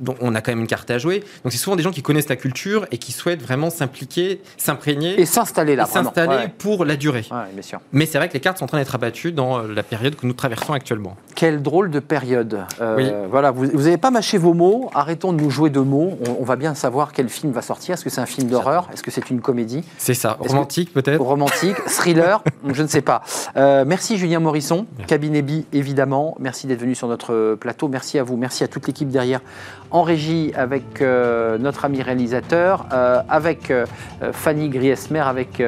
dont 0.00 0.14
on 0.20 0.34
a 0.34 0.40
quand 0.40 0.52
même 0.52 0.60
une 0.60 0.66
carte 0.66 0.90
à 0.90 0.98
jouer. 0.98 1.20
Donc 1.44 1.52
c'est 1.52 1.58
souvent 1.58 1.76
des 1.76 1.82
gens 1.82 1.90
qui 1.90 2.02
connaissent 2.02 2.28
la 2.28 2.36
culture 2.36 2.86
et 2.90 2.98
qui 2.98 3.12
souhaitent 3.12 3.42
vraiment 3.42 3.70
s'impliquer, 3.70 4.40
s'imprégner 4.56 5.20
Et 5.20 5.26
s'installer 5.26 5.76
là, 5.76 5.86
s'installer 5.86 6.28
Ouais. 6.36 6.52
pour 6.58 6.84
la 6.84 6.96
durée. 6.96 7.24
Ouais, 7.30 7.52
bien 7.52 7.62
sûr. 7.62 7.80
Mais 7.92 8.06
c'est 8.06 8.18
vrai 8.18 8.28
que 8.28 8.34
les 8.34 8.40
cartes 8.40 8.58
sont 8.58 8.64
en 8.64 8.68
train 8.68 8.78
d'être 8.78 8.94
abattues 8.94 9.32
dans 9.32 9.58
euh, 9.58 9.72
la 9.74 9.82
période 9.82 10.14
que 10.16 10.26
nous 10.26 10.32
traversons 10.32 10.72
actuellement. 10.72 11.16
Quelle 11.34 11.62
drôle 11.62 11.90
de 11.90 12.00
période. 12.00 12.64
Euh, 12.80 12.96
Oui. 12.96 13.10
Voilà, 13.30 13.50
vous 13.50 13.66
n'avez 13.66 13.96
pas 13.98 14.10
mâché 14.10 14.38
vos 14.38 14.54
mots. 14.54 14.90
Arrêtons 14.94 15.32
de 15.32 15.40
nous 15.42 15.50
jouer 15.50 15.70
de 15.70 15.80
mots. 15.80 16.18
On, 16.28 16.38
on 16.40 16.44
va 16.44 16.56
bien 16.56 16.74
savoir 16.74 17.12
quel 17.12 17.28
film 17.28 17.52
va 17.52 17.62
sortir. 17.62 17.94
Est-ce 17.94 18.04
que 18.04 18.10
c'est 18.10 18.20
un 18.20 18.26
film 18.26 18.48
d'horreur? 18.48 18.88
Est-ce 18.92 19.02
que 19.02 19.10
c'est 19.10 19.30
une 19.30 19.40
comédie? 19.40 19.84
C'est 19.98 20.14
ça, 20.14 20.36
romantique 20.40 20.92
peut-être? 20.92 21.20
Romantique 21.20 21.76
Thriller? 21.86 22.42
Je 22.72 22.82
ne 22.82 22.88
sais 22.88 23.02
pas. 23.02 23.22
Euh, 23.56 23.84
merci 23.86 24.16
Julien 24.18 24.40
Morisson, 24.40 24.86
cabinet 25.06 25.42
B 25.42 25.62
évidemment. 25.72 26.36
Merci 26.38 26.66
d'être 26.66 26.80
venu 26.80 26.94
sur 26.94 27.08
notre 27.08 27.54
plateau. 27.54 27.88
Merci 27.88 28.18
à 28.18 28.22
vous. 28.22 28.36
Merci 28.36 28.64
à 28.64 28.68
toute 28.68 28.86
l'équipe 28.86 29.08
derrière 29.08 29.40
en 29.90 30.02
régie 30.02 30.52
avec 30.54 31.00
euh, 31.00 31.58
notre 31.58 31.84
ami 31.84 32.02
réalisateur, 32.02 32.86
euh, 32.92 33.20
avec 33.28 33.70
euh, 33.70 33.86
Fanny 34.32 34.68
Griesmer, 34.68 35.20
avec 35.20 35.62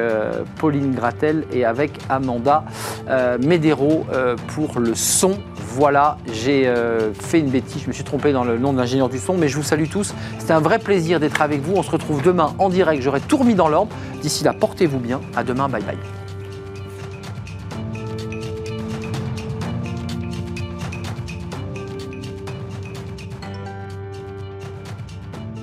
Pauline 0.57 0.93
Gratel 0.93 1.45
et 1.51 1.65
avec 1.65 1.91
Amanda 2.09 2.63
Medero 3.39 4.05
pour 4.47 4.79
le 4.79 4.95
son. 4.95 5.37
Voilà, 5.55 6.17
j'ai 6.31 6.71
fait 7.19 7.39
une 7.39 7.49
bêtise, 7.49 7.83
je 7.83 7.87
me 7.87 7.93
suis 7.93 8.03
trompé 8.03 8.33
dans 8.33 8.43
le 8.43 8.57
nom 8.57 8.73
de 8.73 8.77
l'ingénieur 8.77 9.09
du 9.09 9.19
son, 9.19 9.35
mais 9.37 9.47
je 9.47 9.55
vous 9.55 9.63
salue 9.63 9.87
tous. 9.89 10.13
C'était 10.39 10.53
un 10.53 10.59
vrai 10.59 10.79
plaisir 10.79 11.19
d'être 11.19 11.41
avec 11.41 11.61
vous. 11.61 11.73
On 11.75 11.83
se 11.83 11.91
retrouve 11.91 12.21
demain 12.21 12.53
en 12.59 12.69
direct. 12.69 13.01
J'aurai 13.01 13.21
tout 13.21 13.37
remis 13.37 13.55
dans 13.55 13.69
l'ordre. 13.69 13.91
D'ici 14.21 14.43
là, 14.43 14.53
portez-vous 14.53 14.99
bien. 14.99 15.21
À 15.35 15.43
demain. 15.43 15.69
Bye 15.69 15.83
bye. 15.83 16.20